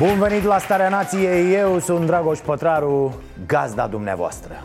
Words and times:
Bun 0.00 0.18
venit 0.18 0.44
la 0.44 0.58
Starea 0.58 0.88
Nației, 0.88 1.54
eu 1.54 1.78
sunt 1.78 2.06
Dragoș 2.06 2.38
Pătraru, 2.38 3.14
gazda 3.46 3.86
dumneavoastră 3.86 4.62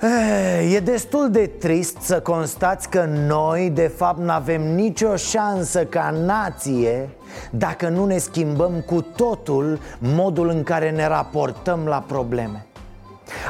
Eh, 0.00 0.72
E 0.72 0.80
destul 0.80 1.30
de 1.30 1.46
trist 1.46 1.96
să 2.00 2.20
constați 2.20 2.88
că 2.88 3.04
noi, 3.08 3.70
de 3.70 3.86
fapt, 3.96 4.18
nu 4.18 4.30
avem 4.30 4.74
nicio 4.74 5.16
șansă 5.16 5.84
ca 5.84 6.10
nație 6.10 7.08
Dacă 7.50 7.88
nu 7.88 8.04
ne 8.04 8.18
schimbăm 8.18 8.80
cu 8.86 9.00
totul 9.00 9.78
modul 9.98 10.48
în 10.48 10.62
care 10.62 10.90
ne 10.90 11.06
raportăm 11.06 11.86
la 11.86 12.04
probleme 12.06 12.66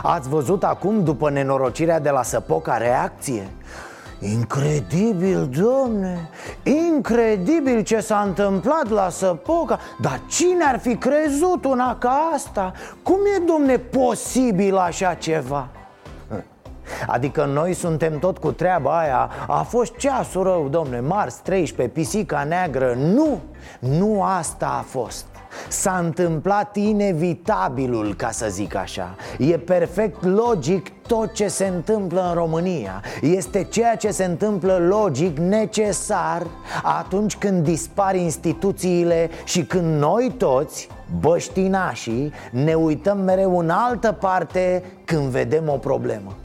Ați 0.03 0.29
văzut 0.29 0.65
acum, 0.65 1.05
după 1.05 1.31
nenorocirea 1.31 2.01
de 2.01 2.11
la 2.11 2.23
Săpoca, 2.23 2.77
reacție? 2.77 3.47
Incredibil, 4.33 5.49
domne, 5.49 6.29
incredibil 6.63 7.83
ce 7.83 8.01
s-a 8.01 8.21
întâmplat 8.21 8.89
la 8.89 9.09
Săpoca! 9.09 9.79
Dar 10.01 10.21
cine 10.27 10.65
ar 10.65 10.79
fi 10.79 10.97
crezut 10.97 11.65
una 11.65 11.97
ca 11.99 12.31
asta? 12.35 12.73
Cum 13.03 13.19
e, 13.37 13.43
domne, 13.47 13.79
posibil 13.79 14.77
așa 14.77 15.15
ceva? 15.15 15.69
Adică 17.07 17.45
noi 17.45 17.75
suntem 17.75 18.19
tot 18.19 18.39
cu 18.39 18.53
treaba 18.53 18.99
aia. 18.99 19.31
A 19.47 19.63
fost 19.63 19.97
ceasul 19.97 20.43
rău, 20.43 20.69
domne, 20.69 21.01
Mars 21.01 21.35
13, 21.35 21.95
pisica 21.95 22.45
neagră. 22.45 22.95
Nu, 22.97 23.41
nu 23.79 24.23
asta 24.23 24.77
a 24.79 24.83
fost 24.83 25.27
S-a 25.69 26.01
întâmplat 26.05 26.77
inevitabilul, 26.77 28.15
ca 28.15 28.31
să 28.31 28.47
zic 28.51 28.75
așa. 28.75 29.17
E 29.39 29.59
perfect 29.59 30.25
logic 30.25 30.93
tot 31.07 31.33
ce 31.33 31.49
se 31.49 31.67
întâmplă 31.67 32.27
în 32.29 32.35
România. 32.35 33.03
Este 33.21 33.65
ceea 33.71 33.97
ce 33.97 34.11
se 34.11 34.25
întâmplă 34.25 34.77
logic, 34.77 35.39
necesar 35.39 36.47
Atunci 36.83 37.37
când 37.37 37.65
dispar 37.65 38.15
instituțiile 38.15 39.31
și 39.45 39.65
când 39.65 40.01
noi 40.01 40.35
toți, 40.39 40.89
băștinașii 41.21 42.33
Ne 42.51 42.75
uităm 42.75 43.19
mereu 43.19 43.59
în 43.59 43.71
altă 43.71 44.13
parte 44.13 44.83
când 45.05 45.29
vedem 45.29 45.69
o 45.69 45.77
problemă 45.77 46.37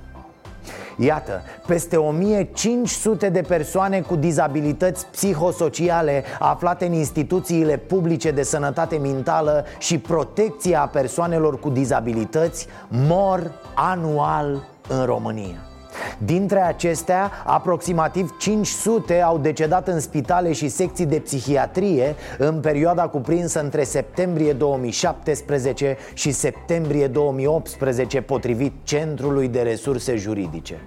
Iată, 1.01 1.41
peste 1.67 1.97
1500 1.97 3.29
de 3.29 3.41
persoane 3.41 4.01
cu 4.01 4.15
dizabilități 4.15 5.05
psihosociale 5.05 6.23
aflate 6.39 6.85
în 6.85 6.93
instituțiile 6.93 7.77
publice 7.77 8.31
de 8.31 8.43
sănătate 8.43 8.97
mentală 8.97 9.65
și 9.77 9.97
protecția 9.97 10.81
a 10.81 10.87
persoanelor 10.87 11.59
cu 11.59 11.69
dizabilități 11.69 12.67
mor 12.89 13.51
anual 13.75 14.67
în 14.87 15.05
România. 15.05 15.69
Dintre 16.17 16.59
acestea, 16.59 17.31
aproximativ 17.45 18.35
500 18.39 19.21
au 19.21 19.37
decedat 19.37 19.87
în 19.87 19.99
spitale 19.99 20.51
și 20.51 20.67
secții 20.67 21.05
de 21.05 21.19
psihiatrie 21.19 22.15
în 22.37 22.59
perioada 22.59 23.07
cuprinsă 23.07 23.61
între 23.61 23.83
septembrie 23.83 24.53
2017 24.53 25.97
și 26.13 26.31
septembrie 26.31 27.07
2018, 27.07 28.21
potrivit 28.21 28.73
Centrului 28.83 29.47
de 29.47 29.61
Resurse 29.61 30.15
Juridice. 30.15 30.81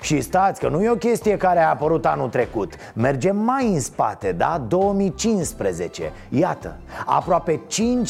Și 0.00 0.20
stați 0.20 0.60
că 0.60 0.68
nu 0.68 0.82
e 0.82 0.90
o 0.90 0.94
chestie 0.94 1.36
care 1.36 1.60
a 1.60 1.68
apărut 1.68 2.06
anul 2.06 2.28
trecut. 2.28 2.74
Mergem 2.94 3.36
mai 3.36 3.66
în 3.72 3.80
spate, 3.80 4.32
da? 4.32 4.64
2015 4.68 6.12
Iată, 6.28 6.76
aproape 7.06 7.60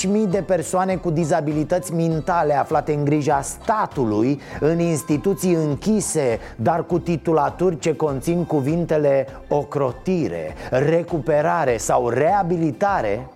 5.000 0.07 0.31
de 0.31 0.43
persoane 0.43 0.97
cu 0.97 1.11
dizabilități 1.11 1.95
mentale 1.95 2.59
aflate 2.59 2.93
în 2.93 3.05
grija 3.05 3.41
statului 3.41 4.41
În 4.61 4.79
instituții 4.79 5.55
închise, 5.55 6.39
dar 6.57 6.87
cu 6.87 6.99
titulaturi 6.99 7.79
ce 7.79 7.97
conțin 7.97 8.45
cuvintele 8.45 9.27
ocrotire, 9.49 10.55
recuperare 10.71 11.77
sau 11.77 12.09
reabilitare 12.09 13.29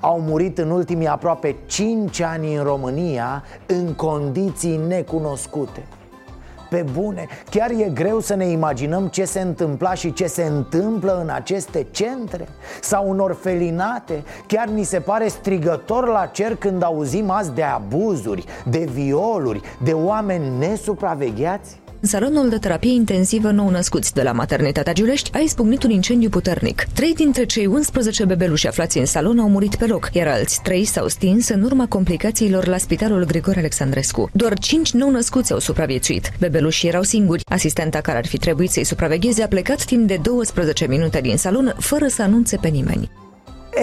au 0.00 0.20
murit 0.20 0.58
în 0.58 0.70
ultimii 0.70 1.06
aproape 1.06 1.56
5 1.66 2.20
ani 2.20 2.54
în 2.54 2.64
România 2.64 3.42
în 3.66 3.94
condiții 3.94 4.80
necunoscute 4.88 5.82
pe 6.70 6.84
bune, 6.92 7.26
chiar 7.50 7.70
e 7.70 7.90
greu 7.94 8.20
să 8.20 8.34
ne 8.34 8.46
imaginăm 8.46 9.06
ce 9.06 9.24
se 9.24 9.40
întâmpla 9.40 9.94
și 9.94 10.12
ce 10.12 10.26
se 10.26 10.42
întâmplă 10.42 11.20
în 11.22 11.28
aceste 11.28 11.86
centre 11.90 12.48
Sau 12.80 13.10
în 13.10 13.18
orfelinate. 13.18 14.24
Chiar 14.46 14.68
ni 14.68 14.82
se 14.82 15.00
pare 15.00 15.28
strigător 15.28 16.06
la 16.08 16.26
cer 16.26 16.56
când 16.56 16.82
auzim 16.82 17.30
azi 17.30 17.52
de 17.52 17.62
abuzuri, 17.62 18.44
de 18.64 18.88
violuri, 18.92 19.60
de 19.82 19.92
oameni 19.92 20.58
nesupravegheați 20.58 21.84
În 22.00 22.08
salonul 22.08 22.48
de 22.48 22.58
terapie 22.58 22.92
intensivă 22.92 23.50
nou-născuți 23.50 24.14
de 24.14 24.22
la 24.22 24.32
maternitatea 24.32 24.92
Giulești 24.92 25.30
a 25.32 25.38
izbucnit 25.38 25.82
un 25.82 25.90
incendiu 25.90 26.28
puternic. 26.28 26.86
Trei 26.94 27.14
dintre 27.14 27.44
cei 27.44 27.66
11 27.66 28.24
bebeluși 28.24 28.66
aflați 28.66 28.98
în 28.98 29.06
salon 29.06 29.38
au 29.38 29.48
murit 29.48 29.74
pe 29.74 29.86
loc, 29.86 30.08
iar 30.12 30.26
alți 30.26 30.62
trei 30.62 30.84
s-au 30.84 31.08
stins 31.08 31.48
în 31.48 31.62
urma 31.62 31.86
complicațiilor 31.86 32.66
la 32.66 32.78
spitalul 32.78 33.24
Grigore 33.24 33.58
Alexandrescu. 33.58 34.30
Doar 34.32 34.58
cinci 34.58 34.92
nou-născuți 34.92 35.52
au 35.52 35.58
supraviețuit. 35.58 36.32
Bebelușii 36.38 36.88
erau 36.88 37.02
singuri. 37.02 37.44
Asistenta 37.44 38.00
care 38.00 38.18
ar 38.18 38.26
fi 38.26 38.38
trebuit 38.38 38.70
să-i 38.70 38.84
supravegheze 38.84 39.42
a 39.42 39.48
plecat 39.48 39.84
timp 39.84 40.06
de 40.06 40.18
12 40.22 40.86
minute 40.86 41.20
din 41.20 41.36
salon 41.36 41.74
fără 41.78 42.06
să 42.06 42.22
anunțe 42.22 42.56
pe 42.56 42.68
nimeni. 42.68 43.10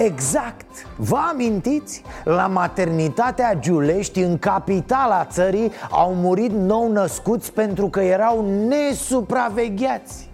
Exact! 0.02 0.66
Vă 0.96 1.16
amintiți? 1.30 2.02
La 2.24 2.46
maternitatea 2.46 3.54
Giulești, 3.58 4.20
în 4.20 4.38
capitala 4.38 5.24
țării, 5.24 5.72
au 5.90 6.14
murit 6.14 6.50
nou 6.50 6.92
născuți 6.92 7.52
pentru 7.52 7.88
că 7.88 8.00
erau 8.00 8.66
nesupravegheați 8.68 10.32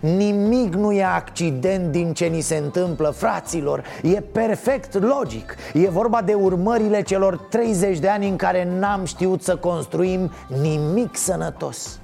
Nimic 0.00 0.74
nu 0.74 0.92
e 0.92 1.04
accident 1.04 1.92
din 1.92 2.12
ce 2.12 2.24
ni 2.26 2.40
se 2.40 2.56
întâmplă, 2.56 3.10
fraților 3.10 3.84
E 4.02 4.20
perfect 4.20 5.02
logic 5.02 5.54
E 5.72 5.88
vorba 5.88 6.22
de 6.22 6.34
urmările 6.34 7.02
celor 7.02 7.36
30 7.36 7.98
de 7.98 8.08
ani 8.08 8.28
în 8.28 8.36
care 8.36 8.68
n-am 8.78 9.04
știut 9.04 9.42
să 9.42 9.56
construim 9.56 10.30
nimic 10.60 11.16
sănătos 11.16 11.99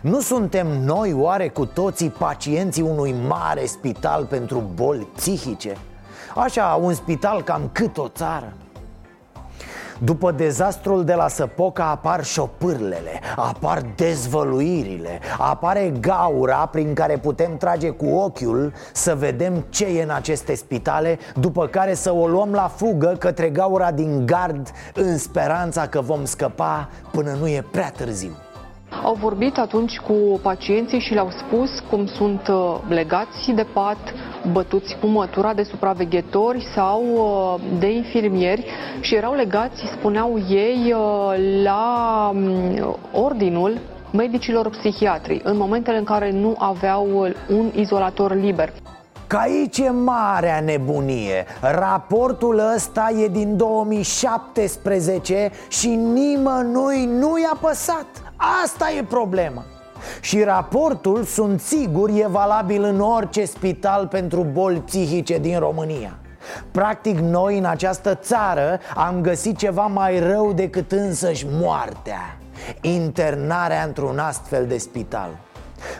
nu 0.00 0.20
suntem 0.20 0.66
noi 0.66 1.12
oare 1.12 1.48
cu 1.48 1.66
toții 1.66 2.10
pacienții 2.10 2.82
unui 2.82 3.14
mare 3.28 3.66
spital 3.66 4.24
pentru 4.24 4.62
boli 4.74 5.08
psihice? 5.16 5.76
Așa, 6.34 6.78
un 6.82 6.94
spital 6.94 7.42
cam 7.42 7.70
cât 7.72 7.98
o 7.98 8.08
țară 8.08 8.52
după 10.04 10.30
dezastrul 10.30 11.04
de 11.04 11.14
la 11.14 11.28
Săpoca 11.28 11.84
apar 11.84 12.24
șopârlele, 12.24 13.20
apar 13.36 13.82
dezvăluirile, 13.96 15.20
apare 15.38 15.92
gaura 16.00 16.66
prin 16.66 16.94
care 16.94 17.16
putem 17.16 17.56
trage 17.56 17.90
cu 17.90 18.06
ochiul 18.06 18.72
să 18.92 19.14
vedem 19.14 19.64
ce 19.68 19.84
e 19.84 20.02
în 20.02 20.10
aceste 20.10 20.54
spitale, 20.54 21.18
după 21.34 21.66
care 21.66 21.94
să 21.94 22.12
o 22.12 22.26
luăm 22.26 22.52
la 22.52 22.70
fugă 22.76 23.16
către 23.18 23.48
gaura 23.48 23.90
din 23.90 24.26
gard 24.26 24.70
în 24.94 25.18
speranța 25.18 25.86
că 25.86 26.00
vom 26.00 26.24
scăpa 26.24 26.88
până 27.10 27.36
nu 27.40 27.48
e 27.48 27.64
prea 27.70 27.90
târziu. 27.90 28.32
Au 29.04 29.14
vorbit 29.14 29.58
atunci 29.58 29.98
cu 29.98 30.40
pacienții 30.42 30.98
și 31.00 31.12
le-au 31.12 31.30
spus 31.30 31.70
cum 31.90 32.06
sunt 32.06 32.48
uh, 32.48 32.76
legați 32.88 33.50
de 33.54 33.66
pat, 33.72 33.98
bătuți 34.52 34.96
cu 35.00 35.06
mătura 35.06 35.54
de 35.54 35.62
supraveghetori 35.62 36.66
sau 36.74 37.02
uh, 37.12 37.60
de 37.78 37.90
infirmieri 37.90 38.64
și 39.00 39.14
erau 39.14 39.34
legați, 39.34 39.82
spuneau 39.92 40.38
ei, 40.48 40.94
uh, 40.94 41.62
la 41.62 42.30
um, 42.34 42.98
ordinul 43.12 43.78
medicilor 44.12 44.70
psihiatri 44.70 45.40
în 45.44 45.56
momentele 45.56 45.98
în 45.98 46.04
care 46.04 46.30
nu 46.30 46.54
aveau 46.58 47.28
un 47.48 47.70
izolator 47.74 48.34
liber. 48.34 48.72
Că 49.26 49.36
aici 49.36 49.78
e 49.78 49.90
marea 49.90 50.60
nebunie 50.60 51.46
Raportul 51.60 52.62
ăsta 52.74 53.10
e 53.24 53.28
din 53.28 53.56
2017 53.56 55.50
și 55.68 55.88
nimănui 55.88 57.04
nu 57.04 57.38
i-a 57.38 57.56
păsat 57.60 58.29
Asta 58.64 58.90
e 58.98 59.02
problema. 59.02 59.64
Și 60.20 60.42
raportul, 60.42 61.24
sunt 61.24 61.60
sigur, 61.60 62.10
e 62.10 62.26
valabil 62.26 62.82
în 62.82 63.00
orice 63.00 63.44
spital 63.44 64.06
pentru 64.06 64.46
boli 64.52 64.78
psihice 64.78 65.38
din 65.38 65.58
România. 65.58 66.18
Practic 66.70 67.18
noi 67.18 67.58
în 67.58 67.64
această 67.64 68.14
țară 68.14 68.80
am 68.96 69.20
găsit 69.20 69.56
ceva 69.56 69.86
mai 69.86 70.18
rău 70.18 70.52
decât 70.52 70.92
însăși 70.92 71.46
moartea. 71.50 72.36
Internarea 72.80 73.82
într-un 73.82 74.18
astfel 74.18 74.66
de 74.66 74.78
spital. 74.78 75.30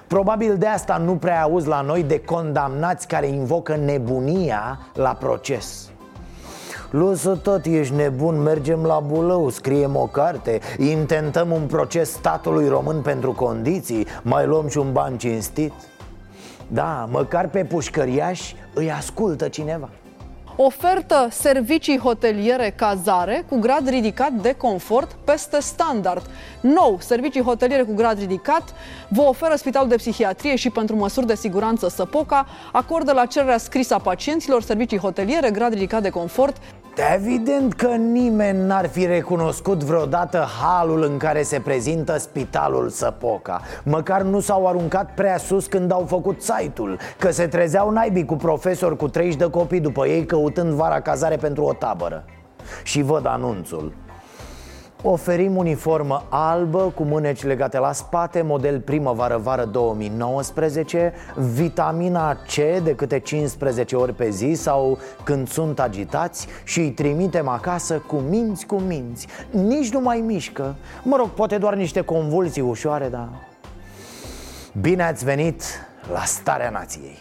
Probabil 0.06 0.56
de 0.56 0.66
asta 0.66 0.96
nu 0.96 1.16
prea 1.16 1.42
auzi 1.42 1.68
la 1.68 1.80
noi 1.80 2.02
de 2.02 2.20
condamnați 2.20 3.08
care 3.08 3.26
invocă 3.26 3.76
nebunia 3.76 4.78
la 4.94 5.14
proces 5.14 5.89
Lusă 6.90 7.38
tot, 7.42 7.64
ești 7.64 7.94
nebun, 7.94 8.42
mergem 8.42 8.84
la 8.84 8.98
Bulău, 9.06 9.48
scriem 9.48 9.96
o 9.96 10.06
carte 10.06 10.60
Intentăm 10.78 11.50
un 11.50 11.66
proces 11.66 12.10
statului 12.10 12.68
român 12.68 13.00
pentru 13.02 13.32
condiții 13.32 14.06
Mai 14.22 14.46
luăm 14.46 14.68
și 14.68 14.78
un 14.78 14.92
ban 14.92 15.18
cinstit 15.18 15.72
Da, 16.68 17.08
măcar 17.10 17.48
pe 17.48 17.64
pușcăriași 17.64 18.56
îi 18.74 18.90
ascultă 18.90 19.48
cineva 19.48 19.88
Ofertă 20.56 21.28
servicii 21.30 21.98
hoteliere 21.98 22.72
cazare 22.76 23.44
cu 23.48 23.58
grad 23.58 23.88
ridicat 23.88 24.32
de 24.32 24.52
confort 24.52 25.16
peste 25.24 25.60
standard. 25.60 26.22
Nou, 26.60 26.98
servicii 27.00 27.42
hoteliere 27.42 27.82
cu 27.82 27.94
grad 27.94 28.18
ridicat 28.18 28.74
vă 29.08 29.20
oferă 29.22 29.54
Spitalul 29.54 29.88
de 29.88 29.96
Psihiatrie 29.96 30.56
și 30.56 30.70
pentru 30.70 30.96
măsuri 30.96 31.26
de 31.26 31.34
siguranță 31.34 31.88
Săpoca 31.88 32.46
acordă 32.72 33.12
la 33.12 33.26
cererea 33.26 33.58
scrisă 33.58 33.94
a 33.94 33.98
pacienților 33.98 34.62
servicii 34.62 34.98
hoteliere 34.98 35.50
grad 35.50 35.72
ridicat 35.72 36.02
de 36.02 36.10
confort 36.10 36.56
Evident 37.08 37.74
că 37.74 37.86
nimeni 37.86 38.66
n-ar 38.66 38.88
fi 38.88 39.06
recunoscut 39.06 39.82
vreodată 39.82 40.46
halul 40.62 41.02
în 41.02 41.16
care 41.16 41.42
se 41.42 41.60
prezintă 41.60 42.18
spitalul 42.18 42.88
Săpoca. 42.88 43.60
Măcar 43.82 44.22
nu 44.22 44.40
s-au 44.40 44.66
aruncat 44.66 45.14
prea 45.14 45.38
sus 45.38 45.66
când 45.66 45.92
au 45.92 46.04
făcut 46.08 46.42
site-ul 46.42 46.98
Că 47.18 47.30
se 47.30 47.46
trezeau 47.46 47.90
naibii 47.90 48.24
cu 48.24 48.36
profesori 48.36 48.96
cu 48.96 49.08
30 49.08 49.38
de 49.38 49.50
copii 49.50 49.80
după 49.80 50.06
ei 50.06 50.24
căutând 50.26 50.72
vara 50.72 51.00
cazare 51.00 51.36
pentru 51.36 51.64
o 51.64 51.72
tabără. 51.72 52.24
Și 52.82 53.02
văd 53.02 53.26
anunțul 53.26 53.92
Oferim 55.02 55.56
uniformă 55.56 56.26
albă 56.28 56.92
cu 56.94 57.02
mâneci 57.02 57.44
legate 57.44 57.78
la 57.78 57.92
spate, 57.92 58.42
model 58.42 58.80
primăvară-vară 58.80 59.64
2019 59.64 61.12
Vitamina 61.36 62.34
C 62.34 62.54
de 62.82 62.94
câte 62.94 63.18
15 63.18 63.96
ori 63.96 64.14
pe 64.14 64.30
zi 64.30 64.52
sau 64.52 64.98
când 65.24 65.48
sunt 65.48 65.80
agitați 65.80 66.46
Și 66.64 66.80
îi 66.80 66.90
trimitem 66.90 67.48
acasă 67.48 68.02
cu 68.06 68.16
minți 68.16 68.66
cu 68.66 68.74
minți. 68.74 69.26
Nici 69.50 69.92
nu 69.92 70.00
mai 70.00 70.20
mișcă. 70.20 70.74
Mă 71.02 71.16
rog, 71.16 71.28
poate 71.28 71.58
doar 71.58 71.74
niște 71.74 72.00
convulsii 72.00 72.62
ușoare, 72.62 73.08
dar... 73.08 73.28
Bine 74.80 75.02
ați 75.02 75.24
venit 75.24 75.62
la 76.12 76.22
Starea 76.24 76.70
Nației. 76.70 77.18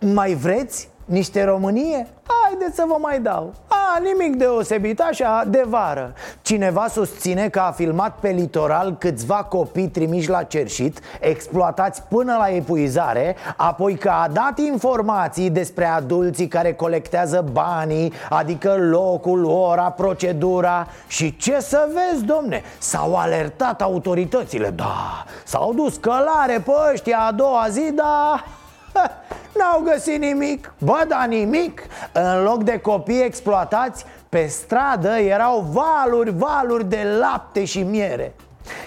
Mai 0.00 0.34
vreți? 0.34 0.88
Niște 1.04 1.44
Românie? 1.44 2.06
Haideți 2.42 2.76
să 2.76 2.84
vă 2.86 2.96
mai 3.00 3.20
dau. 3.20 3.52
A, 3.68 3.71
nimic 4.02 4.36
deosebit, 4.36 5.00
așa, 5.00 5.44
de 5.46 5.64
vară. 5.68 6.12
Cineva 6.42 6.86
susține 6.88 7.48
că 7.48 7.58
a 7.58 7.70
filmat 7.70 8.16
pe 8.20 8.28
litoral 8.28 8.96
câțiva 8.98 9.34
copii 9.34 9.88
trimiși 9.88 10.28
la 10.28 10.42
cerșit 10.42 11.00
Exploatați 11.20 12.02
până 12.02 12.36
la 12.38 12.48
epuizare 12.48 13.36
Apoi 13.56 13.94
că 13.94 14.08
a 14.08 14.28
dat 14.32 14.58
informații 14.58 15.50
despre 15.50 15.84
adulții 15.84 16.48
care 16.48 16.72
colectează 16.72 17.44
banii 17.52 18.12
Adică 18.30 18.76
locul, 18.78 19.44
ora, 19.44 19.90
procedura. 19.90 20.86
Și 21.06 21.36
ce 21.36 21.60
să 21.60 21.88
vezi, 21.92 22.24
domne, 22.24 22.62
s-au 22.78 23.16
alertat 23.16 23.82
autoritățile 23.82 24.70
Da, 24.70 25.24
s-au 25.44 25.72
dus 25.74 25.96
călare 25.96 26.62
pe 26.64 26.72
ăștia 26.92 27.18
a 27.18 27.32
doua 27.32 27.66
zi, 27.70 27.92
da 27.94 28.44
N-au 29.58 29.80
găsit 29.84 30.18
nimic, 30.18 30.72
bă, 30.78 31.04
da 31.08 31.24
nimic. 31.24 31.82
În 32.12 32.42
loc 32.42 32.62
de 32.62 32.78
copii 32.78 33.24
exploatați, 33.24 34.04
pe 34.28 34.46
stradă 34.46 35.08
erau 35.08 35.66
valuri, 35.70 36.30
valuri 36.36 36.88
de 36.88 37.16
lapte 37.18 37.64
și 37.64 37.82
miere. 37.82 38.34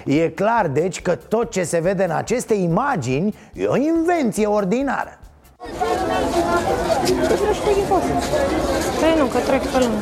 E 0.05 0.29
clar, 0.29 0.67
deci, 0.67 1.01
că 1.01 1.15
tot 1.15 1.51
ce 1.51 1.63
se 1.63 1.79
vede 1.79 2.03
în 2.03 2.11
aceste 2.11 2.53
imagini 2.53 3.35
e 3.53 3.65
o 3.65 3.75
invenție 3.75 4.45
ordinară. 4.45 5.17
Păi 8.99 9.15
nu, 9.17 9.25
că 9.25 9.37
trec 9.37 9.61
pe 9.61 9.77
lângă. 9.77 9.95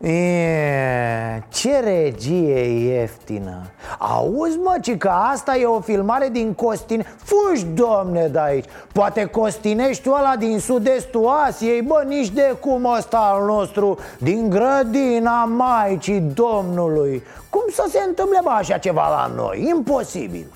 E, 0.00 1.42
ce 1.48 1.80
regie 1.80 2.60
ieftină. 2.60 3.60
Auzi 3.98 4.58
mă, 4.58 4.76
ci 4.82 4.96
că 4.96 5.08
asta 5.08 5.56
e 5.56 5.64
o 5.64 5.80
filmare 5.80 6.28
din 6.28 6.52
Costin. 6.52 7.06
Fugi, 7.16 7.66
domne, 7.66 8.26
de 8.26 8.38
aici. 8.40 8.64
Poate 8.92 9.24
Costinești 9.24 10.08
ăla 10.08 10.36
din 10.38 10.58
sud-estul 10.58 11.26
Asiei 11.46 11.82
Bă, 11.82 12.04
nici 12.06 12.30
de 12.30 12.56
cum 12.60 12.84
ăsta 12.96 13.18
al 13.18 13.46
nostru 13.46 13.98
Din 14.18 14.50
grădina 14.50 15.44
Maicii 15.44 16.20
Domnului. 16.20 17.22
Cum 17.50 17.64
să 17.72 17.86
se 17.88 18.02
întâmple 18.06 18.38
bă 18.42 18.50
așa 18.50 18.78
ceva 18.78 19.08
la 19.08 19.32
noi? 19.36 19.66
Imposibil 19.68 20.46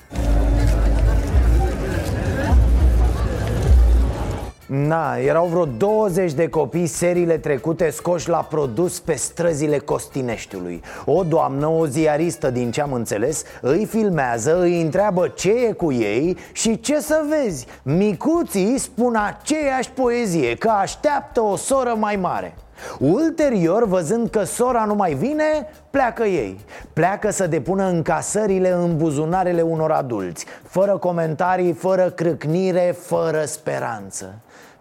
Na, 4.66 5.16
erau 5.16 5.46
vreo 5.46 5.64
20 5.64 6.32
de 6.32 6.48
copii 6.48 6.86
seriile 6.86 7.38
trecute 7.38 7.90
scoși 7.90 8.28
la 8.28 8.36
produs 8.36 9.00
pe 9.00 9.14
străzile 9.14 9.78
Costineștiului. 9.78 10.82
O 11.04 11.22
doamnă, 11.22 11.66
o 11.66 11.86
ziaristă 11.86 12.50
din 12.50 12.70
ce 12.70 12.80
am 12.80 12.92
înțeles, 12.92 13.42
îi 13.60 13.86
filmează, 13.86 14.60
îi 14.60 14.80
întreabă 14.80 15.28
ce 15.28 15.50
e 15.50 15.72
cu 15.72 15.92
ei 15.92 16.36
și 16.52 16.80
ce 16.80 17.00
să 17.00 17.24
vezi. 17.28 17.66
Micuții 17.82 18.78
spun 18.78 19.16
aceeași 19.16 19.90
poezie, 19.90 20.56
că 20.56 20.68
așteaptă 20.68 21.40
o 21.42 21.56
soră 21.56 21.94
mai 21.98 22.16
mare. 22.16 22.54
Ulterior, 22.98 23.86
văzând 23.86 24.28
că 24.28 24.44
sora 24.44 24.84
nu 24.84 24.94
mai 24.94 25.14
vine, 25.14 25.68
pleacă 25.90 26.24
ei. 26.24 26.60
Pleacă 26.92 27.30
să 27.30 27.46
depună 27.46 27.88
încasările 27.88 28.70
în 28.72 28.96
buzunarele 28.96 29.62
unor 29.62 29.90
adulți 29.90 30.46
Fără 30.62 30.96
comentarii, 30.96 31.72
fără 31.72 32.10
crâcnire, 32.10 32.96
fără 32.98 33.44
speranță 33.44 34.34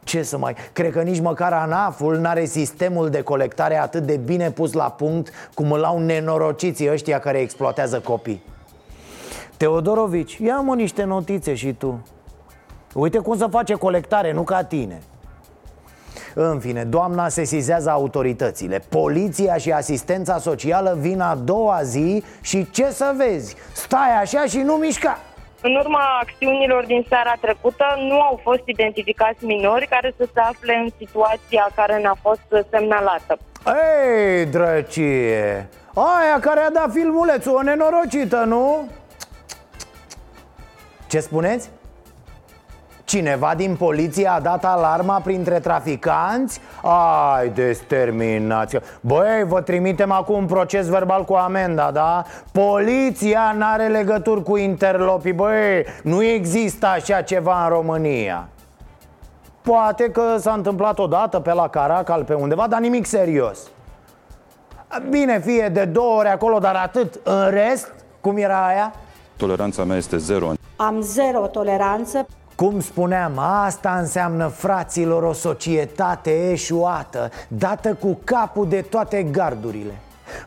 ce 0.03 0.23
să 0.23 0.37
mai... 0.37 0.55
Cred 0.73 0.91
că 0.91 1.01
nici 1.01 1.19
măcar 1.19 1.53
ANAF-ul 1.53 2.17
n-are 2.17 2.45
sistemul 2.45 3.09
de 3.09 3.21
colectare 3.21 3.77
atât 3.77 4.03
de 4.03 4.17
bine 4.17 4.51
pus 4.51 4.73
la 4.73 4.89
punct 4.89 5.31
Cum 5.53 5.71
îl 5.71 5.83
au 5.83 5.99
nenorociții 5.99 6.91
ăștia 6.91 7.19
care 7.19 7.39
exploatează 7.39 7.99
copii. 7.99 8.43
Teodorovici, 9.57 10.37
ia-mă 10.37 10.75
niște 10.75 11.03
notițe 11.03 11.53
și 11.53 11.73
tu. 11.73 12.07
Uite 12.93 13.17
cum 13.17 13.37
să 13.37 13.47
face 13.47 13.73
colectare, 13.73 14.33
nu 14.33 14.43
ca 14.43 14.63
tine. 14.63 15.01
În 16.35 16.59
fine, 16.59 16.83
doamna 16.83 17.29
sesizează 17.29 17.89
autoritățile. 17.89 18.83
Poliția 18.89 19.57
și 19.57 19.71
asistența 19.71 20.37
socială 20.37 20.97
vin 20.99 21.21
a 21.21 21.35
doua 21.35 21.83
zi 21.83 22.23
și 22.41 22.71
ce 22.71 22.91
să 22.91 23.13
vezi? 23.17 23.55
Stai 23.73 24.21
așa 24.21 24.45
și 24.45 24.57
nu 24.57 24.73
mișca 24.73 25.19
În 25.65 25.75
urma 25.75 26.19
acțiunilor 26.21 26.85
din 26.85 27.05
seara 27.09 27.33
trecută 27.41 27.85
nu 27.97 28.21
au 28.21 28.39
fost 28.43 28.61
identificați 28.65 29.45
minori 29.45 29.87
care 29.87 30.13
să 30.17 30.27
se 30.33 30.39
afle 30.39 30.73
în 30.75 30.89
situația 30.97 31.67
care 31.75 31.97
ne-a 31.97 32.17
fost 32.21 32.67
semnalată. 32.69 33.37
Ei, 33.65 34.45
drăcie 34.45 35.69
Aia 35.93 36.39
care 36.39 36.59
a 36.59 36.69
dat 36.69 36.91
filmulețul, 36.91 37.55
o 37.55 37.61
nenorocită, 37.61 38.43
nu? 38.43 38.89
Ce 41.07 41.19
spuneți? 41.19 41.69
Cineva 43.05 43.53
din 43.55 43.75
poliție 43.75 44.27
a 44.27 44.39
dat 44.39 44.65
alarma 44.65 45.19
printre 45.19 45.59
traficanți? 45.59 46.59
Ai, 46.81 47.49
desterminație 47.49 48.81
Băi, 49.01 49.43
vă 49.47 49.61
trimitem 49.61 50.11
acum 50.11 50.35
un 50.35 50.45
proces 50.45 50.87
verbal 50.87 51.23
cu 51.23 51.33
amenda, 51.33 51.91
da? 51.91 52.23
Poliția 52.51 53.55
n-are 53.57 53.87
legături 53.87 54.43
cu 54.43 54.57
interlopii 54.57 55.33
Băi, 55.33 55.85
nu 56.03 56.23
există 56.23 56.85
așa 56.85 57.21
ceva 57.21 57.63
în 57.63 57.69
România 57.69 58.47
Poate 59.61 60.03
că 60.11 60.35
s-a 60.37 60.53
întâmplat 60.53 60.99
odată 60.99 61.39
pe 61.39 61.53
la 61.53 61.67
Caracal, 61.67 62.23
pe 62.23 62.33
undeva, 62.33 62.67
dar 62.67 62.79
nimic 62.79 63.05
serios 63.05 63.59
Bine, 65.09 65.39
fie 65.39 65.69
de 65.73 65.85
două 65.85 66.17
ori 66.17 66.27
acolo, 66.27 66.59
dar 66.59 66.75
atât 66.75 67.19
În 67.23 67.49
rest, 67.49 67.93
cum 68.21 68.37
era 68.37 68.67
aia? 68.67 68.93
Toleranța 69.37 69.83
mea 69.83 69.97
este 69.97 70.17
zero. 70.17 70.51
Am 70.75 71.01
zero 71.01 71.47
toleranță. 71.47 72.25
Cum 72.55 72.79
spuneam, 72.79 73.37
asta 73.37 73.97
înseamnă, 73.99 74.47
fraților, 74.47 75.23
o 75.23 75.33
societate 75.33 76.51
eșuată 76.51 77.29
Dată 77.47 77.93
cu 77.93 78.19
capul 78.23 78.67
de 78.67 78.81
toate 78.81 79.23
gardurile. 79.23 79.93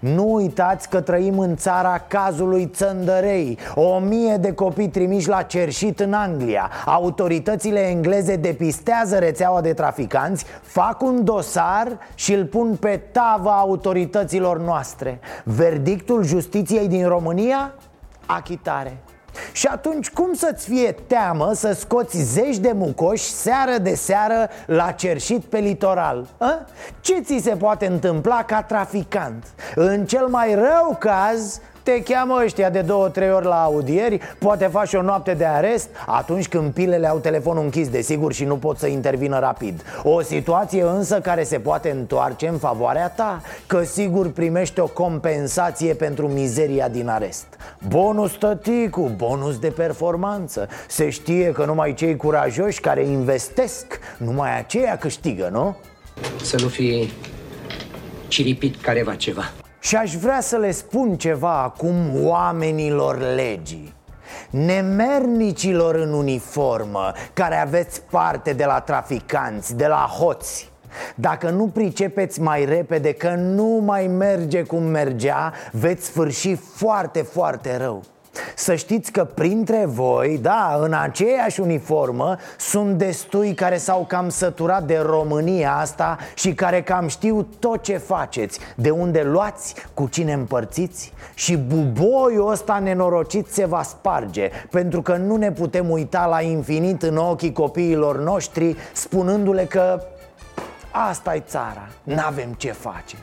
Nu 0.00 0.32
uitați 0.32 0.88
că 0.88 1.00
trăim 1.00 1.38
în 1.38 1.56
țara 1.56 1.98
cazului 1.98 2.66
Țăndărei. 2.66 3.58
O 3.75 3.98
mie 3.98 4.36
de 4.36 4.52
copii 4.52 4.88
trimiși 4.88 5.28
la 5.28 5.42
cerșit 5.42 6.00
în 6.00 6.12
Anglia. 6.12 6.70
Autoritățile 6.84 7.80
engleze 7.80 8.36
depistează 8.36 9.18
rețeaua 9.18 9.60
de 9.60 9.72
traficanți 9.72 10.44
Fac 10.62 11.02
un 11.02 11.25
dosar 11.25 11.98
și 12.14 12.32
îl 12.32 12.44
pun 12.44 12.76
pe 12.76 13.02
tava 13.12 13.58
autorităților 13.58 14.60
noastre. 14.60 15.20
Verdictul 15.44 16.22
justiției 16.22 16.88
din 16.88 17.08
România? 17.08 17.75
Achitare 18.26 18.96
și 19.52 19.66
atunci 19.66 20.11
cum 20.11 20.35
să-ți 20.35 20.69
fie 20.69 20.95
teamă 21.07 21.52
să 21.55 21.73
scoți 21.73 22.19
zeci 22.19 22.57
de 22.57 22.73
mucoși 22.75 23.31
seară 23.31 23.78
de 23.78 23.95
seară 23.95 24.49
la 24.66 24.90
cerșit 24.90 25.45
pe 25.45 25.59
litoral? 25.59 26.26
A? 26.38 26.66
Ce 27.00 27.21
ți 27.21 27.40
se 27.43 27.57
poate 27.57 27.87
întâmpla 27.87 28.45
ca 28.45 28.62
traficant? 28.62 29.47
În 29.75 30.07
cel 30.07 30.26
mai 30.26 30.55
rău 30.55 30.97
caz, 30.99 31.61
Te 31.87 32.02
cheamă 32.02 32.40
ăștia 32.45 32.71
de 32.71 32.81
două, 32.81 33.09
trei 33.09 33.33
ori 33.33 33.45
la 33.45 33.62
audieri 33.62 34.21
Poate 34.38 34.66
faci 34.66 34.93
o 34.95 35.02
noapte 35.02 35.35
de 35.35 35.45
arest 35.45 35.88
Atunci 36.07 36.49
când 36.49 36.73
pilele 36.73 37.07
au 37.07 37.19
telefonul 37.19 37.62
închis, 37.62 37.88
desigur, 37.88 38.33
și 38.33 38.45
nu 38.45 38.57
pot 38.57 38.78
să 38.78 38.87
intervină 38.87 39.38
rapid. 39.38 39.83
O 40.02 40.21
situație 40.21 40.83
însă 40.83 41.21
care 41.21 41.43
se 41.43 41.59
poate 41.59 41.90
întoarce 41.90 42.49
în 42.49 42.59
favoarea 42.59 43.09
ta 43.09 43.40
Că 43.66 43.83
sigur 43.83 44.31
primești 44.31 44.81
o 44.81 44.87
compensație 44.87 45.95
pentru 45.95 46.28
mizeria 46.28 46.88
din 46.88 47.09
arest. 47.09 47.47
Bonus 47.88 48.33
tăticu, 48.33 49.11
bonus 49.16 49.59
de 49.59 49.69
performanță. 49.69 50.69
Se 50.88 51.11
știe 51.11 51.52
că 51.52 51.64
numai 51.64 51.95
cei 51.95 52.16
curajoși 52.16 52.81
care 52.81 53.05
investesc 53.05 53.99
Numai 54.16 54.59
aceia 54.59 54.97
câștigă, 54.99 55.49
nu? 55.52 55.76
Să 56.43 56.57
nu 56.61 56.69
fi 56.69 57.12
ciripit 58.28 58.81
careva 58.81 59.14
ceva 59.14 59.52
Și 59.78 59.97
aș 59.97 60.14
vrea 60.14 60.40
să 60.40 60.56
le 60.56 60.71
spun 60.71 61.16
ceva 61.16 61.62
acum 61.62 62.25
oamenilor 62.25 63.18
legii. 63.35 63.95
Nemernicilor 64.50 65.95
în 65.95 66.12
uniformă 66.12 67.12
Care 67.33 67.56
aveți 67.56 68.02
parte 68.11 68.52
de 68.52 68.64
la 68.64 68.80
traficanți, 68.80 69.76
de 69.76 69.87
la 69.87 70.09
hoți 70.18 70.71
dacă 71.14 71.50
nu 71.50 71.66
pricepeți 71.66 72.40
mai 72.40 72.64
repede 72.64 73.12
că 73.12 73.35
nu 73.35 73.83
mai 73.85 74.06
merge 74.06 74.62
cum 74.62 74.83
mergea 74.83 75.52
Veți 75.73 76.04
sfârși 76.06 76.54
foarte, 76.54 77.23
foarte 77.23 77.76
rău 77.76 78.02
să 78.55 78.75
știți 78.75 79.12
că 79.12 79.25
printre 79.25 79.85
voi, 79.87 80.38
da, 80.43 80.78
în 80.81 80.93
aceeași 80.93 81.61
uniformă 81.61 82.37
Sunt 82.59 82.99
destui 82.99 83.55
care 83.55 83.76
s-au 83.76 84.05
cam 84.09 84.28
săturat 84.28 84.83
de 84.83 84.99
România 85.07 85.76
asta 85.76 86.19
Și 86.35 86.55
care 86.55 86.83
cam 86.83 87.09
știu 87.09 87.47
tot 87.59 87.83
ce 87.83 87.97
faceți 87.97 88.59
De 88.75 88.90
unde 88.90 89.23
luați, 89.23 89.75
cu 89.95 90.09
cine 90.11 90.33
împărțiți 90.33 91.12
Și 91.35 91.57
buboiul 91.57 92.50
ăsta 92.50 92.78
nenorocit 92.78 93.47
se 93.47 93.66
va 93.66 93.83
sparge 93.83 94.50
Pentru 94.71 95.02
că 95.02 95.16
nu 95.16 95.37
ne 95.37 95.52
putem 95.52 95.90
uita 95.90 96.26
la 96.26 96.40
infinit 96.40 97.02
în 97.02 97.16
ochii 97.16 97.52
copiilor 97.52 98.19
noștri 98.19 98.76
Spunându-le 98.93 99.64
că 99.64 100.02
asta 100.90 101.35
e 101.35 101.40
țara, 101.40 101.88
n-avem 102.02 102.52
ce 102.52 102.73
face. 102.73 103.16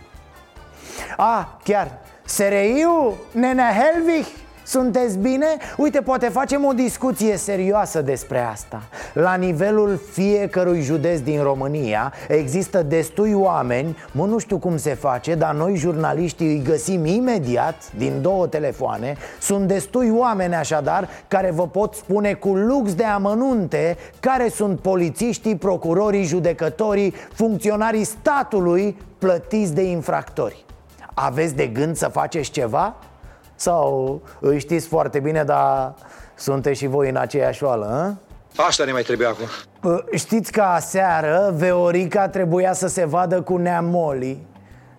A, 1.18 1.58
chiar, 1.64 1.92
SRI-ul, 2.26 3.14
Nenea 3.32 3.72
Helvig 3.72 4.26
sunteți 4.64 5.18
bine? 5.18 5.46
Uite, 5.78 6.02
poate 6.02 6.28
facem 6.28 6.66
o 6.66 6.72
discuție 6.72 7.38
serioasă 7.38 8.02
despre 8.02 8.40
asta 8.40 8.82
La 9.14 9.36
nivelul 9.36 10.00
fiecărui 10.12 10.82
județ 10.82 11.20
din 11.20 11.42
România 11.42 12.14
Există 12.28 12.84
destui 12.84 13.34
oameni, 13.34 13.98
mă 14.12 14.26
nu 14.26 14.38
știu 14.38 14.58
cum 14.58 14.78
se 14.78 14.94
face 14.94 15.36
Dar 15.36 15.54
noi 15.54 15.76
jurnaliștii 15.76 16.48
îi 16.48 16.62
găsim 16.64 17.06
imediat 17.06 17.92
din 17.98 18.22
două 18.22 18.48
telefoane 18.48 19.16
Sunt 19.40 19.68
destui 19.68 20.10
oameni 20.10 20.56
așadar 20.56 21.10
care 21.28 21.52
vă 21.52 21.68
pot 21.68 21.94
spune 21.94 22.34
cu 22.34 22.56
lux 22.56 22.94
de 22.94 23.04
amănunte 23.04 23.98
Care 24.20 24.50
sunt 24.50 24.80
polițiștii, 24.80 25.56
procurorii, 25.56 26.24
judecătorii, 26.24 27.14
funcționarii 27.34 28.04
statului 28.04 28.98
plătiți 29.18 29.74
de 29.74 29.82
infractori 29.82 30.66
Aveți 31.14 31.56
de 31.56 31.68
gând 31.68 31.96
să 31.96 32.08
faceți 32.08 32.52
ceva? 32.52 32.96
Sau 33.56 34.22
îi 34.40 34.60
știți 34.60 34.88
foarte 34.88 35.20
bine, 35.20 35.44
dar 35.44 35.94
sunteți 36.36 36.80
și 36.80 36.88
voi 36.88 37.10
în 37.10 37.16
aceeași 37.16 37.64
oală, 37.64 37.86
a? 37.86 38.64
Asta 38.68 38.84
ne 38.84 38.92
mai 38.92 39.02
trebuie 39.02 39.28
acum. 39.28 39.46
Știți 40.14 40.52
că 40.52 40.62
aseară 40.62 41.54
Veorica 41.56 42.28
trebuia 42.28 42.74
să 42.74 42.88
se 42.88 43.06
vadă 43.06 43.42
cu 43.42 43.58
Neamoli. 43.58 44.46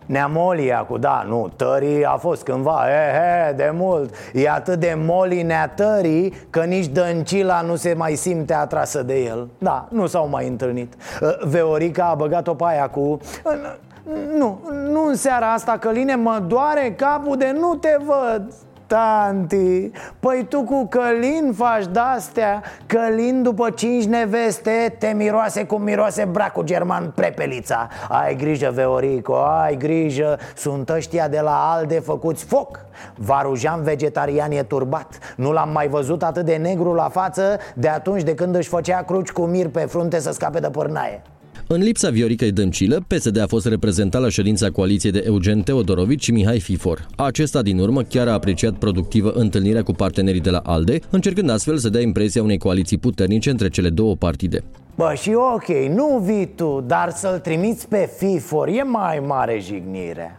Neamoli 0.06 0.84
cu 0.88 0.98
da, 0.98 1.24
nu, 1.28 1.52
tării 1.56 2.04
a 2.04 2.16
fost 2.16 2.42
cândva, 2.42 2.84
he, 2.84 3.18
he, 3.18 3.52
de 3.52 3.70
mult. 3.74 4.14
E 4.32 4.50
atât 4.50 4.78
de 4.78 4.94
moli 4.98 5.42
neatării 5.42 6.34
că 6.50 6.60
nici 6.60 6.86
Dăncila 6.86 7.60
nu 7.60 7.76
se 7.76 7.94
mai 7.94 8.14
simte 8.14 8.54
atrasă 8.54 9.02
de 9.02 9.18
el. 9.18 9.48
Da, 9.58 9.88
nu 9.90 10.06
s-au 10.06 10.28
mai 10.28 10.48
întâlnit. 10.48 10.94
Veorica 11.40 12.04
a 12.04 12.14
băgat-o 12.14 12.54
pe 12.54 12.64
aia 12.66 12.88
cu 12.88 13.18
nu, 14.38 14.60
nu 14.90 15.06
în 15.06 15.14
seara 15.14 15.52
asta, 15.52 15.78
Căline, 15.78 16.14
mă 16.14 16.42
doare 16.46 16.94
capul 16.96 17.36
de 17.36 17.56
nu 17.58 17.74
te 17.74 17.96
văd 18.04 18.52
Tanti, 18.86 19.90
păi 20.20 20.46
tu 20.48 20.62
cu 20.62 20.86
Călin 20.86 21.52
faci 21.56 21.86
de-astea. 21.86 22.62
Călin 22.86 23.42
după 23.42 23.70
cinci 23.70 24.04
neveste 24.04 24.96
te 24.98 25.06
miroase 25.06 25.64
cum 25.64 25.82
miroase 25.82 26.24
bracul 26.24 26.64
german 26.64 27.12
prepelița. 27.14 27.88
Ai 28.08 28.36
grijă, 28.36 28.70
Veorico, 28.74 29.36
ai 29.36 29.76
grijă. 29.76 30.38
Sunt 30.56 30.88
ăștia 30.88 31.28
de 31.28 31.40
la 31.40 31.72
ALDE 31.72 31.98
făcuți 31.98 32.44
foc. 32.44 32.80
Varujan 33.16 33.82
vegetarian 33.82 34.50
e 34.50 34.62
turbat. 34.62 35.18
Nu 35.36 35.52
l-am 35.52 35.70
mai 35.72 35.88
văzut 35.88 36.22
atât 36.22 36.44
de 36.44 36.56
negru 36.56 36.92
la 36.92 37.08
față 37.08 37.58
De 37.74 37.88
atunci 37.88 38.22
de 38.22 38.34
când 38.34 38.54
își 38.54 38.68
făcea 38.68 39.02
cruci 39.02 39.30
cu 39.30 39.42
mir 39.42 39.68
pe 39.68 39.80
frunte 39.80 40.18
să 40.18 40.32
scape 40.32 40.58
de 40.58 40.70
pârnaie 40.70 41.22
în 41.74 41.82
lipsa 41.82 42.10
Vioricăi 42.10 42.52
Dăncilă, 42.52 43.04
PSD 43.06 43.38
a 43.38 43.46
fost 43.46 43.66
reprezentat 43.66 44.20
la 44.20 44.28
ședința 44.28 44.70
coaliției 44.70 45.12
de 45.12 45.22
Eugen 45.26 45.62
Teodorovici 45.62 46.22
și 46.22 46.32
Mihai 46.32 46.60
Fifor. 46.60 47.06
Acesta, 47.16 47.62
din 47.62 47.78
urmă, 47.78 48.02
chiar 48.02 48.28
a 48.28 48.32
apreciat 48.32 48.74
productivă 48.74 49.30
întâlnirea 49.30 49.82
cu 49.82 49.92
partenerii 49.92 50.40
de 50.40 50.50
la 50.50 50.58
ALDE, 50.58 50.98
încercând 51.10 51.50
astfel 51.50 51.76
să 51.76 51.88
dea 51.88 52.00
impresia 52.00 52.42
unei 52.42 52.58
coaliții 52.58 52.98
puternice 52.98 53.50
între 53.50 53.68
cele 53.68 53.88
două 53.88 54.14
partide. 54.16 54.64
Bă, 54.96 55.14
și 55.20 55.32
ok, 55.54 55.68
nu 55.94 56.22
vii 56.24 56.46
tu, 56.46 56.84
dar 56.86 57.10
să-l 57.10 57.38
trimiți 57.38 57.88
pe 57.88 58.10
FIFOR 58.16 58.68
e 58.68 58.82
mai 58.82 59.22
mare 59.26 59.58
jignire 59.60 60.38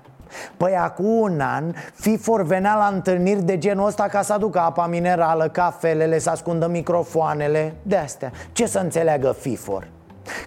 Păi 0.58 0.76
acum 0.76 1.06
un 1.06 1.40
an, 1.40 1.74
FIFOR 1.94 2.44
venea 2.44 2.76
la 2.76 2.92
întâlniri 2.94 3.44
de 3.44 3.58
genul 3.58 3.88
ăsta 3.88 4.04
ca 4.04 4.22
să 4.22 4.34
aducă 4.34 4.60
apa 4.60 4.88
minerală, 4.88 5.48
cafelele, 5.48 6.20
să 6.20 6.30
ascundă 6.30 6.68
microfoanele, 6.68 7.76
de 7.82 7.96
astea 7.96 8.32
Ce 8.52 8.66
să 8.66 8.80
înțeleagă 8.80 9.36
FIFOR? 9.40 9.88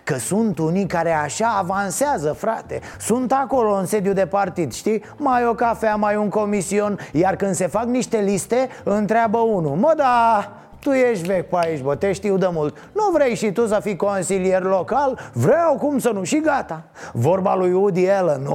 Că 0.04 0.14
sunt 0.14 0.58
unii 0.58 0.86
care 0.86 1.12
așa 1.12 1.56
avansează, 1.58 2.32
frate. 2.32 2.80
Sunt 3.00 3.32
acolo 3.32 3.74
în 3.74 3.86
sediu 3.86 4.12
de 4.12 4.26
partid, 4.26 4.72
știi? 4.72 5.02
Mai 5.16 5.46
o 5.46 5.54
cafea, 5.54 5.96
mai 5.96 6.16
un 6.16 6.28
comision. 6.28 6.98
Iar 7.12 7.36
când 7.36 7.54
se 7.54 7.66
fac 7.66 7.84
niște 7.84 8.18
liste, 8.18 8.68
întreabă 8.84 9.38
unul 9.38 9.76
Mă, 9.76 9.92
da, 9.96 10.52
tu 10.80 10.90
ești 10.90 11.26
vechi 11.26 11.48
pe 11.48 11.56
aici, 11.60 11.82
bă, 11.82 11.94
te 11.94 12.12
știu 12.12 12.36
de 12.36 12.48
mult. 12.52 12.76
Nu 12.92 13.02
vrei 13.12 13.34
și 13.34 13.52
tu 13.52 13.66
să 13.66 13.80
fii 13.82 13.96
consilier 13.96 14.62
local? 14.62 15.18
Vreau, 15.32 15.76
cum 15.76 15.98
să 15.98 16.10
nu, 16.10 16.22
și 16.22 16.40
gata. 16.40 16.82
Vorba 17.12 17.54
lui 17.54 17.72
Woody 17.72 18.10
Allen, 18.10 18.46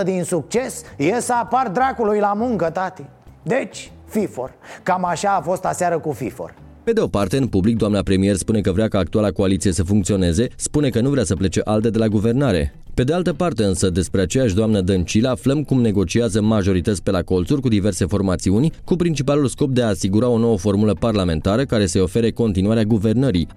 80% 0.00 0.04
din 0.04 0.24
succes 0.24 0.82
e 0.96 1.20
să 1.20 1.32
apar 1.32 1.68
dracului 1.68 2.18
la 2.18 2.32
muncă, 2.32 2.70
tati. 2.70 3.04
Deci, 3.42 3.92
FIFOR. 4.06 4.52
Cam 4.82 5.04
așa 5.04 5.30
a 5.30 5.40
fost 5.40 5.64
aseară 5.64 5.98
cu 5.98 6.12
FIFOR 6.12 6.54
pe 6.84 6.92
de 6.92 7.00
o 7.00 7.06
parte, 7.06 7.36
în 7.36 7.46
public, 7.46 7.76
doamna 7.76 8.02
premier 8.02 8.36
spune 8.36 8.60
că 8.60 8.72
vrea 8.72 8.88
ca 8.88 8.98
actuala 8.98 9.30
coaliție 9.30 9.72
să 9.72 9.82
funcționeze, 9.82 10.46
spune 10.56 10.88
că 10.88 11.00
nu 11.00 11.10
vrea 11.10 11.24
să 11.24 11.34
plece 11.34 11.60
alte 11.64 11.90
de 11.90 11.98
la 11.98 12.06
guvernare. 12.06 12.74
Pe 12.94 13.04
de 13.04 13.12
altă 13.12 13.32
parte 13.32 13.64
însă, 13.64 13.90
despre 13.90 14.20
aceeași 14.20 14.54
doamnă 14.54 14.80
Dăncilă 14.80 15.28
aflăm 15.28 15.62
cum 15.62 15.80
negociază 15.80 16.42
majorități 16.42 17.02
pe 17.02 17.10
la 17.10 17.22
colțuri 17.22 17.60
cu 17.60 17.68
diverse 17.68 18.06
formațiuni, 18.06 18.72
cu 18.84 18.96
principalul 18.96 19.46
scop 19.46 19.70
de 19.70 19.82
a 19.82 19.88
asigura 19.88 20.28
o 20.28 20.38
nouă 20.38 20.58
formulă 20.58 20.94
parlamentară 20.94 21.64
care 21.64 21.86
să-i 21.86 22.00
ofere 22.00 22.30
continuarea 22.30 22.82
guvernării. 22.82 23.48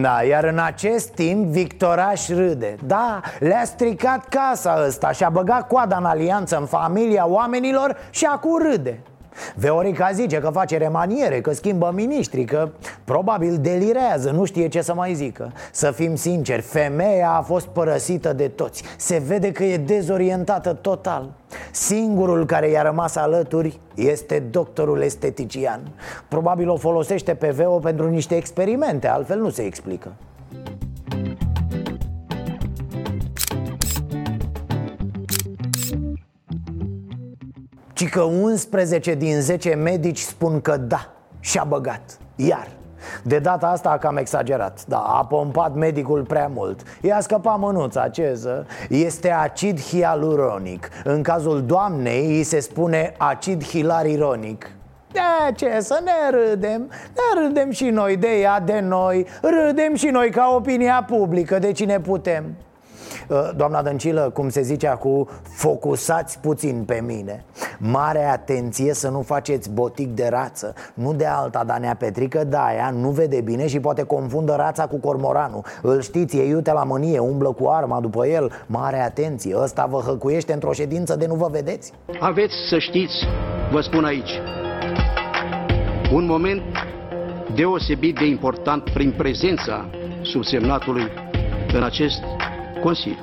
Da, 0.00 0.22
iar 0.28 0.44
în 0.44 0.58
acest 0.64 1.08
timp 1.08 1.46
Victoraș 1.46 2.28
râde 2.28 2.76
Da, 2.86 3.20
le-a 3.40 3.64
stricat 3.64 4.28
casa 4.28 4.84
ăsta 4.86 5.12
și-a 5.12 5.28
băgat 5.28 5.68
coada 5.68 5.96
în 5.96 6.04
alianță 6.04 6.56
în 6.60 6.66
familia 6.66 7.28
oamenilor 7.28 7.96
și 8.10 8.24
acum 8.24 8.62
râde 8.70 9.02
Veorica 9.54 10.10
zice 10.12 10.38
că 10.38 10.48
face 10.48 10.76
remaniere, 10.76 11.40
că 11.40 11.52
schimbă 11.52 11.90
miniștri, 11.94 12.44
că 12.44 12.68
probabil 13.04 13.58
delirează, 13.60 14.30
nu 14.30 14.44
știe 14.44 14.68
ce 14.68 14.80
să 14.80 14.94
mai 14.94 15.14
zică. 15.14 15.52
Să 15.72 15.90
fim 15.90 16.14
sinceri, 16.14 16.62
femeia 16.62 17.30
a 17.30 17.42
fost 17.42 17.66
părăsită 17.66 18.32
de 18.32 18.48
toți. 18.48 18.82
Se 18.96 19.22
vede 19.26 19.52
că 19.52 19.64
e 19.64 19.76
dezorientată 19.76 20.72
total. 20.72 21.32
Singurul 21.70 22.46
care 22.46 22.70
i-a 22.70 22.82
rămas 22.82 23.16
alături 23.16 23.80
este 23.94 24.38
doctorul 24.38 25.00
estetician. 25.00 25.80
Probabil 26.28 26.68
o 26.68 26.76
folosește 26.76 27.34
pe 27.34 27.50
Veo 27.50 27.78
pentru 27.78 28.08
niște 28.08 28.36
experimente, 28.36 29.08
altfel 29.08 29.38
nu 29.38 29.50
se 29.50 29.62
explică 29.62 30.12
Ci 37.94 38.08
că 38.08 38.22
11 38.22 39.14
din 39.14 39.40
10 39.40 39.74
medici 39.74 40.18
spun 40.18 40.60
că 40.60 40.76
da, 40.76 41.12
și-a 41.40 41.64
băgat, 41.68 42.18
iar 42.36 42.68
de 43.22 43.38
data 43.38 43.66
asta 43.66 43.90
a 43.90 43.98
cam 43.98 44.16
exagerat. 44.16 44.84
Da, 44.86 44.98
a 44.98 45.24
pompat 45.24 45.74
medicul 45.74 46.22
prea 46.22 46.50
mult. 46.54 46.80
I-a 47.00 47.20
scăpat 47.20 47.58
mânuța, 47.58 48.08
ce 48.08 48.34
să... 48.34 48.64
Este 48.88 49.30
acid 49.30 49.80
hialuronic. 49.80 50.88
În 51.04 51.22
cazul 51.22 51.62
doamnei 51.62 52.36
îi 52.36 52.42
se 52.42 52.60
spune 52.60 53.14
acid 53.18 53.64
hilarironic 53.64 54.68
de 55.14 55.52
ce 55.54 55.80
să 55.80 56.02
ne 56.04 56.38
râdem? 56.38 56.90
Ne 56.90 57.42
râdem 57.42 57.70
și 57.70 57.84
noi 57.84 58.16
de 58.16 58.40
ea, 58.40 58.60
de 58.60 58.80
noi. 58.80 59.26
Râdem 59.42 59.94
și 59.94 60.06
noi 60.06 60.30
ca 60.30 60.52
opinia 60.56 61.04
publică. 61.06 61.58
De 61.58 61.72
cine 61.72 62.00
putem? 62.00 62.44
Uh, 62.44 62.73
doamna 63.56 63.82
Dăncilă, 63.82 64.30
cum 64.34 64.48
se 64.48 64.62
zice 64.62 64.88
acum, 64.88 65.28
focusați 65.42 66.38
puțin 66.40 66.82
pe 66.86 67.02
mine. 67.06 67.44
Mare 67.78 68.24
atenție 68.24 68.94
să 68.94 69.08
nu 69.08 69.22
faceți 69.22 69.70
botic 69.70 70.08
de 70.08 70.28
rață. 70.30 70.74
Nu 70.94 71.12
de 71.12 71.26
alta, 71.26 71.64
dar 71.66 71.78
Nea 71.78 71.94
Petrică 71.94 72.44
Daia 72.44 72.90
nu 73.00 73.08
vede 73.08 73.40
bine 73.40 73.66
și 73.66 73.80
poate 73.80 74.02
confundă 74.02 74.54
rața 74.54 74.86
cu 74.86 74.96
cormoranul. 74.96 75.64
Îl 75.82 76.00
știți, 76.00 76.36
e 76.36 76.48
iute 76.48 76.72
la 76.72 76.84
mânie, 76.84 77.18
umblă 77.18 77.52
cu 77.52 77.68
arma 77.68 78.00
după 78.00 78.26
el. 78.26 78.52
Mare 78.66 79.00
atenție, 79.00 79.56
ăsta 79.58 79.86
vă 79.90 79.98
hăcuiește 80.06 80.52
într-o 80.52 80.72
ședință 80.72 81.16
de 81.16 81.26
nu 81.26 81.34
vă 81.34 81.48
vedeți. 81.50 81.92
Aveți 82.20 82.54
să 82.68 82.78
știți, 82.78 83.14
vă 83.72 83.80
spun 83.80 84.04
aici, 84.04 84.30
un 86.12 86.26
moment 86.26 86.62
deosebit 87.54 88.14
de 88.14 88.26
important 88.26 88.90
prin 88.90 89.14
prezența 89.16 89.90
subsemnatului 90.22 91.04
în 91.74 91.82
acest 91.82 92.22
Consiliu. 92.84 93.16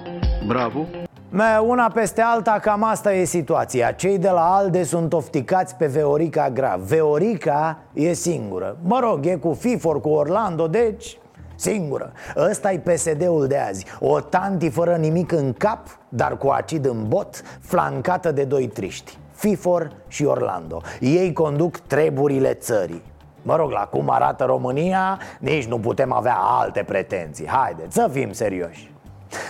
Bravo! 0.47 0.85
Me, 1.29 1.57
una 1.57 1.89
peste 1.93 2.21
alta, 2.21 2.59
cam 2.61 2.83
asta 2.83 3.13
e 3.13 3.23
situația. 3.23 3.91
Cei 3.91 4.17
de 4.17 4.29
la 4.29 4.55
ALDE 4.55 4.83
sunt 4.83 5.13
ofticați 5.13 5.75
pe 5.75 5.85
Veorica 5.85 6.49
grav 6.49 6.81
Veorica 6.81 7.77
e 7.93 8.13
singură. 8.13 8.77
Mă 8.83 8.99
rog, 8.99 9.25
e 9.25 9.35
cu 9.35 9.53
FIFOR, 9.53 10.01
cu 10.01 10.09
Orlando, 10.09 10.67
deci 10.67 11.17
singură. 11.55 12.11
Ăsta 12.37 12.71
e 12.71 12.77
PSD-ul 12.77 13.47
de 13.47 13.57
azi. 13.57 13.85
O 13.99 14.19
tanti 14.19 14.69
fără 14.69 14.95
nimic 14.95 15.31
în 15.31 15.53
cap, 15.53 15.87
dar 16.09 16.37
cu 16.37 16.47
acid 16.47 16.85
în 16.85 17.07
bot 17.07 17.41
Flancată 17.59 18.31
de 18.31 18.43
doi 18.43 18.67
triști. 18.67 19.17
FIFOR 19.31 19.91
și 20.07 20.25
Orlando. 20.25 20.81
Ei 20.99 21.33
conduc 21.33 21.77
treburile 21.77 22.53
țării. 22.53 23.03
Mă 23.41 23.55
rog, 23.55 23.71
la 23.71 23.87
cum 23.91 24.09
arată 24.09 24.43
România, 24.43 25.19
nici 25.39 25.65
nu 25.65 25.79
putem 25.79 26.11
avea 26.11 26.35
alte 26.35 26.83
pretenții. 26.83 27.47
Haideți 27.47 27.95
să 27.95 28.09
fim 28.11 28.31
serioși 28.31 28.90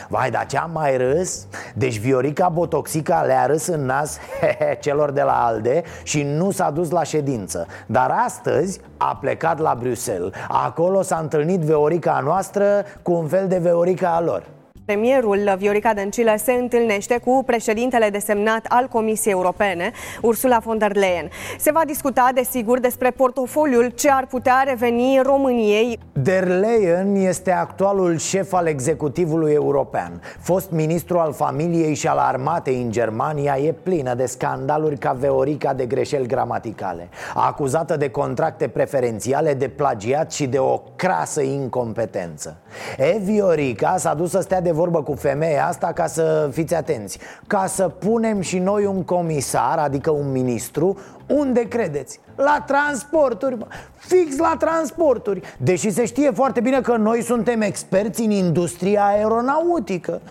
Vai, 0.08 0.32
dar 0.32 0.46
ce-am 0.46 0.72
mai 0.74 0.98
râs? 0.98 1.46
Deci 1.76 2.00
Viorica 2.00 2.50
Botoxica 2.50 3.22
le-a 3.22 3.46
râs 3.46 3.68
în 3.68 3.86
nas 3.86 4.18
celor 4.80 5.12
de 5.12 5.22
la 5.22 5.46
ALDE 5.46 5.84
și 6.04 6.24
nu 6.24 6.52
s-a 6.52 6.72
dus 6.72 6.90
la 6.90 7.04
ședință. 7.04 7.68
Dar 7.86 8.12
astăzi 8.26 8.80
a 8.98 9.18
plecat 9.22 9.60
la 9.60 9.76
Bruxelles. 9.80 10.32
Acolo 10.48 11.02
s-a 11.02 11.18
întâlnit 11.18 11.60
Viorica 11.60 12.22
noastră 12.24 12.86
cu 13.02 13.12
un 13.12 13.28
fel 13.28 13.48
de 13.48 13.58
Viorica 13.58 14.16
a 14.16 14.22
lor 14.22 14.44
Premierul 14.92 15.54
Viorica 15.58 15.94
Dăncilă 15.94 16.34
se 16.44 16.52
întâlnește 16.52 17.18
cu 17.26 17.44
președintele 17.46 18.10
desemnat 18.10 18.66
al 18.70 18.88
Comisiei 18.88 19.34
Europene, 19.34 19.92
Ursula 20.22 20.58
von 20.58 20.78
der 20.78 20.96
Leyen. 20.96 21.30
Se 21.60 21.72
va 21.72 21.82
discuta, 21.86 22.30
desigur, 22.34 22.80
despre 22.80 23.10
portofoliul 23.10 23.90
ce 23.90 24.12
ar 24.12 24.26
putea 24.26 24.64
reveni 24.68 25.20
României. 25.24 26.00
Der 26.14 26.48
Leyen 26.48 27.16
este 27.16 27.52
actualul 27.52 28.18
șef 28.18 28.54
al 28.54 28.68
executivului 28.68 29.54
european. 29.54 30.22
Fost 30.40 30.72
ministru 30.72 31.18
al 31.18 31.34
familiei 31.34 31.94
și 31.94 32.08
al 32.08 32.18
armatei 32.18 32.82
în 32.82 32.92
Germania, 32.92 33.58
e 33.58 33.72
plină 33.84 34.14
de 34.14 34.26
scandaluri 34.26 34.98
ca 34.98 35.12
Viorica 35.12 35.74
de 35.74 35.86
greșeli 35.86 36.28
gramaticale. 36.28 37.10
Acuzată 37.36 37.98
de 37.98 38.10
contracte 38.10 38.68
preferențiale, 38.68 39.54
de 39.54 39.68
plagiat 39.68 40.32
și 40.32 40.48
de 40.48 40.58
o 40.58 40.82
crasă 40.96 41.42
incompetență. 41.42 42.58
E, 42.98 43.18
Viorica 43.24 43.96
s-a 43.98 44.14
dus 44.14 44.30
să 44.30 44.40
stea 44.42 44.62
de 44.62 44.72
vorbă 44.82 45.04
cu 45.04 45.14
femeia 45.14 45.68
asta 45.68 45.88
ca 45.88 46.08
să 46.08 46.50
fiți 46.52 46.76
atenți 46.76 47.20
Ca 47.48 47.66
să 47.66 47.88
punem 47.88 48.42
și 48.42 48.60
noi 48.60 48.86
un 48.86 49.04
comisar, 49.04 49.78
adică 49.78 50.12
un 50.12 50.32
ministru 50.32 50.98
Unde 51.28 51.68
credeți? 51.68 52.20
La 52.36 52.64
transporturi, 52.68 53.58
mă. 53.58 53.66
fix 53.98 54.38
la 54.38 54.56
transporturi 54.60 55.42
Deși 55.58 55.90
se 55.90 56.06
știe 56.06 56.32
foarte 56.32 56.62
bine 56.62 56.82
că 56.82 56.96
noi 56.96 57.22
suntem 57.22 57.62
experți 57.62 58.22
în 58.22 58.32
industria 58.32 59.06
aeronautică 59.06 60.22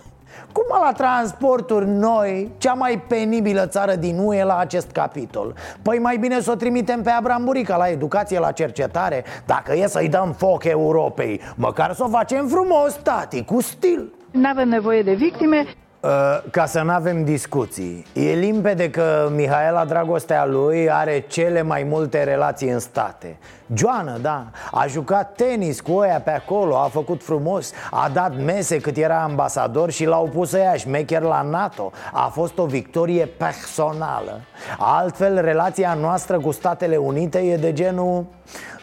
cum 0.51 0.65
la 0.83 0.91
transporturi 0.91 1.87
noi, 1.87 2.51
cea 2.57 2.73
mai 2.73 3.03
penibilă 3.07 3.65
țară 3.65 3.95
din 3.95 4.17
UE 4.17 4.43
la 4.43 4.57
acest 4.57 4.91
capitol? 4.91 5.55
Păi 5.81 5.99
mai 5.99 6.17
bine 6.17 6.41
să 6.41 6.51
o 6.51 6.55
trimitem 6.55 7.01
pe 7.01 7.09
Abram 7.09 7.43
Burica 7.43 7.77
la 7.77 7.87
educație, 7.87 8.39
la 8.39 8.51
cercetare 8.51 9.23
Dacă 9.45 9.75
e 9.75 9.87
să-i 9.87 10.09
dăm 10.09 10.35
foc 10.37 10.63
Europei, 10.63 11.41
măcar 11.55 11.93
să 11.93 12.03
o 12.03 12.09
facem 12.09 12.47
frumos, 12.47 12.99
tati, 13.03 13.43
cu 13.43 13.61
stil 13.61 14.13
nu 14.31 14.49
avem 14.49 14.69
nevoie 14.69 15.01
de 15.01 15.13
victime. 15.13 15.65
Uh, 15.99 16.09
ca 16.51 16.65
să 16.65 16.81
nu 16.81 16.91
avem 16.91 17.23
discuții 17.23 18.05
E 18.13 18.33
limpede 18.33 18.89
că 18.89 19.29
Mihaela, 19.35 19.85
dragostea 19.85 20.45
lui, 20.45 20.91
are 20.91 21.25
cele 21.27 21.61
mai 21.61 21.83
multe 21.83 22.23
relații 22.23 22.69
în 22.69 22.79
state 22.79 23.37
Joană, 23.73 24.17
da, 24.21 24.45
a 24.71 24.85
jucat 24.87 25.35
tenis 25.35 25.81
cu 25.81 25.91
oia 25.91 26.21
pe 26.23 26.31
acolo, 26.31 26.75
a 26.75 26.87
făcut 26.87 27.23
frumos 27.23 27.71
A 27.91 28.09
dat 28.13 28.37
mese 28.43 28.77
cât 28.77 28.97
era 28.97 29.21
ambasador 29.21 29.91
și 29.91 30.05
l-au 30.05 30.29
pus 30.33 30.51
ăia 30.51 30.75
șmecher 30.75 31.21
la 31.21 31.41
NATO 31.41 31.91
A 32.13 32.27
fost 32.33 32.57
o 32.57 32.65
victorie 32.65 33.25
personală 33.25 34.41
Altfel, 34.77 35.41
relația 35.41 35.93
noastră 35.93 36.39
cu 36.39 36.51
Statele 36.51 36.97
Unite 36.97 37.39
e 37.39 37.57
de 37.57 37.73
genul 37.73 38.25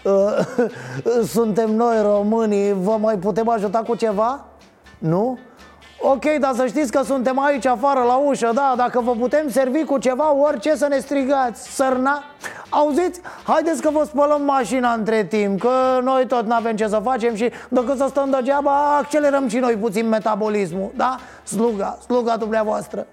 uh, 0.05 1.23
Suntem 1.35 1.71
noi 1.71 1.97
românii, 2.03 2.73
vă 2.73 2.97
mai 3.01 3.17
putem 3.17 3.49
ajuta 3.49 3.79
cu 3.79 3.95
ceva? 3.95 4.45
Nu? 4.99 5.39
Ok, 6.01 6.25
dar 6.41 6.55
să 6.55 6.67
știți 6.67 6.93
că 6.93 7.03
suntem 7.03 7.39
aici 7.39 7.67
afară 7.67 8.01
la 8.01 8.15
ușă, 8.17 8.51
da, 8.55 8.75
dacă 8.77 9.01
vă 9.01 9.13
putem 9.13 9.51
servi 9.51 9.85
cu 9.85 9.99
ceva, 9.99 10.35
orice 10.35 10.77
să 10.77 10.87
ne 10.89 10.99
strigați 10.99 11.75
Sărna, 11.75 12.23
auziți? 12.69 13.21
Haideți 13.45 13.83
că 13.83 13.91
vă 13.91 14.05
spălăm 14.05 14.43
mașina 14.43 14.93
între 14.93 15.25
timp, 15.25 15.61
că 15.61 16.01
noi 16.03 16.27
tot 16.27 16.47
nu 16.47 16.55
avem 16.55 16.77
ce 16.77 16.87
să 16.87 17.01
facem 17.03 17.35
și 17.35 17.51
dacă 17.69 17.95
să 17.97 18.07
stăm 18.09 18.31
degeaba, 18.31 18.97
accelerăm 18.97 19.49
și 19.49 19.59
noi 19.59 19.75
puțin 19.75 20.09
metabolismul, 20.09 20.91
da? 20.97 21.17
Sluga, 21.45 21.99
sluga 22.07 22.37
dumneavoastră 22.37 23.07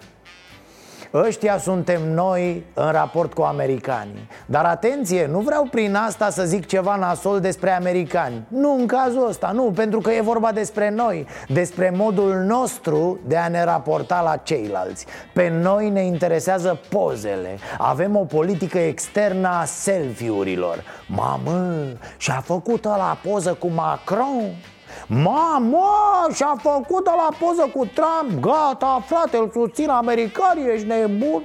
Ăștia 1.24 1.58
suntem 1.58 2.14
noi 2.14 2.66
în 2.74 2.92
raport 2.92 3.34
cu 3.34 3.42
americanii. 3.42 4.28
Dar 4.46 4.66
atenție, 4.66 5.28
nu 5.28 5.40
vreau 5.40 5.68
prin 5.72 5.96
asta 5.96 6.30
să 6.30 6.46
zic 6.46 6.66
ceva 6.66 6.96
nasol 6.96 7.40
despre 7.40 7.72
americani. 7.72 8.46
Nu 8.48 8.74
în 8.74 8.88
cazul 8.88 9.28
ăsta, 9.28 9.52
nu, 9.52 9.72
pentru 9.76 10.00
că 10.00 10.12
e 10.12 10.22
vorba 10.22 10.52
despre 10.52 10.90
noi 10.90 11.28
Despre 11.48 11.94
modul 11.96 12.34
nostru 12.34 13.20
de 13.28 13.38
a 13.38 13.48
ne 13.48 13.64
raporta 13.64 14.22
la 14.22 14.36
ceilalți. 14.36 15.06
Pe 15.34 15.50
noi 15.50 15.90
ne 15.90 16.02
interesează 16.02 16.80
pozele. 16.90 17.58
Avem 17.78 18.16
o 18.16 18.24
politică 18.24 18.78
externă 18.78 19.48
a 19.48 19.66
selfie-urilor. 19.66 20.84
Mamă, 21.08 21.88
și-a 22.18 22.42
făcut 22.46 22.84
la 22.84 23.18
poză 23.24 23.54
cu 23.54 23.68
Macron 23.68 24.42
Mamă, 25.08 25.88
și-a 26.34 26.56
făcut 26.62 27.06
la 27.06 27.30
poză 27.40 27.70
cu 27.74 27.90
Trump 27.94 28.40
Gata, 28.42 29.06
frate, 29.08 29.38
îl 29.38 29.50
susțin 29.54 29.90
americanii, 29.90 30.74
ești 30.74 30.88
nebun 30.88 31.44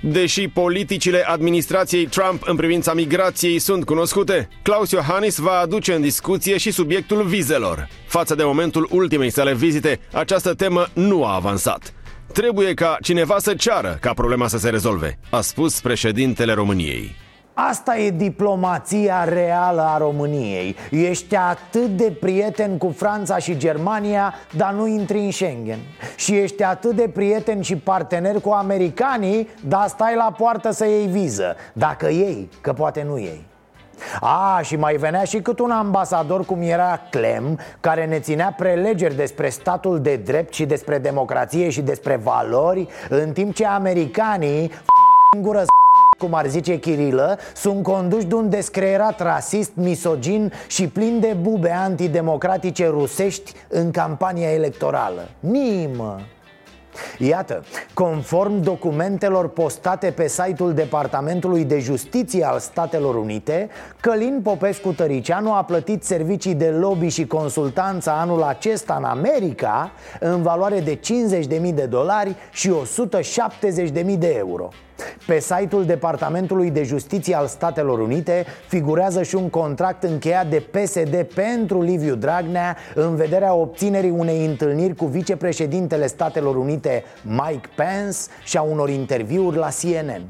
Deși 0.00 0.48
politicile 0.48 1.22
administrației 1.26 2.06
Trump 2.06 2.42
în 2.48 2.56
privința 2.56 2.94
migrației 2.94 3.58
sunt 3.58 3.84
cunoscute, 3.84 4.48
Klaus 4.62 4.90
Iohannis 4.90 5.38
va 5.38 5.58
aduce 5.58 5.92
în 5.92 6.00
discuție 6.00 6.56
și 6.56 6.70
subiectul 6.70 7.22
vizelor. 7.22 7.88
Față 8.06 8.34
de 8.34 8.44
momentul 8.44 8.88
ultimei 8.90 9.30
sale 9.30 9.54
vizite, 9.54 10.00
această 10.12 10.54
temă 10.54 10.86
nu 10.92 11.24
a 11.24 11.34
avansat. 11.34 11.94
Trebuie 12.32 12.74
ca 12.74 12.96
cineva 13.02 13.38
să 13.38 13.54
ceară 13.54 13.98
ca 14.00 14.12
problema 14.12 14.48
să 14.48 14.58
se 14.58 14.68
rezolve, 14.68 15.18
a 15.30 15.40
spus 15.40 15.80
președintele 15.80 16.52
României. 16.52 17.25
Asta 17.58 17.96
e 17.96 18.10
diplomația 18.10 19.24
reală 19.24 19.82
a 19.82 19.98
României. 19.98 20.76
Ești 20.90 21.36
atât 21.36 21.96
de 21.96 22.16
prieten 22.20 22.78
cu 22.78 22.90
Franța 22.96 23.38
și 23.38 23.56
Germania, 23.56 24.34
dar 24.56 24.72
nu 24.72 24.86
intri 24.86 25.18
în 25.18 25.30
Schengen. 25.30 25.78
Și 26.16 26.36
ești 26.36 26.62
atât 26.62 26.96
de 26.96 27.10
prieten 27.14 27.60
și 27.60 27.76
partener 27.76 28.40
cu 28.40 28.50
americanii, 28.50 29.48
dar 29.64 29.88
stai 29.88 30.14
la 30.14 30.34
poartă 30.38 30.70
să 30.70 30.86
iei 30.86 31.06
viză. 31.06 31.56
Dacă 31.72 32.06
ei, 32.06 32.48
că 32.60 32.72
poate 32.72 33.02
nu 33.02 33.18
ei 33.18 33.46
a, 34.20 34.60
și 34.62 34.76
mai 34.76 34.96
venea 34.96 35.24
și 35.24 35.40
cât 35.40 35.58
un 35.58 35.70
ambasador 35.70 36.44
cum 36.44 36.62
era 36.62 37.00
Clem 37.10 37.58
Care 37.80 38.06
ne 38.06 38.18
ținea 38.18 38.54
prelegeri 38.56 39.14
despre 39.14 39.48
statul 39.48 40.00
de 40.00 40.16
drept 40.16 40.52
și 40.54 40.66
despre 40.66 40.98
democrație 40.98 41.68
și 41.68 41.82
despre 41.82 42.16
valori 42.16 42.88
În 43.08 43.32
timp 43.32 43.54
ce 43.54 43.66
americanii, 43.66 44.68
f*** 44.68 45.40
gură 45.40 45.64
cum 46.18 46.34
ar 46.34 46.46
zice 46.46 46.78
Chirilă, 46.78 47.38
sunt 47.54 47.82
conduși 47.82 48.26
de 48.26 48.34
un 48.34 48.50
descreierat 48.50 49.20
rasist, 49.20 49.70
misogin 49.74 50.52
și 50.66 50.88
plin 50.88 51.20
de 51.20 51.36
bube 51.40 51.70
antidemocratice 51.70 52.86
rusești 52.86 53.52
în 53.68 53.90
campania 53.90 54.52
electorală. 54.52 55.28
Nimă! 55.40 56.20
Iată, 57.18 57.64
conform 57.94 58.60
documentelor 58.62 59.48
postate 59.48 60.10
pe 60.10 60.28
site-ul 60.28 60.74
Departamentului 60.74 61.64
de 61.64 61.78
Justiție 61.78 62.44
al 62.44 62.58
Statelor 62.58 63.14
Unite, 63.14 63.68
Călin 64.00 64.40
Popescu 64.42 64.92
Tăricianu 64.92 65.52
a 65.52 65.64
plătit 65.64 66.04
servicii 66.04 66.54
de 66.54 66.68
lobby 66.68 67.08
și 67.08 67.26
consultanță 67.26 68.10
anul 68.10 68.42
acesta 68.42 68.94
în 68.98 69.04
America 69.04 69.92
în 70.20 70.42
valoare 70.42 70.80
de 70.80 70.98
50.000 70.98 71.74
de 71.74 71.86
dolari 71.86 72.36
și 72.52 72.72
170.000 74.02 74.18
de 74.18 74.34
euro. 74.38 74.68
Pe 75.26 75.38
site-ul 75.40 75.84
Departamentului 75.84 76.70
de 76.70 76.82
Justiție 76.82 77.34
al 77.36 77.46
Statelor 77.46 77.98
Unite 77.98 78.44
figurează 78.68 79.22
și 79.22 79.34
un 79.34 79.48
contract 79.48 80.02
încheiat 80.02 80.46
de 80.46 80.64
PSD 80.70 81.22
pentru 81.34 81.82
Liviu 81.82 82.14
Dragnea 82.14 82.76
în 82.94 83.16
vederea 83.16 83.54
obținerii 83.54 84.10
unei 84.10 84.46
întâlniri 84.46 84.94
cu 84.94 85.04
vicepreședintele 85.04 86.06
Statelor 86.06 86.56
Unite 86.56 86.85
Mike 87.22 87.68
Pence 87.74 88.18
și 88.44 88.56
a 88.56 88.62
unor 88.62 88.88
interviuri 88.88 89.56
la 89.56 89.68
CNN. 89.80 90.22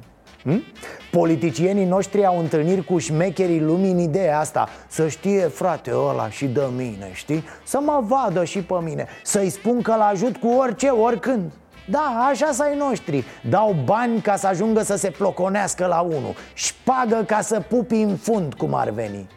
Hm? 0.43 0.63
Politicienii 1.11 1.85
noștri 1.85 2.27
au 2.27 2.39
întâlniri 2.39 2.85
cu 2.85 2.99
șmecherii 2.99 3.61
lumii 3.61 3.91
în 3.91 3.99
ideea 3.99 4.39
asta 4.39 4.69
Să 4.89 5.09
știe 5.09 5.41
frate 5.41 5.91
ăla 5.95 6.31
și 6.31 6.47
de 6.47 6.63
mine, 6.77 7.11
știi? 7.13 7.45
Să 7.65 7.79
mă 7.81 8.03
vadă 8.07 8.45
și 8.45 8.59
pe 8.59 8.75
mine 8.83 9.07
Să-i 9.23 9.51
spun 9.51 9.83
că 9.83 9.95
l-ajut 9.97 10.37
cu 10.37 10.49
orice, 10.49 10.89
oricând 10.89 11.53
da, 11.89 12.27
așa 12.31 12.53
să 12.53 12.63
ai 12.63 12.77
noștri 12.77 13.25
Dau 13.49 13.77
bani 13.85 14.21
ca 14.21 14.37
să 14.37 14.47
ajungă 14.47 14.83
să 14.83 14.97
se 14.97 15.11
ploconească 15.11 15.87
la 15.87 16.01
unul 16.01 16.35
Șpagă 16.55 17.25
ca 17.27 17.41
să 17.41 17.61
pupi 17.69 17.95
în 17.95 18.17
fund, 18.17 18.55
cum 18.55 18.75
ar 18.75 18.91
veni 18.91 19.29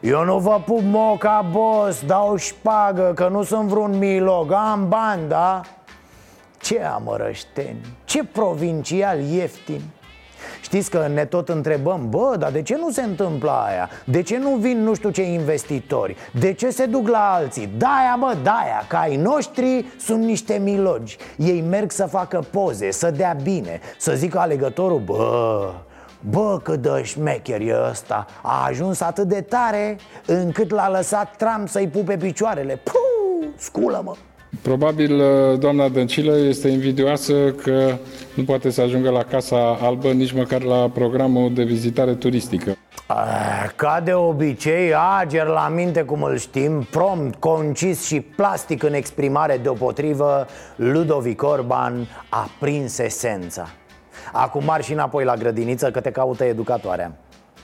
eu 0.00 0.24
nu 0.24 0.38
vă 0.38 0.60
pup 0.64 0.80
moca, 0.82 1.46
boss, 1.50 2.04
dau 2.06 2.36
șpagă, 2.36 3.12
că 3.14 3.28
nu 3.28 3.42
sunt 3.42 3.68
vreun 3.68 3.98
milog 3.98 4.52
Am 4.52 4.88
bani, 4.88 5.28
da? 5.28 5.60
Ce 6.62 6.82
amărășteni, 6.82 7.96
ce 8.04 8.24
provincial 8.24 9.20
ieftin 9.20 9.80
Știți 10.62 10.90
că 10.90 11.08
ne 11.14 11.24
tot 11.24 11.48
întrebăm, 11.48 12.08
bă, 12.08 12.36
dar 12.38 12.50
de 12.50 12.62
ce 12.62 12.76
nu 12.76 12.90
se 12.90 13.02
întâmplă 13.02 13.50
aia? 13.50 13.90
De 14.04 14.22
ce 14.22 14.38
nu 14.38 14.50
vin 14.50 14.82
nu 14.82 14.94
știu 14.94 15.10
ce 15.10 15.22
investitori? 15.22 16.16
De 16.32 16.52
ce 16.52 16.70
se 16.70 16.86
duc 16.86 17.08
la 17.08 17.32
alții? 17.32 17.70
Da-aia, 17.76 18.14
mă, 18.14 18.36
da-aia, 18.42 18.84
că 18.88 18.96
ai 18.96 19.16
noștri 19.16 19.86
sunt 19.98 20.24
niște 20.24 20.54
milogi 20.54 21.16
Ei 21.36 21.60
merg 21.60 21.90
să 21.90 22.06
facă 22.06 22.44
poze, 22.50 22.90
să 22.90 23.10
dea 23.10 23.36
bine, 23.42 23.80
să 23.98 24.12
zică 24.12 24.38
alegătorul, 24.38 24.98
bă, 24.98 25.72
Bă, 26.30 26.60
cât 26.62 26.82
de 26.82 27.02
șmecher 27.02 27.60
e 27.60 27.76
ăsta 27.90 28.26
A 28.42 28.64
ajuns 28.66 29.00
atât 29.00 29.28
de 29.28 29.40
tare 29.40 29.96
încât 30.26 30.70
l-a 30.70 30.90
lăsat 30.90 31.36
Trump 31.36 31.68
să-i 31.68 31.88
pupe 31.88 32.16
picioarele 32.16 32.80
Puh, 32.84 33.48
sculă-mă 33.56 34.14
Probabil 34.60 35.20
uh, 35.20 35.58
doamna 35.58 35.88
Dăncilă 35.88 36.36
este 36.36 36.68
invidioasă 36.68 37.50
că 37.50 37.96
nu 38.34 38.44
poate 38.44 38.70
să 38.70 38.80
ajungă 38.80 39.10
la 39.10 39.22
Casa 39.22 39.78
Albă 39.80 40.12
nici 40.12 40.32
măcar 40.32 40.62
la 40.62 40.88
programul 40.88 41.54
de 41.54 41.62
vizitare 41.62 42.14
turistică. 42.14 42.76
Ah, 43.06 43.70
ca 43.76 44.00
de 44.04 44.12
obicei, 44.12 44.92
ager 45.20 45.46
la 45.46 45.68
minte 45.68 46.02
cum 46.02 46.22
îl 46.22 46.38
știm, 46.38 46.86
prompt, 46.90 47.34
concis 47.34 48.06
și 48.06 48.20
plastic 48.20 48.82
în 48.82 48.94
exprimare 48.94 49.58
deopotrivă, 49.62 50.46
Ludovic 50.76 51.42
Orban 51.42 52.08
a 52.28 52.50
prins 52.60 52.98
esența. 52.98 53.68
Acum 54.32 54.64
marși 54.64 54.92
înapoi 54.92 55.24
la 55.24 55.34
grădiniță 55.34 55.90
că 55.90 56.00
te 56.00 56.10
caută 56.10 56.44
educatoarea 56.44 57.16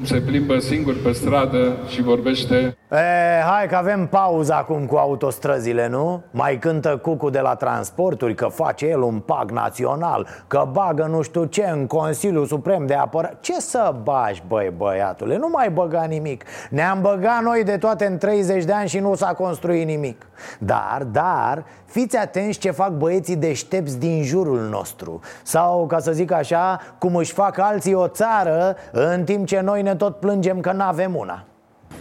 se 0.05 0.21
plimbă 0.21 0.59
singur 0.59 1.03
pe 1.03 1.13
stradă 1.13 1.77
și 1.89 2.03
vorbește 2.03 2.77
e, 2.91 3.43
Hai 3.45 3.67
că 3.69 3.77
avem 3.77 4.07
pauză 4.07 4.55
acum 4.55 4.87
cu 4.87 4.97
autostrăzile, 4.97 5.89
nu? 5.89 6.23
Mai 6.31 6.59
cântă 6.59 6.97
Cucu 6.97 7.31
de 7.31 7.41
la 7.41 7.55
transporturi 7.55 8.35
că 8.35 8.47
face 8.47 8.87
el 8.87 9.01
un 9.01 9.19
pag 9.19 9.51
național 9.51 10.27
Că 10.47 10.69
bagă 10.73 11.07
nu 11.11 11.23
știu 11.23 11.45
ce 11.45 11.65
în 11.65 11.87
Consiliul 11.87 12.47
Suprem 12.47 12.87
de 12.87 12.95
Apărare 12.95 13.37
Ce 13.41 13.61
să 13.61 13.95
bagi, 14.03 14.43
băi 14.49 14.73
băiatule? 14.77 15.37
Nu 15.37 15.49
mai 15.53 15.71
băga 15.71 16.05
nimic 16.05 16.45
Ne-am 16.71 17.01
băgat 17.01 17.43
noi 17.43 17.65
de 17.65 17.77
toate 17.77 18.07
în 18.07 18.19
30 18.19 18.65
de 18.65 18.73
ani 18.73 18.89
și 18.89 18.99
nu 18.99 19.15
s-a 19.15 19.33
construit 19.33 19.87
nimic 19.87 20.27
Dar, 20.59 21.03
dar, 21.13 21.65
fiți 21.89 22.17
atenți 22.17 22.59
ce 22.59 22.71
fac 22.71 22.93
băieții 22.93 23.37
deștepți 23.37 23.99
din 23.99 24.23
jurul 24.23 24.61
nostru 24.61 25.21
Sau, 25.43 25.87
ca 25.87 25.99
să 25.99 26.13
zic 26.13 26.31
așa, 26.31 26.81
cum 26.99 27.17
își 27.17 27.33
fac 27.33 27.59
alții 27.59 27.95
o 27.95 28.07
țară 28.07 28.77
În 28.93 29.25
timp 29.25 29.47
ce 29.47 29.61
noi 29.61 29.83
ne 29.83 29.95
tot 29.95 30.17
plângem 30.17 30.61
că 30.61 30.73
n-avem 30.73 31.17
una. 31.17 31.45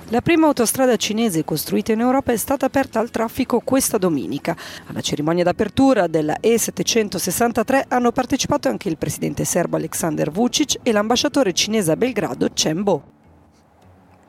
La 0.10 0.22
prima 0.22 0.48
autostrada 0.48 0.96
cinese 0.96 1.42
costruita 1.42 1.92
in 1.92 2.00
Europa 2.00 2.32
è 2.32 2.38
stata 2.38 2.66
aperta 2.66 3.00
al 3.00 3.10
traffico 3.10 3.60
questa 3.60 3.98
domenica. 3.98 4.56
Alla 4.88 5.02
cerimonia 5.02 5.44
d'apertura 5.44 6.08
della 6.08 6.38
E763 6.40 7.88
hanno 7.90 8.12
partecipato 8.12 8.70
anche 8.70 8.90
il 8.90 8.98
presidente 8.98 9.44
serbo 9.44 9.76
Alexander 9.76 10.32
Vucic 10.32 10.80
e 10.84 10.92
l'ambasciatore 10.92 11.52
cinese 11.52 11.92
a 11.92 11.96
Belgrado 11.96 12.48
Chen 12.54 12.84
Bo. 12.84 13.02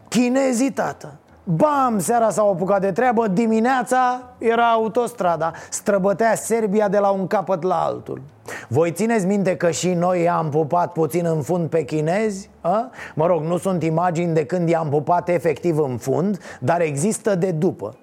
Chinezii, 0.09 0.73
tată! 0.73 1.19
Bam, 1.51 1.99
seara 1.99 2.31
s-au 2.31 2.51
apucat 2.51 2.81
de 2.81 2.93
treabă, 2.93 3.29
dimineața 3.29 4.23
era 4.39 4.71
autostrada 4.71 5.53
Străbătea 5.71 6.35
Serbia 6.35 6.89
de 6.89 6.99
la 6.99 7.09
un 7.09 7.27
capăt 7.27 7.63
la 7.63 7.75
altul 7.75 8.21
Voi 8.69 8.93
țineți 8.93 9.27
minte 9.27 9.57
că 9.57 9.71
și 9.71 9.93
noi 9.93 10.29
am 10.29 10.49
pupat 10.49 10.93
puțin 10.93 11.27
în 11.27 11.43
fund 11.43 11.69
pe 11.69 11.85
chinezi? 11.85 12.51
A? 12.61 12.91
Mă 13.15 13.27
rog, 13.27 13.43
nu 13.43 13.57
sunt 13.57 13.83
imagini 13.83 14.35
de 14.35 14.45
când 14.45 14.69
i-am 14.69 14.89
pupat 14.89 15.29
efectiv 15.29 15.79
în 15.79 15.97
fund 15.97 16.39
Dar 16.61 16.81
există 16.81 17.35
de 17.35 17.51
după 17.51 17.95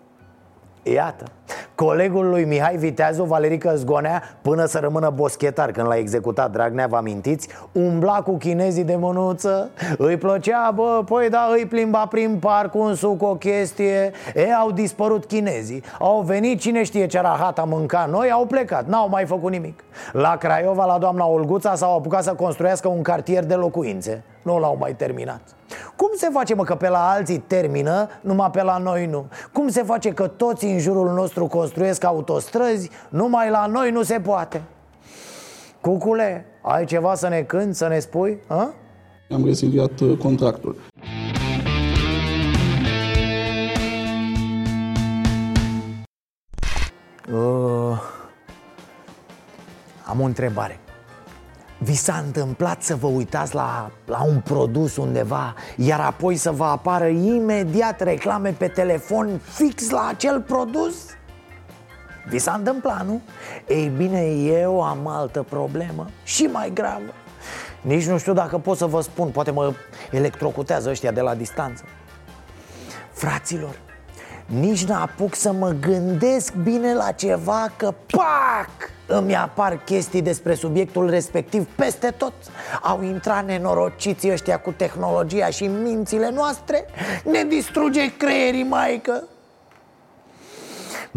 Iată 0.84 1.26
Colegul 1.76 2.30
lui 2.30 2.46
Mihai 2.46 2.76
Viteazu, 2.76 3.24
Valerică 3.24 3.74
Zgonea, 3.76 4.24
până 4.42 4.66
să 4.66 4.80
rămână 4.80 5.12
boschetar 5.16 5.72
când 5.72 5.88
l-a 5.88 5.98
executat 5.98 6.52
Dragnea, 6.52 6.88
vă 6.88 6.96
amintiți? 6.96 7.50
Umbla 7.72 8.22
cu 8.22 8.38
chinezii 8.38 8.84
de 8.84 8.96
mânuță 8.96 9.70
Îi 9.98 10.18
plăcea, 10.18 10.72
bă, 10.76 11.02
păi 11.06 11.30
da, 11.30 11.48
îi 11.56 11.66
plimba 11.66 12.06
prin 12.06 12.38
parc 12.40 12.76
un 12.76 12.96
suc, 12.96 13.24
o 13.24 13.36
chestie 13.36 14.12
E, 14.36 14.54
au 14.54 14.72
dispărut 14.72 15.26
chinezii 15.26 15.84
Au 16.00 16.22
venit, 16.22 16.60
cine 16.60 16.84
știe 16.84 17.06
ce 17.06 17.20
rahat 17.20 17.60
a 17.60 17.64
mâncat 17.64 18.10
noi, 18.10 18.32
au 18.32 18.46
plecat, 18.46 18.88
n-au 18.88 19.10
mai 19.10 19.26
făcut 19.26 19.52
nimic 19.52 19.84
La 20.12 20.36
Craiova, 20.38 20.86
la 20.86 20.98
doamna 20.98 21.26
Olguța, 21.26 21.76
s-au 21.76 21.98
apucat 21.98 22.24
să 22.24 22.34
construiască 22.34 22.88
un 22.88 23.02
cartier 23.02 23.44
de 23.44 23.54
locuințe 23.54 24.24
Nu 24.42 24.60
l-au 24.60 24.78
mai 24.80 24.94
terminat 24.96 25.42
cum 25.96 26.10
se 26.16 26.30
face, 26.32 26.56
mă, 26.56 26.64
că 26.64 26.76
pe 26.76 26.90
la 26.90 27.10
alții 27.10 27.38
termină, 27.38 28.08
numai 28.22 28.50
pe 28.52 28.64
la 28.64 28.78
noi 28.78 29.06
nu? 29.06 29.26
Cum 29.54 29.68
se 29.68 29.84
face 29.84 30.10
că 30.10 30.28
toți 30.28 30.66
în 30.66 30.80
jurul 30.80 31.14
nostru 31.14 31.35
construiesc 31.44 32.04
autostrăzi, 32.04 32.90
numai 33.10 33.50
la 33.50 33.66
noi 33.66 33.92
nu 33.92 34.04
se 34.04 34.20
poate? 34.20 34.62
Cucule, 35.82 36.46
ai 36.62 36.86
ceva 36.86 37.16
să 37.16 37.28
ne 37.28 37.42
cânti, 37.42 37.78
să 37.78 37.88
ne 37.88 38.00
spui? 38.00 38.38
A? 38.48 38.74
Am 39.30 39.46
reziliat 39.46 40.00
uh, 40.00 40.18
contractul. 40.18 40.76
Uh, 47.32 48.02
am 50.06 50.22
o 50.22 50.24
întrebare. 50.24 50.80
Vi 51.78 51.96
s-a 51.96 52.24
întâmplat 52.26 52.82
să 52.82 52.96
vă 52.96 53.08
uitați 53.08 53.56
la, 53.56 53.92
la 54.06 54.24
un 54.24 54.40
produs 54.40 54.98
undeva 54.98 55.54
Iar 55.76 56.00
apoi 56.00 56.36
să 56.36 56.52
vă 56.52 56.64
apară 56.64 57.08
imediat 57.08 58.02
reclame 58.02 58.52
pe 58.52 58.68
telefon 58.68 59.40
fix 59.44 59.90
la 59.90 60.08
acel 60.08 60.42
produs? 60.42 60.96
Vi 62.30 62.38
s-a 62.38 62.54
întâmplat, 62.54 63.06
nu? 63.06 63.22
Ei 63.68 63.92
bine, 63.98 64.26
eu 64.32 64.84
am 64.84 65.08
altă 65.08 65.46
problemă 65.50 66.06
și 66.24 66.44
mai 66.44 66.72
gravă 66.74 67.14
Nici 67.82 68.06
nu 68.06 68.18
știu 68.18 68.34
dacă 68.34 68.58
pot 68.58 68.78
să 68.78 68.86
vă 68.86 69.02
spun, 69.02 69.30
poate 69.30 69.52
mă 69.52 69.74
electrocutează 70.12 70.90
ăștia 70.90 71.12
de 71.12 71.22
la 71.22 71.36
distanță 71.36 71.84
Fraților, 73.12 73.80
nici 74.46 74.86
n-apuc 74.86 75.36
să 75.36 75.52
mă 75.52 75.76
gândesc 75.80 76.54
bine 76.54 76.94
la 76.94 77.12
ceva 77.12 77.72
că 77.78 77.94
PAC! 78.12 78.94
Îmi 79.08 79.36
apar 79.36 79.80
chestii 79.84 80.22
despre 80.22 80.54
subiectul 80.54 81.10
respectiv 81.10 81.68
peste 81.76 82.14
tot 82.18 82.34
Au 82.82 83.04
intrat 83.04 83.46
nenorociții 83.46 84.32
ăștia 84.32 84.60
cu 84.60 84.72
tehnologia 84.72 85.50
și 85.50 85.68
mințile 85.68 86.30
noastre 86.30 86.86
Ne 87.24 87.44
distruge 87.44 88.16
creierii, 88.18 88.64
maică 88.64 89.24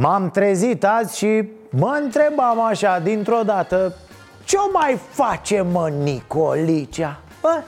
M-am 0.01 0.31
trezit 0.31 0.85
azi 0.85 1.17
și 1.17 1.49
mă 1.71 1.99
întrebam 2.03 2.61
așa 2.61 2.99
dintr-o 2.99 3.41
dată 3.45 3.95
Ce-o 4.45 4.69
mai 4.73 4.99
face, 5.11 5.65
mă, 5.73 5.89
Nicolicea? 6.03 7.21
Bă? 7.41 7.63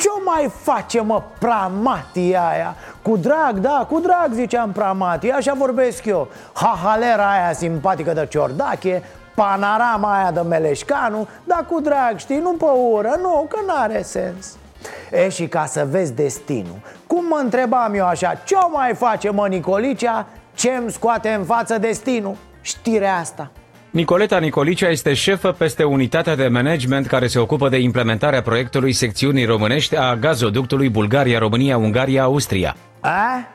Ce-o 0.00 0.22
mai 0.24 0.50
face, 0.62 1.00
mă, 1.00 1.22
pramatia 1.38 2.48
aia? 2.48 2.74
Cu 3.02 3.16
drag, 3.16 3.58
da, 3.58 3.86
cu 3.90 4.00
drag 4.00 4.32
ziceam 4.32 4.72
pramatia, 4.72 5.34
așa 5.34 5.54
vorbesc 5.54 6.04
eu 6.04 6.28
Hahalera 6.52 7.30
aia 7.30 7.52
simpatică 7.52 8.12
de 8.12 8.26
ciordache 8.30 9.02
Panorama 9.34 10.18
aia 10.18 10.30
de 10.30 10.40
Meleșcanu 10.40 11.28
Dar 11.44 11.66
cu 11.70 11.80
drag, 11.80 12.16
știi, 12.16 12.38
nu 12.38 12.52
pe 12.52 12.64
ură, 12.92 13.18
nu, 13.20 13.46
că 13.48 13.58
n-are 13.66 14.02
sens 14.02 14.56
E, 15.10 15.28
și 15.28 15.48
ca 15.48 15.64
să 15.66 15.86
vezi 15.90 16.12
destinul 16.12 16.80
Cum 17.06 17.24
mă 17.28 17.40
întrebam 17.42 17.94
eu 17.94 18.06
așa, 18.06 18.34
ce-o 18.44 18.68
mai 18.70 18.94
face, 18.94 19.30
mă, 19.30 19.48
Nicolicea? 19.48 20.26
Ce-mi 20.54 20.90
scoate 20.90 21.28
în 21.28 21.44
față 21.44 21.78
destinul? 21.78 22.36
Știrea 22.60 23.16
asta 23.16 23.50
Nicoleta 23.92 24.38
Nicolicea 24.38 24.88
este 24.88 25.14
șefă 25.14 25.52
peste 25.52 25.84
unitatea 25.84 26.36
de 26.36 26.48
management 26.48 27.06
care 27.06 27.26
se 27.26 27.38
ocupă 27.38 27.68
de 27.68 27.78
implementarea 27.78 28.42
proiectului 28.42 28.92
secțiunii 28.92 29.44
românești 29.44 29.96
a 29.96 30.16
gazoductului 30.16 30.88
Bulgaria-România-Ungaria-Austria. 30.88 32.76
A? 33.00 33.48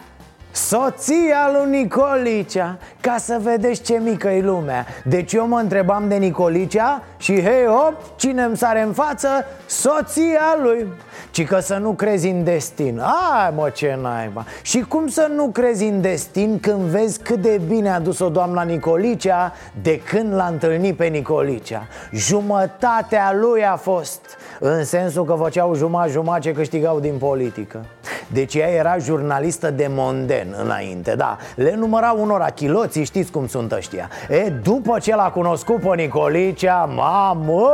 Soția 0.57 1.51
lui 1.53 1.79
Nicolicea 1.79 2.77
Ca 3.01 3.15
să 3.17 3.39
vedeți 3.41 3.81
ce 3.81 3.99
mică 4.03 4.29
e 4.29 4.41
lumea. 4.41 4.85
Deci 5.03 5.33
eu 5.33 5.47
mă 5.47 5.59
întrebam 5.59 6.07
de 6.07 6.15
Nicolicea 6.15 7.03
Și 7.17 7.41
hei 7.41 7.65
hop, 7.65 7.93
cine 8.15 8.43
îmi 8.43 8.57
sare 8.57 8.81
în 8.81 8.93
față? 8.93 9.27
Soția 9.65 10.57
lui. 10.61 10.87
Ci 11.31 11.45
că 11.45 11.59
să 11.59 11.77
nu 11.77 11.91
crezi 11.91 12.27
în 12.27 12.43
destin. 12.43 12.99
Ai 12.99 13.53
mă 13.55 13.69
ce 13.69 13.97
naiba. 14.01 14.45
Și 14.61 14.79
cum 14.79 15.07
să 15.07 15.31
nu 15.35 15.47
crezi 15.47 15.83
în 15.83 16.01
destin 16.01 16.59
Când 16.59 16.81
vezi 16.81 17.19
cât 17.19 17.41
de 17.41 17.61
bine 17.67 17.89
a 17.89 17.99
dus-o 17.99 18.29
doamna 18.29 18.63
Nicolicea 18.63 19.53
De 19.81 20.01
când 20.01 20.33
l-a 20.33 20.47
întâlnit 20.47 20.95
pe 20.95 21.05
Nicolicea? 21.05 21.87
Jumătatea 22.11 23.33
lui 23.33 23.65
a 23.65 23.75
fost 23.75 24.21
În 24.59 24.83
sensul 24.83 25.25
că 25.25 25.33
făceau 25.33 25.75
jumătate-jumătate 25.75 26.41
ce 26.41 26.53
câștigau 26.53 26.99
din 26.99 27.17
politică. 27.17 27.85
Deci 28.31 28.55
ea 28.55 28.67
era 28.67 28.97
jurnalistă 28.97 29.71
de 29.71 29.87
monden 29.89 30.55
înainte, 30.63 31.15
da. 31.15 31.37
Le 31.55 31.75
număra 31.75 32.11
unora 32.11 32.45
chiloții, 32.45 33.03
știți 33.03 33.31
cum 33.31 33.47
sunt 33.47 33.71
ăștia. 33.71 34.09
E, 34.29 34.49
după 34.49 34.99
ce 34.99 35.15
l-a 35.15 35.29
cunoscut 35.29 35.79
pe 35.79 35.95
Nicolicea, 35.95 36.89
mamă! 36.95 37.69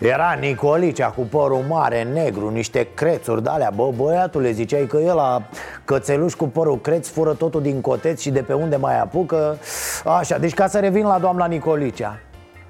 Era 0.00 0.36
Nicolicea 0.40 1.06
cu 1.06 1.20
părul 1.20 1.64
mare, 1.68 2.02
negru, 2.02 2.50
niște 2.50 2.88
crețuri 2.94 3.42
de 3.42 3.50
alea 3.50 3.72
Bă, 3.74 3.90
băiatule, 3.96 4.50
ziceai 4.50 4.86
că 4.86 4.96
el 4.96 5.18
a 5.18 5.42
cățeluș 5.84 6.34
cu 6.34 6.44
părul 6.44 6.80
creț 6.80 7.08
Fură 7.08 7.32
totul 7.32 7.62
din 7.62 7.80
coteț 7.80 8.20
și 8.20 8.30
de 8.30 8.40
pe 8.40 8.52
unde 8.52 8.76
mai 8.76 9.00
apucă. 9.00 9.58
Așa, 10.04 10.38
deci 10.38 10.54
ca 10.54 10.66
să 10.66 10.78
revin 10.78 11.06
la 11.06 11.18
doamna 11.18 11.46
Nicolicea 11.46 12.18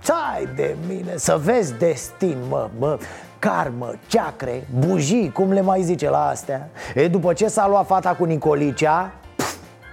Țai 0.06 0.48
de 0.54 0.76
mine, 0.88 1.12
să 1.16 1.40
vezi 1.44 1.74
destin, 1.74 2.36
mă, 2.48 2.68
mă 2.78 2.98
karmă, 3.38 3.92
ceacre, 4.06 4.66
bujii, 4.78 5.32
cum 5.32 5.52
le 5.52 5.60
mai 5.60 5.82
zice 5.82 6.10
la 6.10 6.26
astea. 6.26 6.68
E, 6.94 7.08
după 7.08 7.32
ce 7.32 7.48
s-a 7.48 7.68
luat 7.68 7.86
fata 7.86 8.14
cu 8.14 8.24
Nicolicea, 8.24 9.12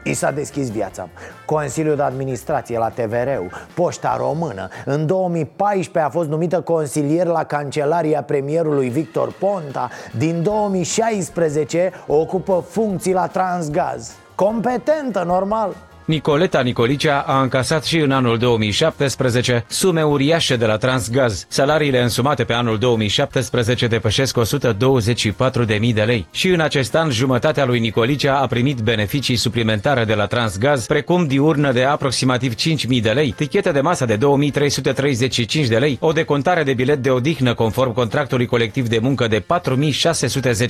I 0.04 0.14
s-a 0.14 0.32
deschis 0.32 0.72
viața. 0.72 1.10
Consiliul 1.46 1.96
de 1.96 2.02
Administrație 2.02 2.78
la 2.78 2.90
TVR-ul 2.90 3.52
Poșta 3.74 4.16
Română 4.18 4.68
În 4.86 5.06
2014 5.06 6.00
a 6.00 6.10
fost 6.10 6.30
numită 6.30 6.62
consilier 6.62 7.26
la 7.26 7.44
Cancelaria 7.44 8.24
premierului 8.24 8.90
Victor 8.90 9.32
Ponta. 9.40 9.90
Din 10.18 10.44
2016 10.44 11.92
ocupă 12.08 12.64
funcții 12.70 13.14
la 13.14 13.28
Transgaz. 13.28 14.12
Competentă, 14.36 15.24
normal 15.26 15.76
Nicoleta 16.06 16.62
Nicolicea 16.62 17.20
a 17.20 17.42
încasat 17.42 17.84
și 17.84 17.98
în 17.98 18.12
anul 18.12 18.38
2017 18.38 19.66
sume 19.68 20.04
uriașe 20.04 20.56
de 20.56 20.66
la 20.66 20.78
Transgaz. 20.78 21.46
Salariile 21.50 22.02
însumate 22.02 22.44
pe 22.44 22.54
anul 22.54 22.78
2017 22.78 23.88
depășesc 23.88 24.38
124.000 24.40 25.94
de 25.94 26.02
lei. 26.02 26.28
Și 26.32 26.48
în 26.48 26.60
acest 26.60 26.96
an, 26.96 27.10
jumătatea 27.10 27.66
lui 27.66 27.80
Nicolicea 27.80 28.38
a 28.38 28.48
primit 28.48 28.80
beneficii 28.80 29.36
suplimentare 29.36 30.04
de 30.04 30.14
la 30.14 30.26
Transgaz, 30.26 30.86
precum 30.86 31.28
diurnă 31.28 31.72
de 31.72 31.84
aproximativ 31.84 32.54
5.000 32.56 33.02
de 33.02 33.10
lei, 33.10 33.32
tichete 33.32 33.72
de 33.72 33.82
masă 33.82 34.06
de 34.06 34.18
2.335 34.18 35.68
de 35.68 35.78
lei, 35.78 35.98
o 36.02 36.12
decontare 36.12 36.64
de 36.64 36.74
bilet 36.74 36.98
de 36.98 37.10
odihnă 37.10 37.54
conform 37.54 37.94
contractului 37.94 38.46
colectiv 38.46 38.88
de 38.88 39.00
muncă 39.02 39.28
de 39.28 39.44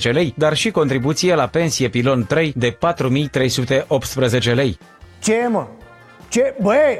4.610 0.06 0.12
lei, 0.12 0.34
dar 0.36 0.56
și 0.56 0.70
contribuție 0.70 1.34
la 1.34 1.46
pensie 1.46 1.88
pilon 1.88 2.24
3 2.28 2.52
de 2.56 2.78
4.318 4.48 4.54
lei. 4.54 4.78
Ce 5.24 5.48
mă? 5.50 5.66
Ce? 6.28 6.54
Băi, 6.62 6.98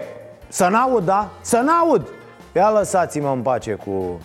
să 0.48 0.68
n-aud, 0.70 1.04
da? 1.04 1.28
Să 1.40 1.56
n-aud 1.56 2.08
Ia 2.52 2.70
lăsați-mă 2.70 3.28
în 3.28 3.40
pace 3.40 3.72
cu... 3.72 4.20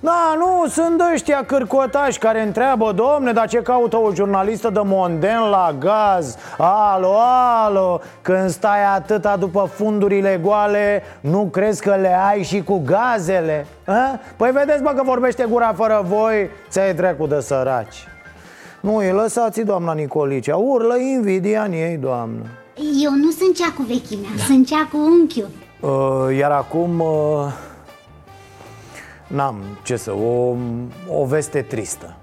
Da, 0.00 0.34
nu, 0.36 0.66
sunt 0.68 1.02
ăștia 1.12 1.44
cârcotași 1.46 2.18
care 2.18 2.42
întreabă 2.42 2.92
Domne, 2.92 3.32
dar 3.32 3.48
ce 3.48 3.62
caută 3.62 3.96
o 3.96 4.14
jurnalistă 4.14 4.70
de 4.70 4.80
monden 4.84 5.40
la 5.40 5.74
gaz? 5.78 6.36
Alo, 6.58 7.14
alo, 7.64 8.00
când 8.22 8.50
stai 8.50 8.84
atâta 8.94 9.36
după 9.36 9.68
fundurile 9.72 10.40
goale 10.42 11.02
Nu 11.20 11.48
crezi 11.52 11.82
că 11.82 11.94
le 11.94 12.18
ai 12.30 12.42
și 12.42 12.62
cu 12.62 12.82
gazele? 12.84 13.66
A? 13.86 14.20
Păi 14.36 14.50
vedeți, 14.50 14.82
bă, 14.82 14.92
că 14.96 15.02
vorbește 15.02 15.46
gura 15.48 15.72
fără 15.76 16.02
voi 16.04 16.50
Ți-ai 16.68 16.94
trecut 16.94 17.28
de 17.28 17.40
săraci 17.40 18.06
Nu, 18.80 18.96
îi 18.96 19.10
lăsați 19.10 19.60
doamna 19.60 19.92
Nicolicea 19.92 20.56
Urlă 20.56 20.96
invidia 20.96 21.62
în 21.62 21.72
ei, 21.72 21.96
doamnă 21.96 22.42
eu 23.02 23.10
nu 23.10 23.30
sunt 23.30 23.56
cea 23.56 23.72
cu 23.72 23.82
vechimea, 23.82 24.30
da. 24.36 24.42
sunt 24.42 24.66
cea 24.66 24.88
cu 24.92 24.96
unchiul 24.96 25.48
uh, 25.80 26.36
Iar 26.36 26.50
acum 26.50 27.00
uh, 27.00 27.52
N-am 29.26 29.62
ce 29.82 29.96
să, 29.96 30.12
o, 30.12 30.56
o 31.08 31.24
veste 31.24 31.62
tristă 31.62 32.16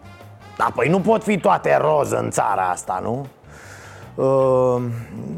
Da, 0.57 0.71
păi 0.75 0.89
nu 0.89 0.99
pot 0.99 1.23
fi 1.23 1.37
toate 1.37 1.77
roz 1.81 2.11
în 2.11 2.29
țara 2.29 2.69
asta, 2.69 2.99
nu? 3.03 3.25
Uh, 4.15 4.83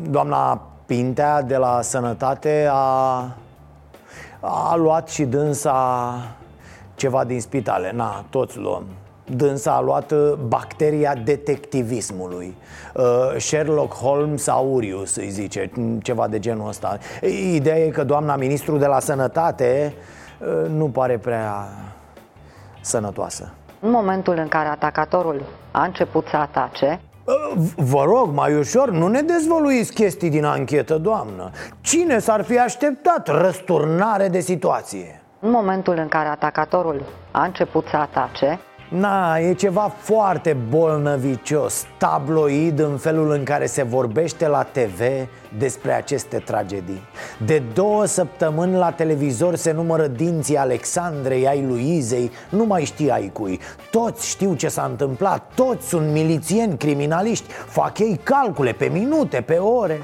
doamna 0.09 0.61
Pintea 0.85 1.41
de 1.41 1.57
la 1.57 1.81
Sănătate 1.81 2.67
a, 2.71 3.15
a 4.39 4.75
luat 4.75 5.09
și 5.09 5.23
dânsa 5.23 6.13
ceva 6.95 7.23
din 7.23 7.41
spitale 7.41 7.91
Na, 7.95 8.25
toți 8.29 8.57
luăm 8.57 8.83
Dânsa 9.35 9.71
a 9.71 9.81
luat 9.81 10.11
uh, 10.11 10.33
bacteria 10.47 11.13
detectivismului. 11.23 12.55
Uh, 12.93 13.03
Sherlock 13.37 13.93
Holmes 13.93 14.47
Aureus 14.47 15.15
îi 15.15 15.29
zice 15.29 15.71
Ceva 16.01 16.27
de 16.27 16.39
genul 16.39 16.67
ăsta. 16.67 16.97
Ideea 17.53 17.77
e 17.77 17.89
că 17.89 18.03
doamna 18.03 18.35
ministru 18.35 18.77
de 18.77 18.85
la 18.85 18.99
sănătate 18.99 19.93
uh, 20.39 20.69
Nu 20.69 20.85
pare 20.85 21.17
prea 21.17 21.67
sănătoasă. 22.81 23.53
În 23.79 23.89
momentul 23.91 24.37
în 24.37 24.47
care 24.47 24.67
atacatorul 24.67 25.43
a 25.71 25.83
început 25.83 26.27
să 26.27 26.35
atace 26.35 26.99
Vă 27.75 28.03
rog, 28.03 28.33
mai 28.33 28.55
ușor, 28.55 28.91
nu 28.91 29.07
ne 29.07 29.21
dezvăluiți 29.21 29.93
chestii 29.93 30.29
din 30.29 30.45
anchetă, 30.45 30.97
doamnă. 30.97 31.49
Cine 31.81 32.19
s-ar 32.19 32.43
fi 32.43 32.59
așteptat 32.59 33.27
răsturnare 33.41 34.27
de 34.27 34.39
situație? 34.39 35.21
În 35.39 35.49
momentul 35.49 35.97
în 35.97 36.07
care 36.07 36.27
atacatorul 36.27 37.03
a 37.31 37.43
început 37.43 37.85
să 37.87 37.95
atace 37.95 38.59
Na, 38.89 39.37
e 39.39 39.53
ceva 39.53 39.93
foarte 39.97 40.57
bolnăvicios, 40.69 41.85
tabloid 41.97 42.79
în 42.79 42.97
felul 42.97 43.31
în 43.31 43.43
care 43.43 43.65
se 43.65 43.83
vorbește 43.83 44.47
la 44.47 44.63
TV 44.63 45.01
despre 45.57 45.91
aceste 45.91 46.37
tragedii. 46.37 47.01
De 47.45 47.61
două 47.73 48.05
săptămâni 48.05 48.75
la 48.75 48.91
televizor 48.91 49.55
se 49.55 49.71
numără 49.71 50.07
dinții 50.07 50.57
Alexandrei, 50.57 51.47
ai 51.47 51.65
Luizei, 51.67 52.31
nu 52.49 52.65
mai 52.65 52.83
știi 52.83 53.11
ai 53.11 53.29
cui. 53.33 53.59
Toți 53.91 54.27
știu 54.27 54.53
ce 54.53 54.67
s-a 54.67 54.85
întâmplat, 54.89 55.51
toți 55.55 55.87
sunt 55.87 56.11
milițieni, 56.11 56.77
criminaliști, 56.77 57.51
fac 57.51 57.99
ei 57.99 58.19
calcule 58.23 58.71
pe 58.71 58.85
minute, 58.85 59.41
pe 59.41 59.55
ore 59.55 60.01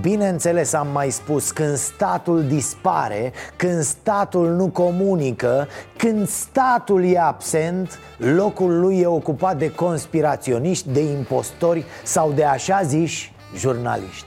Bineînțeles 0.00 0.72
am 0.72 0.88
mai 0.92 1.10
spus, 1.10 1.50
când 1.50 1.76
statul 1.76 2.44
dispare, 2.44 3.32
când 3.56 3.82
statul 3.82 4.48
nu 4.48 4.68
comunică, 4.68 5.68
când 5.96 6.28
statul 6.28 7.04
e 7.04 7.18
absent, 7.18 7.98
locul 8.16 8.80
lui 8.80 9.00
e 9.00 9.06
ocupat 9.06 9.56
de 9.56 9.70
conspiraționiști, 9.70 10.90
de 10.90 11.00
impostori 11.00 11.84
sau 12.02 12.32
de 12.32 12.44
așa 12.44 12.82
ziși 12.82 13.34
jurnaliști. 13.56 14.26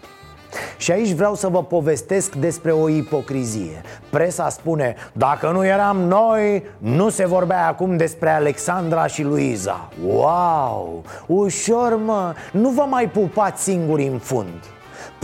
Și 0.77 0.91
aici 0.91 1.11
vreau 1.11 1.35
să 1.35 1.47
vă 1.47 1.63
povestesc 1.63 2.35
despre 2.35 2.71
o 2.71 2.89
ipocrizie. 2.89 3.81
Presa 4.09 4.49
spune, 4.49 4.95
dacă 5.13 5.51
nu 5.51 5.65
eram 5.65 5.97
noi, 5.97 6.63
nu 6.77 7.09
se 7.09 7.25
vorbea 7.25 7.67
acum 7.67 7.97
despre 7.97 8.29
Alexandra 8.29 9.07
și 9.07 9.23
Luiza. 9.23 9.89
Wow, 10.05 11.03
ușor 11.27 11.99
mă, 12.05 12.33
nu 12.51 12.69
vă 12.69 12.85
mai 12.89 13.09
pupați 13.09 13.63
singuri 13.63 14.07
în 14.07 14.17
fund 14.17 14.74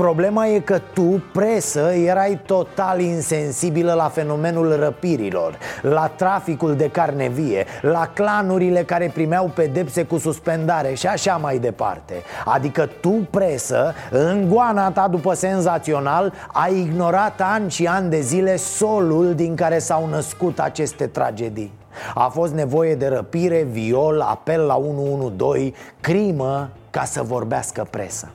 Problema 0.02 0.48
e 0.48 0.60
că 0.60 0.80
tu, 0.94 1.24
presă, 1.34 1.92
erai 2.06 2.40
total 2.46 3.00
insensibilă 3.00 3.94
la 3.94 4.10
fenomenul 4.10 4.76
răpirilor 4.76 5.58
La 5.82 6.08
traficul 6.08 6.76
de 6.76 6.90
carne 6.90 7.28
vie 7.28 7.66
La 7.82 8.12
clanurile 8.14 8.84
care 8.84 9.12
primeau 9.14 9.52
pedepse 9.56 10.04
cu 10.04 10.18
suspendare 10.18 10.94
și 10.94 11.08
așa 11.08 11.36
mai 11.36 11.58
departe. 11.58 12.14
Adică 12.46 12.90
tu, 13.02 13.28
presă, 13.30 13.94
în 14.12 14.50
goana 14.50 14.92
ta 14.92 15.08
după 15.08 15.34
senzațional 15.34 16.34
Ai 16.54 16.80
ignorat 16.80 17.42
ani 17.44 17.72
și 17.72 17.88
ani 17.88 18.10
de 18.10 18.20
zile 18.20 18.56
solul 18.56 19.34
din 19.36 19.56
care 19.56 19.80
s-au 19.80 20.08
născut 20.08 20.60
aceste 20.60 21.08
tragedii. 21.08 21.74
A 22.14 22.28
fost 22.28 22.54
nevoie 22.54 22.96
de 22.96 23.08
răpire, 23.08 23.68
viol, 23.72 24.22
apel 24.22 24.62
la 24.62 24.76
112, 24.76 25.74
crimă 26.00 26.70
ca 26.90 27.04
să 27.04 27.22
vorbească 27.24 27.88
presă 27.90 28.32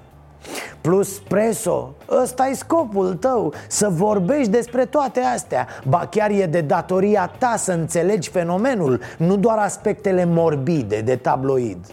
Plus 0.80 1.18
preso, 1.18 1.94
ăsta 2.22 2.46
e 2.46 2.54
scopul 2.54 3.14
tău 3.14 3.52
Să 3.68 3.88
vorbești 3.88 4.50
despre 4.50 4.84
toate 4.84 5.20
astea. 5.20 5.66
Ba 5.84 6.06
chiar 6.10 6.30
e 6.30 6.46
de 6.46 6.60
datoria 6.60 7.30
ta 7.38 7.54
să 7.56 7.72
înțelegi 7.72 8.30
fenomenul 8.30 9.00
Nu 9.18 9.36
doar 9.36 9.58
aspectele 9.58 10.24
morbide 10.24 11.00
de 11.00 11.16
tabloid. 11.16 11.86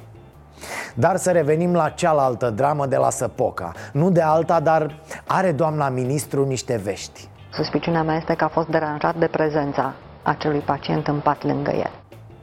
Dar 0.96 1.16
să 1.16 1.32
revenim 1.32 1.74
la 1.74 1.89
cealaltă 1.89 2.50
dramă 2.50 2.86
de 2.86 2.96
la 2.96 3.10
Săpoca. 3.10 3.72
Nu 3.94 4.12
de 4.12 4.22
alta, 4.22 4.60
dar 4.60 5.00
are 5.28 5.52
doamna 5.52 5.89
ministru 5.89 6.46
niște 6.46 6.82
vești. 6.84 7.30
Suspiciunea 7.54 8.04
mea 8.04 8.16
este 8.16 8.34
că 8.34 8.44
a 8.44 8.48
fost 8.48 8.68
deranjat 8.68 9.16
de 9.16 9.28
prezența 9.28 9.94
acelui 10.24 10.60
pacient 10.60 11.08
în 11.08 11.20
pat 11.20 11.44
lângă 11.44 11.72
el. 11.72 11.92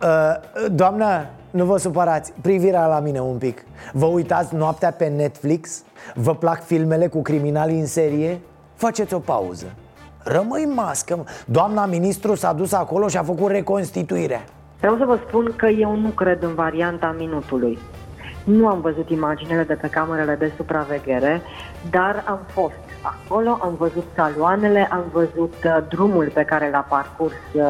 Uh, 0.03 0.66
Doamnă, 0.70 1.27
nu 1.51 1.65
vă 1.65 1.77
supărați, 1.77 2.33
privirea 2.41 2.87
la 2.87 3.01
mine 3.01 3.21
un 3.21 3.37
pic 3.39 3.65
Vă 3.93 4.07
uitați 4.07 4.55
noaptea 4.55 4.91
pe 4.91 5.07
Netflix? 5.07 5.83
Vă 6.15 6.35
plac 6.35 6.65
filmele 6.65 7.07
cu 7.07 7.23
criminali 7.23 7.79
în 7.79 7.87
serie? 7.87 8.41
Faceți 8.75 9.15
o 9.15 9.19
pauză 9.19 9.67
Rămâi 10.25 10.65
mască 10.75 11.25
Doamna 11.47 11.87
ministru 11.87 12.35
s-a 12.35 12.53
dus 12.53 12.73
acolo 12.73 13.09
și 13.09 13.17
a 13.17 13.23
făcut 13.23 13.51
reconstituirea 13.51 14.41
Vreau 14.79 14.97
să 14.97 15.05
vă 15.05 15.19
spun 15.27 15.53
că 15.57 15.67
eu 15.67 15.97
nu 15.97 16.09
cred 16.09 16.43
în 16.43 16.55
varianta 16.55 17.15
minutului 17.19 17.79
nu 18.45 18.69
am 18.69 18.81
văzut 18.81 19.11
imaginele 19.11 19.63
de 19.63 19.75
pe 19.75 19.89
camerele 19.89 20.35
de 20.35 20.53
supraveghere, 20.57 21.43
dar 21.91 22.25
am 22.27 22.41
fost 22.47 22.75
acolo, 23.03 23.59
am 23.63 23.75
văzut 23.79 24.05
saloanele, 24.15 24.89
am 24.91 25.05
văzut 25.13 25.55
uh, 25.65 25.79
drumul 25.89 26.31
pe 26.35 26.43
care 26.43 26.71
l-a 26.71 26.87
parcurs 26.89 27.35
uh, 27.53 27.63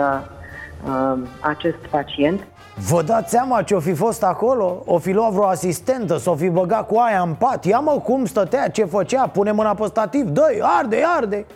uh, 0.86 1.18
acest 1.40 1.76
pacient. 1.90 2.46
Vă 2.88 3.02
dați 3.02 3.30
seama 3.30 3.62
ce 3.62 3.74
o 3.74 3.80
fi 3.80 3.92
fost 3.92 4.22
acolo? 4.22 4.82
O 4.86 4.98
fi 4.98 5.12
luat 5.12 5.30
vreo 5.30 5.46
asistentă, 5.46 6.16
s-o 6.16 6.34
fi 6.34 6.48
băgat 6.48 6.86
cu 6.86 6.96
aia 6.98 7.22
în 7.22 7.34
pat. 7.34 7.64
Ia 7.64 7.78
mă 7.78 8.00
cum 8.04 8.24
stătea, 8.24 8.68
ce 8.68 8.84
făcea, 8.84 9.26
pune 9.26 9.52
mâna 9.52 9.74
pe 9.74 9.84
stativ, 9.86 10.24
dă 10.28 10.42
arde, 10.78 11.02
arde. 11.16 11.46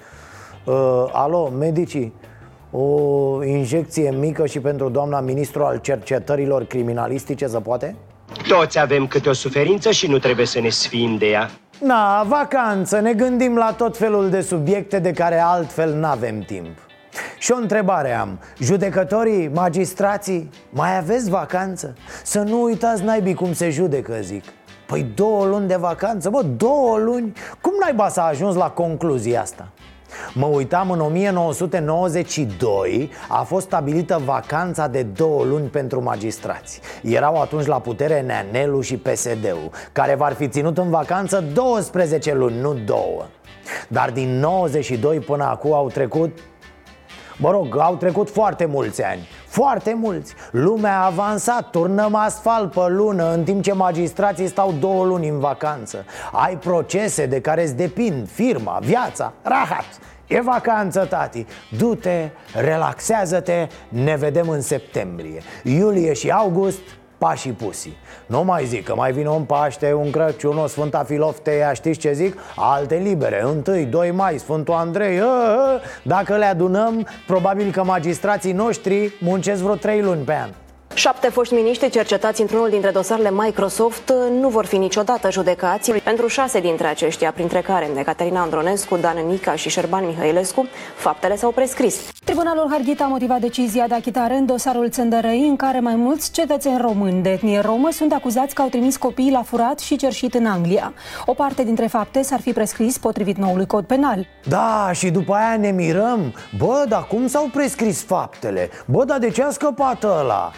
Uh, 0.64 0.74
Alo, 1.12 1.48
medicii, 1.58 2.12
o 2.70 3.44
injecție 3.44 4.14
mică 4.18 4.46
și 4.46 4.58
pentru 4.58 4.88
doamna 4.88 5.20
ministru 5.20 5.64
al 5.64 5.78
cercetărilor 5.78 6.64
criminalistice 6.64 7.46
se 7.46 7.58
poate? 7.58 7.96
Toți 8.48 8.78
avem 8.78 9.06
câte 9.06 9.28
o 9.28 9.32
suferință 9.32 9.90
și 9.90 10.06
nu 10.06 10.18
trebuie 10.18 10.46
să 10.46 10.60
ne 10.60 10.68
sfim 10.68 11.16
de 11.16 11.26
ea. 11.26 11.50
Na, 11.80 12.22
vacanță, 12.28 13.00
ne 13.00 13.12
gândim 13.12 13.56
la 13.56 13.74
tot 13.76 13.96
felul 13.96 14.30
de 14.30 14.40
subiecte 14.40 14.98
de 14.98 15.12
care 15.12 15.40
altfel 15.40 15.94
n-avem 15.94 16.40
timp 16.40 16.83
și 17.38 17.52
o 17.52 17.56
întrebare 17.56 18.12
am 18.12 18.38
Judecătorii, 18.58 19.48
magistrații, 19.48 20.50
mai 20.70 20.96
aveți 20.96 21.30
vacanță? 21.30 21.96
Să 22.24 22.38
nu 22.38 22.62
uitați 22.62 23.04
naibii 23.04 23.34
cum 23.34 23.52
se 23.52 23.70
judecă, 23.70 24.14
zic 24.20 24.44
Păi 24.86 25.02
două 25.14 25.44
luni 25.44 25.68
de 25.68 25.76
vacanță, 25.76 26.30
bă, 26.30 26.42
două 26.56 26.98
luni? 26.98 27.32
Cum 27.60 27.72
naiba 27.80 28.08
s-a 28.08 28.24
ajuns 28.24 28.54
la 28.54 28.70
concluzia 28.70 29.40
asta? 29.40 29.68
Mă 30.34 30.46
uitam 30.46 30.90
în 30.90 31.00
1992 31.00 33.10
A 33.28 33.42
fost 33.42 33.66
stabilită 33.66 34.20
vacanța 34.24 34.86
de 34.86 35.02
două 35.02 35.44
luni 35.44 35.68
pentru 35.68 36.02
magistrați 36.02 36.80
Erau 37.02 37.40
atunci 37.40 37.66
la 37.66 37.80
putere 37.80 38.20
Neanelu 38.20 38.80
și 38.80 38.96
PSD-ul 38.96 39.70
Care 39.92 40.14
v-ar 40.14 40.32
fi 40.32 40.48
ținut 40.48 40.78
în 40.78 40.90
vacanță 40.90 41.44
12 41.52 42.34
luni, 42.34 42.60
nu 42.60 42.74
două 42.74 43.24
Dar 43.88 44.10
din 44.10 44.38
92 44.38 45.18
până 45.18 45.44
acum 45.44 45.72
au 45.72 45.88
trecut 45.88 46.38
Mă 47.36 47.50
rog, 47.50 47.78
au 47.78 47.96
trecut 47.96 48.30
foarte 48.30 48.64
mulți 48.64 49.02
ani. 49.02 49.28
Foarte 49.46 49.94
mulți. 49.94 50.34
Lumea 50.50 51.00
a 51.00 51.04
avansat, 51.06 51.70
turnăm 51.70 52.14
asfalt 52.14 52.72
pe 52.72 52.86
lună 52.88 53.32
În 53.32 53.44
timp 53.44 53.62
ce 53.62 53.72
magistrații 53.72 54.46
stau 54.46 54.74
două 54.80 55.04
luni 55.04 55.28
în 55.28 55.38
vacanță. 55.38 56.04
Ai 56.32 56.56
procese 56.56 57.26
de 57.26 57.40
care 57.40 57.62
îți 57.62 57.76
depind 57.76 58.28
firma, 58.28 58.78
viața, 58.82 59.32
rahat. 59.42 59.98
E 60.26 60.40
vacanță, 60.40 61.04
tati. 61.04 61.46
Du-te, 61.78 62.28
relaxează-te, 62.54 63.66
ne 63.88 64.16
vedem 64.16 64.48
în 64.48 64.60
septembrie. 64.60 65.42
Iulie 65.62 66.12
și 66.12 66.30
august, 66.30 66.80
pașii 67.24 67.50
pusi. 67.50 67.90
Nu 68.26 68.42
mai 68.42 68.64
zic 68.64 68.84
că 68.84 68.94
mai 68.94 69.12
vine 69.12 69.28
un 69.28 69.42
Paște, 69.42 69.92
un 69.92 70.10
Crăciun, 70.10 70.58
o 70.58 70.66
Sfânta 70.66 71.04
Filofteia, 71.04 71.72
știți 71.72 71.98
ce 71.98 72.12
zic? 72.12 72.38
Alte 72.56 72.94
libere, 72.94 73.42
1, 73.44 73.86
2 73.90 74.10
mai, 74.10 74.38
Sfântul 74.38 74.74
Andrei 74.74 75.20
ă, 75.20 75.24
ă, 75.24 75.80
Dacă 76.02 76.36
le 76.36 76.44
adunăm, 76.44 77.06
probabil 77.26 77.70
că 77.70 77.84
magistrații 77.84 78.52
noștri 78.52 79.12
muncesc 79.20 79.62
vreo 79.62 79.74
3 79.74 80.02
luni 80.02 80.24
pe 80.24 80.34
an 80.34 80.48
Șapte 80.94 81.28
foști 81.28 81.54
miniștri 81.54 81.90
cercetați 81.90 82.40
într-unul 82.40 82.68
dintre 82.68 82.90
dosarele 82.90 83.30
Microsoft 83.30 84.12
nu 84.40 84.48
vor 84.48 84.64
fi 84.64 84.76
niciodată 84.76 85.30
judecați. 85.30 85.92
Pentru 85.92 86.26
șase 86.26 86.60
dintre 86.60 86.86
aceștia, 86.86 87.32
printre 87.32 87.60
care 87.60 88.02
Caterina 88.04 88.40
Andronescu, 88.40 88.96
Dan 88.96 89.26
Nica 89.26 89.54
și 89.54 89.68
Șerban 89.68 90.06
Mihailescu, 90.06 90.66
faptele 90.96 91.36
s-au 91.36 91.50
prescris. 91.50 92.00
Tribunalul 92.24 92.68
Harghita 92.70 93.04
a 93.04 93.06
motivat 93.06 93.40
decizia 93.40 93.86
de 93.86 93.94
achitare 93.94 94.34
în 94.34 94.46
dosarul 94.46 94.90
Țăndărăi, 94.90 95.46
în 95.48 95.56
care 95.56 95.80
mai 95.80 95.94
mulți 95.94 96.30
cetățeni 96.30 96.78
români 96.80 97.22
de 97.22 97.30
etnie 97.30 97.60
romă 97.60 97.88
sunt 97.90 98.12
acuzați 98.12 98.54
că 98.54 98.62
au 98.62 98.68
trimis 98.68 98.96
copiii 98.96 99.30
la 99.30 99.42
furat 99.42 99.78
și 99.78 99.96
cerșit 99.96 100.34
în 100.34 100.46
Anglia. 100.46 100.92
O 101.26 101.32
parte 101.32 101.62
dintre 101.62 101.86
fapte 101.86 102.22
s-ar 102.22 102.40
fi 102.40 102.52
prescris 102.52 102.98
potrivit 102.98 103.36
noului 103.36 103.66
cod 103.66 103.84
penal. 103.84 104.26
Da, 104.48 104.90
și 104.92 105.10
după 105.10 105.34
aia 105.34 105.56
ne 105.56 105.70
mirăm 105.70 106.34
Bă, 106.58 106.84
dar 106.88 107.06
cum 107.06 107.26
s-au 107.26 107.48
prescris 107.52 108.02
faptele? 108.02 108.70
Bă, 108.86 109.04
dar 109.04 109.18
de 109.18 109.30
ce 109.30 109.42
a 109.42 109.50
scăpat 109.50 110.04
ăla? 110.04 110.52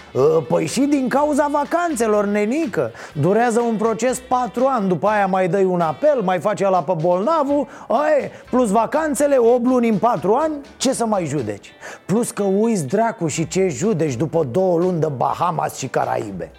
Păi 0.49 0.67
și 0.67 0.81
din 0.81 1.09
cauza 1.09 1.49
vacanțelor, 1.53 2.25
nenică 2.25 2.91
Durează 3.13 3.61
un 3.61 3.77
proces 3.77 4.19
patru 4.29 4.67
ani 4.69 4.89
După 4.89 5.07
aia 5.07 5.27
mai 5.27 5.49
dai 5.49 5.65
un 5.65 5.81
apel, 5.81 6.21
mai 6.23 6.39
face 6.39 6.69
la 6.69 6.83
pe 6.83 6.93
bolnavul 7.01 7.67
aie, 7.89 8.31
Plus 8.51 8.71
vacanțele, 8.71 9.37
8 9.37 9.65
luni 9.65 9.89
în 9.89 9.99
patru 9.99 10.35
ani 10.35 10.55
Ce 10.77 10.93
să 10.93 11.07
mai 11.07 11.25
judeci? 11.25 11.73
Plus 12.07 12.31
că 12.31 12.43
uiți 12.43 12.87
dracu 12.87 13.27
și 13.27 13.49
ce 13.49 13.69
judeci 13.69 14.15
După 14.15 14.47
două 14.51 14.79
luni 14.79 15.01
de 15.01 15.09
Bahamas 15.17 15.77
și 15.77 15.87
Caraibe 15.87 16.51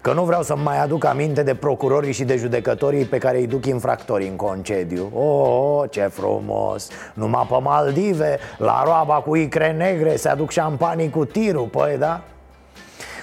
Că 0.00 0.12
nu 0.12 0.24
vreau 0.24 0.42
să 0.42 0.56
mai 0.56 0.82
aduc 0.82 1.04
aminte 1.04 1.42
de 1.42 1.54
procurorii 1.54 2.12
și 2.12 2.24
de 2.24 2.36
judecătorii 2.36 3.04
pe 3.04 3.18
care 3.18 3.38
îi 3.38 3.46
duc 3.46 3.66
infractorii 3.66 4.28
în 4.28 4.36
concediu 4.36 5.10
Oh, 5.14 5.90
ce 5.90 6.00
frumos! 6.00 6.88
Numai 7.14 7.46
pe 7.50 7.56
Maldive, 7.62 8.38
la 8.58 8.82
roaba 8.84 9.14
cu 9.14 9.36
icre 9.36 9.72
negre 9.72 10.16
se 10.16 10.28
aduc 10.28 10.50
șampanii 10.50 11.10
cu 11.10 11.24
tirul, 11.24 11.66
păi 11.66 11.96
da? 11.98 12.20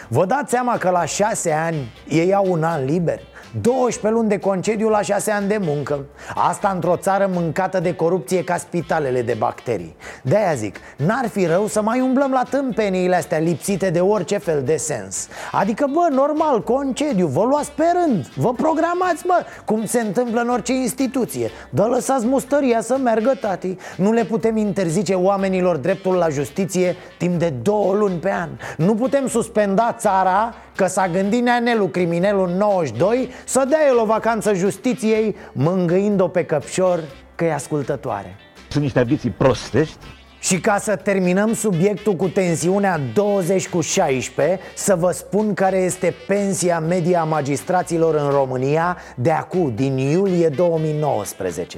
Vă 0.10 0.26
dați 0.26 0.52
seama 0.52 0.78
că 0.78 0.90
la 0.90 1.06
șase 1.06 1.52
ani 1.52 1.92
ei 2.08 2.34
au 2.34 2.52
un 2.52 2.64
an 2.64 2.86
liber? 2.86 3.20
12 3.62 4.20
luni 4.20 4.30
de 4.30 4.40
concediu 4.40 4.90
la 4.90 5.02
6 5.02 5.32
ani 5.32 5.48
de 5.48 5.60
muncă. 5.62 6.06
Asta 6.36 6.72
într-o 6.74 6.96
țară 6.96 7.30
mâncată 7.34 7.80
de 7.80 7.96
corupție 7.96 8.44
ca 8.44 8.58
spitalele 8.58 9.22
de 9.22 9.36
bacterii. 9.38 9.96
De-aia 10.22 10.54
zic, 10.54 10.76
n-ar 10.98 11.28
fi 11.28 11.46
rău 11.46 11.68
să 11.68 11.82
mai 11.82 12.00
umblăm 12.00 12.32
la 12.32 12.44
tâmpeniile 12.50 13.16
astea 13.16 13.38
lipsite 13.38 13.90
de 13.90 14.00
orice 14.00 14.38
fel 14.38 14.64
de 14.64 14.78
sens. 14.78 15.28
Adică, 15.52 15.90
bă, 15.94 16.08
normal, 16.12 16.64
concediu, 16.64 17.28
vă 17.28 17.44
luați 17.44 17.72
pe 17.72 17.84
rând 17.94 18.26
Vă 18.36 18.54
programați, 18.54 19.26
bă, 19.26 19.46
cum 19.66 19.86
se 19.86 20.00
întâmplă 20.00 20.42
în 20.42 20.50
orice 20.50 20.74
instituție. 20.74 21.50
Dă 21.70 21.84
lăsați 21.84 22.26
mustăria 22.26 22.82
să 22.82 22.98
meargă, 23.04 23.38
tati. 23.42 23.78
Nu 23.98 24.12
le 24.12 24.24
putem 24.24 24.58
interzice 24.58 25.14
oamenilor 25.14 25.76
dreptul 25.76 26.16
la 26.16 26.30
justiție 26.30 26.96
timp 27.18 27.40
de 27.40 27.54
două 27.62 27.94
luni 27.94 28.16
pe 28.16 28.32
an. 28.32 28.50
Nu 28.78 28.96
putem 28.96 29.28
suspenda 29.28 29.96
țara 30.00 30.54
că 30.76 30.88
s-a 30.88 31.08
gândit 31.08 31.44
neanelu 31.44 31.88
criminelul 31.88 32.50
92 32.50 33.30
să 33.46 33.66
dea 33.70 33.80
el 33.88 33.98
o 33.98 34.06
vacanță 34.06 34.54
justiției 34.54 35.36
Mângâind-o 35.52 36.28
pe 36.28 36.44
căpșor 36.46 37.04
că 37.36 37.44
e 37.44 37.54
ascultătoare. 37.54 38.36
Sunt 38.70 38.84
niște 38.84 39.00
ambiții 39.00 39.30
prostești. 39.30 39.98
Și 40.40 40.60
ca 40.60 40.78
să 40.78 40.96
terminăm 40.96 41.54
subiectul 41.54 42.14
cu 42.14 42.28
tensiunea 42.28 43.00
20 43.14 43.68
cu 43.68 43.82
16 43.82 44.60
Să 44.76 44.96
vă 44.96 45.12
spun 45.12 45.54
care 45.54 45.78
este 45.78 46.14
pensia 46.28 46.80
media 46.80 47.22
a 47.22 47.24
magistraților 47.24 48.16
în 48.16 48.30
România 48.30 48.98
De 49.16 49.32
acum, 49.32 49.76
din 49.76 49.98
iulie 49.98 50.50
2019 50.50 51.78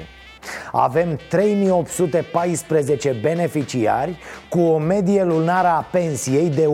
avem 0.71 1.19
3814 1.29 3.17
beneficiari 3.21 4.17
cu 4.49 4.59
o 4.59 4.77
medie 4.77 5.23
lunară 5.23 5.67
a 5.67 5.87
pensiei 5.91 6.49
de 6.49 6.65
18.315 6.65 6.69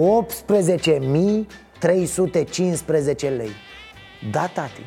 lei 3.19 3.51
Da, 4.31 4.49
tati. 4.53 4.81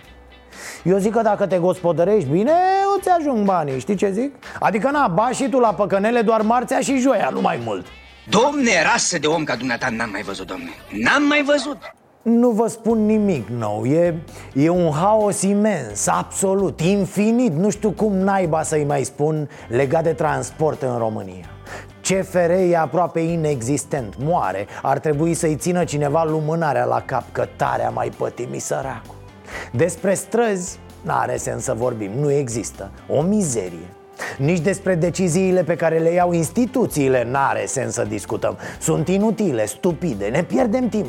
Eu 0.85 0.99
zic 0.99 1.13
că 1.13 1.23
dacă 1.23 1.47
te 1.47 1.59
gospodărești 1.59 2.29
bine, 2.29 2.53
îți 2.99 3.09
ajung 3.09 3.45
banii, 3.45 3.81
știi 3.81 3.95
ce 3.95 4.11
zic? 4.11 4.35
Adică 4.61 4.91
na, 4.91 5.07
ba 5.07 5.31
și 5.31 5.49
tu 5.49 5.59
la 5.59 5.75
păcănele 5.75 6.21
doar 6.21 6.43
marțea 6.43 6.81
și 6.81 6.99
joia, 6.99 7.31
nu 7.33 7.41
mai 7.41 7.61
mult. 7.65 7.87
Domne, 8.29 8.83
rasă 8.93 9.19
de 9.19 9.27
om 9.27 9.45
ca 9.45 9.57
dumneata 9.57 9.89
n-am 9.91 10.11
mai 10.11 10.23
văzut, 10.23 10.47
domne. 10.47 10.71
N-am 10.91 11.23
mai 11.23 11.43
văzut. 11.43 11.77
Nu 12.23 12.51
vă 12.51 12.67
spun 12.67 13.07
nimic 13.07 13.49
nou 13.49 13.85
E, 13.87 14.15
e 14.55 14.69
un 14.69 14.93
haos 14.93 15.43
imens, 15.43 16.07
absolut, 16.07 16.81
infinit. 16.81 17.53
Nu 17.53 17.71
știu 17.71 17.91
cum 17.91 18.17
naiba 18.17 18.63
să-i 18.63 18.85
mai 18.85 19.03
spun 19.03 19.49
legat 19.69 20.03
de 20.03 20.13
transport 20.13 20.83
în 20.83 20.99
România. 20.99 21.45
CFR 22.01 22.51
e 22.51 22.77
aproape 22.77 23.21
inexistent, 23.21 24.15
moare. 24.19 24.67
Ar 24.83 24.99
trebui 24.99 25.35
să-i 25.35 25.57
țină 25.57 25.85
cineva 25.85 26.25
lumânarea 26.25 26.85
la 26.85 27.01
cap 27.01 27.25
Că 27.33 27.49
tarea 27.57 27.91
mai 27.91 28.11
pătimi 28.17 28.59
săracul 28.59 29.18
Despre 29.73 30.15
străzi 30.15 30.79
n-are 31.03 31.37
sens 31.37 31.63
să 31.63 31.75
vorbim, 31.75 32.11
nu 32.11 32.31
există. 32.33 32.91
O 33.09 33.23
mizerie. 33.23 33.89
Nici 34.39 34.61
despre 34.61 34.95
deciziile 34.95 35.63
pe 35.63 35.77
care 35.77 35.99
le 35.99 36.11
iau 36.11 36.33
instituțiile 36.33 37.25
n-are 37.31 37.67
sens 37.67 37.93
să 37.93 38.05
discutăm. 38.09 38.59
Sunt 38.81 39.09
inutile, 39.09 39.67
stupide, 39.67 40.27
ne 40.27 40.45
pierdem 40.45 40.89
timp 40.89 41.07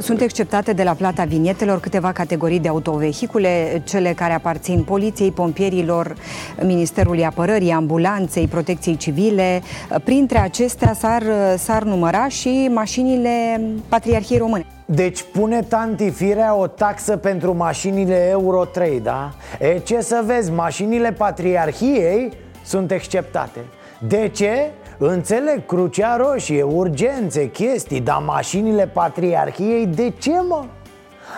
Sunt 0.00 0.20
exceptate 0.20 0.72
de 0.72 0.82
la 0.82 0.92
plata 0.92 1.24
vinietelor 1.24 1.80
câteva 1.80 2.12
categorii 2.12 2.58
de 2.60 2.68
autovehicule, 2.68 3.82
cele 3.84 4.12
care 4.12 4.32
aparțin 4.32 4.82
poliției, 4.82 5.30
pompierilor, 5.30 6.16
Ministerului 6.62 7.24
Apărării, 7.24 7.70
ambulanței, 7.70 8.46
protecției 8.46 8.96
civile. 8.96 9.62
Printre 10.04 10.38
acestea 10.38 10.92
s-ar, 10.92 11.22
s-ar 11.56 11.82
număra 11.82 12.28
și 12.28 12.70
mașinile 12.72 13.60
Patriarhiei 13.88 14.38
Române. 14.38 14.66
Deci 14.84 15.24
pune 15.32 15.62
tanti 15.62 16.10
Firea 16.10 16.54
o 16.54 16.66
taxă 16.66 17.16
pentru 17.16 17.56
mașinile 17.56 18.28
Euro 18.28 18.64
3, 18.64 19.00
da? 19.00 19.34
E 19.58 19.78
ce 19.78 20.00
să 20.00 20.22
vezi, 20.26 20.50
mașinile 20.50 21.12
Patriarhiei 21.12 22.32
sunt 22.64 22.90
exceptate 22.90 23.60
De 23.98 24.30
ce? 24.34 24.70
Înțeleg, 25.02 25.66
crucea 25.66 26.16
roșie, 26.16 26.62
urgențe, 26.62 27.50
chestii 27.50 28.00
Dar 28.00 28.22
mașinile 28.26 28.86
Patriarhiei 28.86 29.86
de 29.86 30.12
ce, 30.18 30.32
mă? 30.48 30.64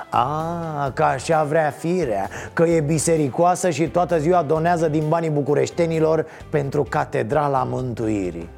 A, 0.08 0.90
că 0.94 1.02
așa 1.02 1.44
vrea 1.44 1.70
firea 1.70 2.28
Că 2.52 2.62
e 2.62 2.80
bisericoasă 2.80 3.70
și 3.70 3.88
toată 3.88 4.18
ziua 4.18 4.42
donează 4.42 4.88
din 4.88 5.08
banii 5.08 5.30
bucureștenilor 5.30 6.26
Pentru 6.50 6.86
Catedrala 6.88 7.62
Mântuirii 7.62 8.48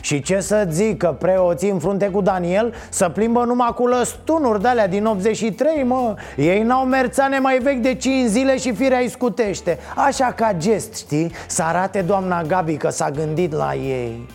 și 0.00 0.22
ce 0.22 0.40
să 0.40 0.66
zic 0.70 0.96
că 0.96 1.16
preoții 1.18 1.70
în 1.70 1.78
frunte 1.78 2.08
cu 2.08 2.20
Daniel 2.20 2.74
Să 2.88 3.08
plimbă 3.08 3.44
numai 3.44 3.72
cu 3.74 3.86
lăstunuri 3.86 4.62
de 4.62 4.68
alea 4.68 4.88
din 4.88 5.04
83, 5.04 5.82
mă? 5.82 6.14
Ei 6.36 6.62
n-au 6.62 6.84
merțane 6.84 7.38
mai 7.38 7.58
vechi 7.58 7.82
de 7.82 7.94
5 7.94 8.28
zile 8.28 8.56
și 8.56 8.72
firea 8.72 8.98
îi 8.98 9.08
scutește. 9.08 9.78
Așa 9.94 10.32
ca 10.36 10.52
gest, 10.56 10.94
știi? 10.96 11.32
Să 11.46 11.62
arate 11.62 12.00
doamna 12.00 12.42
Gabi 12.42 12.76
că 12.76 12.88
s-a 12.88 13.10
gândit 13.10 13.52
la 13.52 13.74
ei. 13.74 14.26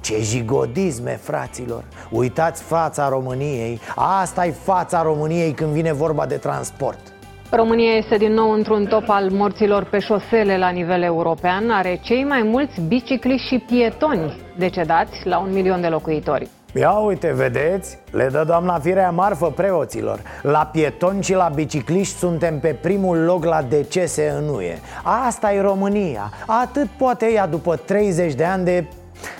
Ce 0.00 0.20
jigodisme, 0.20 1.18
fraților! 1.22 1.84
Uitați 2.10 2.62
fața 2.62 3.08
României. 3.08 3.80
Asta 3.94 4.46
e 4.46 4.54
fața 4.62 5.02
României 5.02 5.52
când 5.52 5.70
vine 5.70 5.92
vorba 5.92 6.26
de 6.26 6.36
transport 6.36 7.15
România 7.50 7.92
este 7.92 8.16
din 8.16 8.32
nou 8.32 8.50
într-un 8.50 8.84
top 8.86 9.04
al 9.08 9.30
morților 9.30 9.84
pe 9.84 9.98
șosele 9.98 10.58
la 10.58 10.68
nivel 10.68 11.02
european. 11.02 11.70
Are 11.70 12.00
cei 12.02 12.24
mai 12.24 12.42
mulți 12.42 12.80
bicicliști 12.80 13.46
și 13.46 13.58
pietoni 13.58 14.36
decedați 14.56 15.26
la 15.26 15.38
un 15.38 15.52
milion 15.52 15.80
de 15.80 15.86
locuitori. 15.86 16.48
Ia 16.74 16.90
uite, 16.90 17.32
vedeți? 17.34 17.98
Le 18.10 18.28
dă 18.32 18.44
doamna 18.46 18.78
Firea 18.78 19.10
marfă 19.10 19.46
preoților 19.46 20.20
La 20.42 20.68
pietoni 20.72 21.22
și 21.22 21.34
la 21.34 21.50
bicicliști 21.54 22.18
suntem 22.18 22.58
pe 22.58 22.76
primul 22.82 23.18
loc 23.18 23.44
la 23.44 23.62
decese 23.62 24.34
în 24.38 24.48
UE 24.48 24.78
Asta 25.26 25.52
e 25.52 25.60
România 25.60 26.30
Atât 26.46 26.86
poate 26.98 27.32
ea 27.32 27.46
după 27.46 27.76
30 27.76 28.34
de 28.34 28.44
ani 28.44 28.64
de 28.64 28.84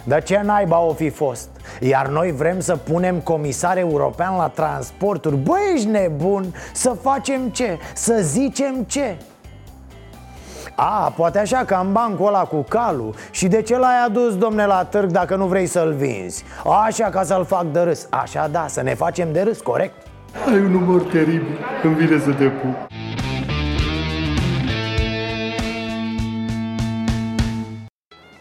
dar 0.05 0.23
ce 0.23 0.41
naiba 0.45 0.81
o 0.81 0.93
fi 0.93 1.09
fost? 1.09 1.49
Iar 1.81 2.09
noi 2.09 2.33
vrem 2.33 2.61
să 2.61 2.77
punem 2.77 3.17
comisar 3.17 3.77
european 3.77 4.37
la 4.37 4.49
transporturi 4.49 5.37
Băi, 5.37 5.73
ești 5.75 5.87
nebun? 5.87 6.55
Să 6.73 6.97
facem 7.03 7.49
ce? 7.49 7.79
Să 7.95 8.19
zicem 8.23 8.85
ce? 8.87 9.17
A, 10.75 11.13
poate 11.17 11.39
așa 11.39 11.65
ca 11.65 11.79
în 11.79 11.93
bancul 11.93 12.27
ăla 12.27 12.45
cu 12.45 12.65
calul 12.69 13.15
Și 13.31 13.47
de 13.47 13.63
ce 13.63 13.77
l-ai 13.79 14.05
adus, 14.07 14.37
domne, 14.37 14.67
la 14.67 14.85
târg 14.85 15.11
dacă 15.11 15.37
nu 15.37 15.47
vrei 15.47 15.67
să-l 15.67 15.93
vinzi? 15.93 16.45
Așa 16.87 17.09
ca 17.09 17.23
să-l 17.23 17.45
fac 17.45 17.65
de 17.65 17.81
râs 17.81 18.07
Așa 18.11 18.49
da, 18.49 18.65
să 18.69 18.83
ne 18.83 18.95
facem 18.95 19.33
de 19.33 19.43
râs, 19.43 19.61
corect? 19.61 20.07
Ai 20.49 20.59
un 20.59 20.75
umor 20.75 21.03
teribil, 21.03 21.59
îmi 21.83 21.95
vine 21.95 22.19
să 22.19 22.31
te 22.33 22.45
pup 22.45 22.75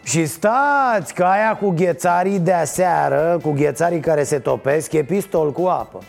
Și 0.06 0.26
stați, 0.26 1.14
că 1.14 1.24
aia 1.24 1.56
cu 1.56 1.70
ghețarii 1.70 2.38
de 2.38 2.52
aseară 2.52 3.38
Cu 3.42 3.50
ghețarii 3.50 4.00
care 4.00 4.24
se 4.24 4.38
topesc 4.38 4.92
E 4.92 5.02
pistol 5.02 5.52
cu 5.52 5.66
apă 5.66 6.02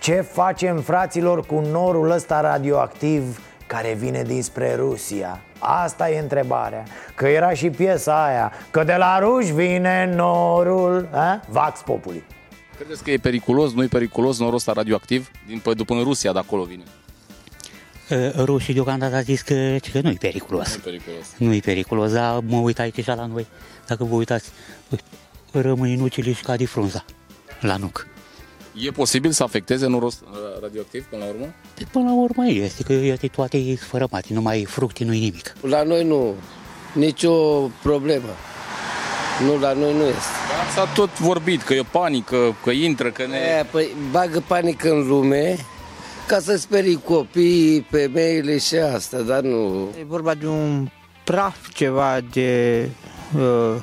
Ce 0.00 0.12
facem, 0.12 0.80
fraților, 0.80 1.46
cu 1.46 1.62
norul 1.70 2.10
ăsta 2.10 2.40
radioactiv 2.40 3.40
Care 3.66 3.94
vine 3.98 4.22
dinspre 4.22 4.74
Rusia? 4.74 5.40
Asta 5.58 6.10
e 6.10 6.18
întrebarea 6.18 6.84
Că 7.14 7.26
era 7.26 7.52
și 7.52 7.70
piesa 7.70 8.24
aia 8.24 8.52
Că 8.70 8.84
de 8.84 8.94
la 8.94 9.18
ruși 9.18 9.52
vine 9.52 10.12
norul 10.14 11.08
a? 11.12 11.40
Vax 11.48 11.80
Populi 11.80 12.24
Credeți 12.76 13.04
că 13.04 13.10
e 13.10 13.16
periculos, 13.16 13.74
nu 13.74 13.82
e 13.82 13.86
periculos 13.86 14.38
norul 14.38 14.54
ăsta 14.54 14.72
radioactiv? 14.72 15.30
Din, 15.46 15.58
păi, 15.58 15.74
după 15.74 15.94
în 15.94 16.02
Rusia, 16.02 16.32
de 16.32 16.38
acolo 16.38 16.62
vine 16.62 16.82
rușii 18.36 18.74
deocamdată 18.74 19.14
a 19.14 19.20
zis 19.20 19.40
că, 19.40 19.76
că 19.92 20.00
nu 20.02 20.10
e 20.10 20.16
periculos. 20.20 20.68
Nu 20.68 20.74
e 20.74 20.80
periculos. 20.84 21.26
Nu 21.36 21.54
e 21.54 21.58
periculos, 21.58 22.12
dar 22.12 22.40
mă 22.46 22.56
uit 22.56 22.78
aici 22.78 23.06
la 23.06 23.26
noi. 23.26 23.46
Dacă 23.86 24.04
vă 24.04 24.14
uitați, 24.14 24.50
rămâne 25.50 25.96
nucile 25.96 26.32
și 26.32 26.42
cade 26.42 26.66
frunza 26.66 27.04
la 27.60 27.76
nuc. 27.76 28.06
E 28.74 28.90
posibil 28.90 29.30
să 29.30 29.42
afecteze 29.42 29.86
norul 29.86 30.12
radioactiv 30.62 31.04
până 31.04 31.24
la 31.24 31.30
urmă? 31.30 31.54
Pe 31.74 31.84
până 31.92 32.04
la 32.04 32.14
urmă 32.14 32.48
este, 32.48 32.82
că 32.82 32.92
este 32.92 33.26
toate 33.26 33.76
sfărămate, 33.76 34.26
numai 34.32 34.64
fructe, 34.64 35.04
nu-i 35.04 35.18
nimic. 35.18 35.52
La 35.60 35.82
noi 35.82 36.04
nu, 36.04 36.34
nicio 36.94 37.32
problemă. 37.82 38.28
Nu, 39.44 39.58
la 39.58 39.72
noi 39.72 39.94
nu 39.96 40.02
este. 40.02 40.20
S-a 40.74 40.84
tot 40.94 41.18
vorbit 41.18 41.62
că 41.62 41.74
e 41.74 41.82
panică, 41.90 42.56
că 42.62 42.70
intră, 42.70 43.10
că 43.10 43.26
ne... 43.26 43.36
E, 43.36 43.64
păi 43.70 43.88
bagă 44.10 44.42
panică 44.46 44.90
în 44.90 45.06
lume, 45.08 45.56
ca 46.26 46.38
să 46.38 46.56
sperii 46.56 47.00
copiii, 47.04 47.86
femeile 47.90 48.58
și 48.58 48.74
asta, 48.74 49.20
dar 49.20 49.40
nu... 49.40 49.88
E 49.98 50.04
vorba 50.04 50.34
de 50.34 50.46
un 50.46 50.88
praf 51.24 51.68
ceva 51.72 52.20
de, 52.32 52.88
uh, 53.36 53.74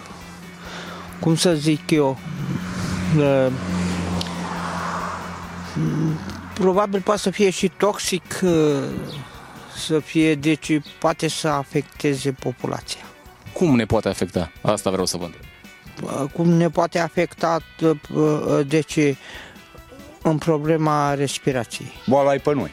cum 1.20 1.36
să 1.36 1.54
zic 1.54 1.90
eu, 1.90 2.18
uh, 3.18 3.48
probabil 6.54 7.02
poate 7.02 7.20
să 7.20 7.30
fie 7.30 7.50
și 7.50 7.72
toxic, 7.78 8.40
uh, 8.44 8.84
să 9.86 10.00
fie, 10.00 10.36
deci 10.36 10.80
poate 11.00 11.28
să 11.28 11.48
afecteze 11.48 12.32
populația. 12.32 13.02
Cum 13.54 13.76
ne 13.76 13.86
poate 13.86 14.10
afecta? 14.10 14.52
Asta 14.62 14.90
vreau 14.90 15.06
să 15.06 15.18
vă 15.18 15.24
întreb. 15.24 15.44
Uh, 16.04 16.30
cum 16.34 16.50
ne 16.50 16.70
poate 16.70 17.00
afecta, 17.00 17.60
uh, 17.82 17.92
uh 18.16 18.68
deci 18.68 19.00
în 20.30 20.38
problema 20.38 21.14
respirației. 21.14 21.92
Boala 22.08 22.34
e 22.34 22.38
pe 22.38 22.54
noi. 22.54 22.72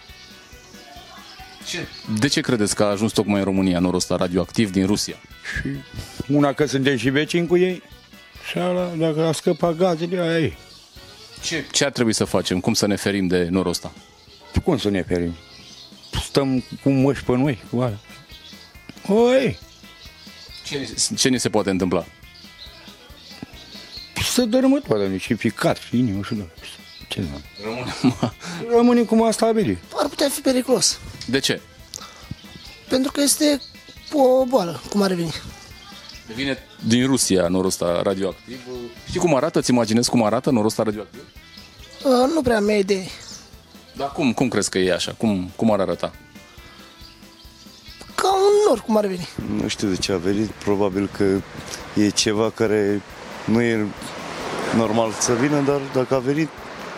Ce? 1.69 1.87
De 2.19 2.29
ce 2.29 2.41
credeți 2.41 2.75
că 2.75 2.83
a 2.83 2.87
ajuns 2.87 3.13
tocmai 3.13 3.39
în 3.39 3.45
România 3.45 3.79
norul 3.79 3.97
ăsta 3.97 4.17
radioactiv 4.17 4.71
din 4.71 4.87
Rusia? 4.87 5.17
Și 5.61 5.69
una 6.29 6.53
că 6.53 6.67
suntem 6.67 6.97
și 6.97 7.11
vecini 7.11 7.47
cu 7.47 7.57
ei 7.57 7.83
și 8.51 8.59
ala, 8.59 8.93
dacă 8.97 9.27
a 9.27 9.33
scăpat 9.33 9.77
gazele, 9.77 10.21
aia 10.21 10.39
e. 10.39 10.53
Ce, 11.43 11.65
ce 11.71 11.85
ar 11.85 11.91
trebui 11.91 12.13
să 12.13 12.25
facem? 12.25 12.61
Cum 12.61 12.75
să 12.75 12.87
ne 12.87 12.97
ferim 12.97 13.27
de 13.27 13.49
norul 13.51 13.71
ăsta? 13.71 13.93
Cum 14.65 14.79
să 14.79 14.91
ne 14.91 15.03
ferim? 15.03 15.35
Stăm 16.23 16.65
cu 16.83 16.91
măși 16.91 17.25
pe 17.25 17.33
noi, 17.33 17.63
cu 17.71 17.81
alea. 17.81 17.99
Oi! 19.09 19.59
Ce, 20.65 20.95
ce 21.17 21.29
ne 21.29 21.37
se 21.37 21.49
poate 21.49 21.71
întâmpla? 21.71 22.05
Să 24.23 24.45
dărâmă 24.45 24.79
toate, 24.79 25.17
și 25.17 25.35
ficat, 25.35 25.77
și 25.77 25.99
inimă, 25.99 26.23
și 26.23 26.35
da. 26.35 26.45
Ce 27.09 27.25
Rămânem, 27.63 28.33
Rămânem 28.77 29.05
cum 29.05 29.23
a 29.23 29.31
stabilit. 29.31 29.79
Ar 29.97 30.09
putea 30.09 30.29
fi 30.29 30.41
periculos. 30.41 30.99
De 31.27 31.39
ce? 31.39 31.61
Pentru 32.89 33.13
că 33.13 33.21
este 33.21 33.61
o 34.13 34.45
boală, 34.45 34.81
cum 34.91 35.03
ar 35.03 35.13
veni. 35.13 35.35
Vine 36.35 36.59
din 36.85 37.07
Rusia 37.07 37.49
norul 37.49 37.67
ăsta 37.67 38.03
radioactiv. 38.03 38.61
Știi 39.09 39.21
cum 39.21 39.35
arată? 39.35 39.59
Îți 39.59 39.71
imaginezi 39.71 40.11
cum 40.11 40.23
arată 40.23 40.51
norul 40.51 40.67
ăsta 40.67 40.83
radioactiv? 40.83 41.21
Uh, 42.05 42.33
nu 42.35 42.43
prea 42.43 42.57
am 42.57 42.71
idee. 42.71 43.07
Dar 43.97 44.13
cum, 44.13 44.33
cum 44.33 44.49
crezi 44.49 44.71
că 44.71 44.79
e 44.79 44.93
așa? 44.93 45.15
Cum, 45.19 45.51
cum 45.57 45.71
ar 45.73 45.81
arăta? 45.81 46.13
Ca 48.15 48.33
un 48.35 48.69
nor, 48.69 48.81
cum 48.81 48.97
ar 48.97 49.07
veni. 49.07 49.29
Nu 49.61 49.69
știu 49.69 49.89
de 49.89 49.97
ce 49.97 50.13
a 50.13 50.17
venit. 50.17 50.51
Probabil 50.51 51.09
că 51.17 51.25
e 52.01 52.09
ceva 52.09 52.51
care 52.51 53.03
nu 53.45 53.61
e 53.61 53.87
normal 54.77 55.13
să 55.21 55.35
vină, 55.35 55.61
dar 55.61 55.81
dacă 55.95 56.15
a 56.15 56.19
venit, 56.19 56.49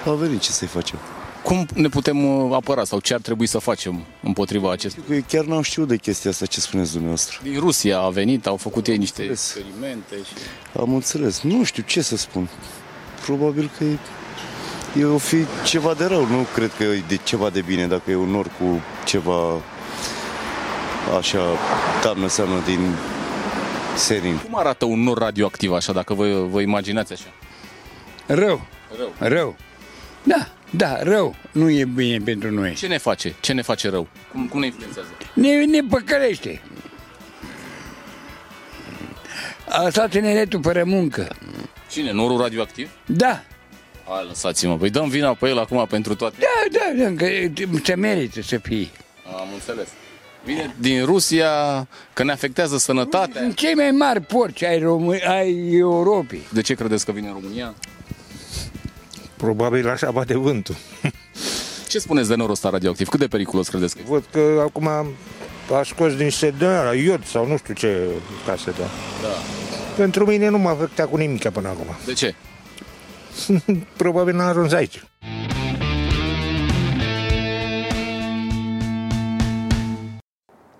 a 0.06 0.10
venit 0.10 0.40
ce 0.40 0.50
să-i 0.50 0.68
facem. 0.68 0.98
Cum 1.42 1.66
ne 1.74 1.88
putem 1.88 2.24
uh, 2.24 2.54
apăra 2.54 2.84
sau 2.84 3.00
ce 3.00 3.14
ar 3.14 3.20
trebui 3.20 3.46
să 3.46 3.58
facem 3.58 4.04
împotriva 4.22 4.72
acestui? 4.72 5.02
Eu 5.10 5.20
chiar 5.28 5.44
n-am 5.44 5.62
știut 5.62 5.88
de 5.88 5.96
chestia 5.96 6.30
asta 6.30 6.46
ce 6.46 6.60
spuneți 6.60 6.90
dumneavoastră. 6.90 7.38
Din 7.42 7.58
Rusia 7.58 7.98
a 7.98 8.08
venit, 8.08 8.46
au 8.46 8.56
făcut 8.56 8.86
ei 8.86 8.96
niște 8.96 9.22
experimente 9.22 10.14
și... 10.14 10.32
Am 10.80 10.94
înțeles. 10.94 11.40
Nu 11.40 11.64
știu 11.64 11.82
ce 11.86 12.02
să 12.02 12.16
spun. 12.16 12.48
Probabil 13.24 13.70
că 13.78 13.84
e, 13.84 13.98
e 14.98 15.04
o 15.04 15.18
fi 15.18 15.36
ceva 15.64 15.94
de 15.94 16.04
rău. 16.04 16.26
Nu 16.26 16.46
cred 16.54 16.72
că 16.76 16.82
e 16.82 17.02
de 17.08 17.16
ceva 17.16 17.50
de 17.50 17.60
bine 17.60 17.86
dacă 17.86 18.10
e 18.10 18.14
un 18.14 18.28
nor 18.28 18.46
cu 18.46 18.80
ceva 19.04 19.60
așa 21.16 21.42
doamnă 22.02 22.28
seamnă 22.28 22.62
din 22.66 22.94
serin. 23.96 24.38
Cum 24.38 24.58
arată 24.58 24.84
un 24.84 25.02
nor 25.02 25.18
radioactiv 25.18 25.72
așa, 25.72 25.92
dacă 25.92 26.14
vă, 26.14 26.46
vă 26.50 26.60
imaginați 26.60 27.12
așa? 27.12 27.32
Rău. 28.26 28.60
Rău. 28.96 29.12
Rău. 29.18 29.56
Da, 30.28 30.48
da, 30.70 31.02
rău. 31.02 31.34
Nu 31.52 31.70
e 31.70 31.84
bine 31.84 32.18
pentru 32.24 32.50
noi. 32.50 32.74
Ce 32.74 32.86
ne 32.86 32.98
face? 32.98 33.34
Ce 33.40 33.52
ne 33.52 33.62
face 33.62 33.88
rău? 33.88 34.06
Cum, 34.32 34.48
cum 34.48 34.60
ne 34.60 34.66
influențează? 34.66 35.08
Ne, 35.34 35.64
ne 35.64 35.80
păcălește. 35.88 36.62
A 39.68 39.82
lăsat 39.82 40.10
tineretul 40.10 40.60
fără 40.62 40.84
muncă. 40.84 41.28
Cine? 41.90 42.12
Norul 42.12 42.40
radioactiv? 42.40 42.90
Da. 43.06 43.42
Hai, 44.08 44.24
lăsați-mă, 44.28 44.76
păi 44.76 44.90
dăm 44.90 45.08
vina 45.08 45.34
pe 45.34 45.48
el 45.48 45.58
acum 45.58 45.86
pentru 45.86 46.14
toate. 46.14 46.36
Da, 46.38 46.78
da, 46.78 47.04
da, 47.04 47.14
că 47.16 47.26
se 47.84 47.94
merită 47.94 48.42
să 48.42 48.58
fie. 48.58 48.88
Am 49.26 49.48
înțeles. 49.54 49.88
Vine 50.44 50.74
din 50.78 51.04
Rusia, 51.04 51.50
că 52.12 52.24
ne 52.24 52.32
afectează 52.32 52.78
sănătatea. 52.78 53.40
Sunt 53.40 53.56
cei 53.56 53.74
mai 53.74 53.90
mari 53.90 54.20
porci 54.20 54.62
ai, 54.62 54.78
Rom- 54.78 55.26
ai 55.28 55.76
Europei. 55.76 56.40
De 56.52 56.60
ce 56.60 56.74
credeți 56.74 57.04
că 57.04 57.12
vine 57.12 57.26
în 57.26 57.32
România? 57.32 57.74
Probabil 59.38 59.88
așa 59.88 60.10
bate 60.10 60.36
vântul. 60.36 60.74
Ce 61.88 61.98
spuneți 61.98 62.28
de 62.28 62.34
norul 62.34 62.52
ăsta 62.52 62.70
radioactiv? 62.70 63.08
Cât 63.08 63.18
de 63.18 63.26
periculos 63.26 63.68
credeți 63.68 63.94
că 63.94 64.00
e? 64.04 64.08
Văd 64.08 64.24
că 64.32 64.62
acum 64.66 64.86
a 64.86 65.82
scos 65.84 66.16
din 66.16 66.30
sedă, 66.30 66.92
iod 67.04 67.24
sau 67.24 67.46
nu 67.46 67.56
știu 67.56 67.74
ce 67.74 68.06
casetă. 68.46 68.82
Da. 69.22 69.28
Pentru 69.96 70.26
mine 70.26 70.48
nu 70.48 70.58
m-a 70.58 70.70
afectat 70.70 71.10
cu 71.10 71.16
nimic 71.16 71.48
până 71.48 71.68
acum. 71.68 71.86
De 72.06 72.12
ce? 72.12 72.34
Probabil 73.96 74.34
n-a 74.34 74.48
ajuns 74.48 74.72
aici. 74.72 75.02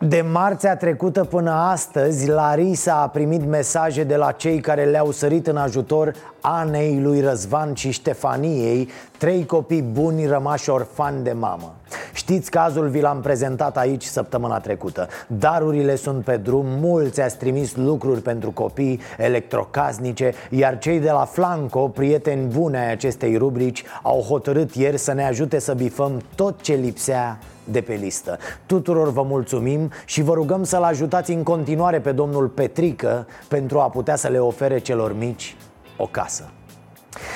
De 0.00 0.20
marțea 0.20 0.76
trecută 0.76 1.24
până 1.24 1.50
astăzi, 1.50 2.28
Larisa 2.28 2.94
a 2.94 3.08
primit 3.08 3.44
mesaje 3.44 4.04
de 4.04 4.16
la 4.16 4.32
cei 4.32 4.60
care 4.60 4.84
le-au 4.84 5.10
sărit 5.10 5.46
în 5.46 5.56
ajutor 5.56 6.14
Anei, 6.40 7.00
lui 7.00 7.20
Răzvan 7.20 7.74
și 7.74 7.90
Ștefaniei, 7.90 8.88
trei 9.18 9.46
copii 9.46 9.82
buni 9.82 10.26
rămași 10.26 10.70
orfani 10.70 11.24
de 11.24 11.32
mamă. 11.32 11.74
Știți 12.12 12.50
cazul, 12.50 12.88
vi 12.88 13.00
l-am 13.00 13.20
prezentat 13.20 13.76
aici 13.76 14.04
săptămâna 14.04 14.60
trecută. 14.60 15.08
Darurile 15.26 15.96
sunt 15.96 16.24
pe 16.24 16.36
drum, 16.36 16.66
mulți 16.66 17.20
ați 17.20 17.36
trimis 17.36 17.76
lucruri 17.76 18.20
pentru 18.20 18.50
copii, 18.50 19.00
electrocasnice, 19.18 20.32
iar 20.50 20.78
cei 20.78 21.00
de 21.00 21.10
la 21.10 21.24
Flanco, 21.24 21.88
prieteni 21.88 22.46
buni 22.46 22.76
ai 22.76 22.90
acestei 22.90 23.36
rubrici, 23.36 23.84
au 24.02 24.20
hotărât 24.20 24.74
ieri 24.74 24.98
să 24.98 25.12
ne 25.12 25.24
ajute 25.24 25.58
să 25.58 25.74
bifăm 25.74 26.22
tot 26.34 26.60
ce 26.60 26.74
lipsea 26.74 27.38
de 27.70 27.80
pe 27.80 27.94
listă 27.94 28.38
Tuturor 28.66 29.12
vă 29.12 29.22
mulțumim 29.22 29.90
și 30.04 30.22
vă 30.22 30.32
rugăm 30.32 30.64
să-l 30.64 30.82
ajutați 30.82 31.32
în 31.32 31.42
continuare 31.42 32.00
pe 32.00 32.12
domnul 32.12 32.46
Petrică 32.46 33.26
Pentru 33.48 33.78
a 33.78 33.88
putea 33.88 34.16
să 34.16 34.28
le 34.28 34.38
ofere 34.38 34.78
celor 34.78 35.16
mici 35.16 35.56
o 35.98 36.06
casă 36.06 36.50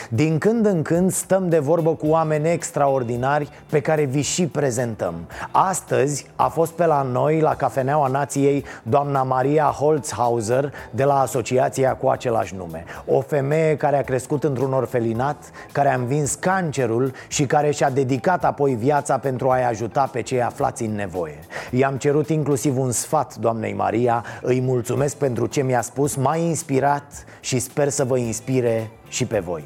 din 0.08 0.38
când 0.38 0.66
în 0.66 0.82
când 0.82 1.12
stăm 1.12 1.48
de 1.48 1.58
vorbă 1.58 1.94
cu 1.94 2.06
oameni 2.06 2.50
extraordinari 2.50 3.50
pe 3.70 3.80
care 3.80 4.04
vi 4.04 4.20
și 4.20 4.46
prezentăm. 4.46 5.14
Astăzi 5.50 6.26
a 6.36 6.48
fost 6.48 6.72
pe 6.72 6.86
la 6.86 7.02
noi, 7.02 7.40
la 7.40 7.54
Cafeneaua 7.54 8.06
Nației, 8.06 8.64
doamna 8.82 9.22
Maria 9.22 9.64
Holzhauser 9.64 10.72
de 10.90 11.04
la 11.04 11.20
asociația 11.20 11.94
cu 11.94 12.08
același 12.08 12.54
nume. 12.54 12.84
O 13.06 13.20
femeie 13.20 13.76
care 13.76 13.96
a 13.96 14.02
crescut 14.02 14.44
într-un 14.44 14.72
orfelinat, 14.72 15.50
care 15.72 15.88
a 15.88 15.94
învins 15.94 16.34
cancerul 16.34 17.12
și 17.28 17.46
care 17.46 17.70
și-a 17.70 17.90
dedicat 17.90 18.44
apoi 18.44 18.74
viața 18.74 19.18
pentru 19.18 19.50
a-i 19.50 19.64
ajuta 19.64 20.08
pe 20.12 20.22
cei 20.22 20.42
aflați 20.42 20.82
în 20.82 20.94
nevoie. 20.94 21.38
I-am 21.70 21.96
cerut 21.96 22.28
inclusiv 22.28 22.78
un 22.78 22.90
sfat 22.90 23.34
doamnei 23.34 23.74
Maria, 23.74 24.24
îi 24.42 24.60
mulțumesc 24.60 25.16
pentru 25.16 25.46
ce 25.46 25.62
mi-a 25.62 25.80
spus, 25.80 26.14
m-a 26.14 26.36
inspirat 26.36 27.24
și 27.40 27.58
sper 27.58 27.88
să 27.88 28.04
vă 28.04 28.16
inspire 28.16 28.90
și 29.12 29.26
pe 29.26 29.38
voi. 29.38 29.64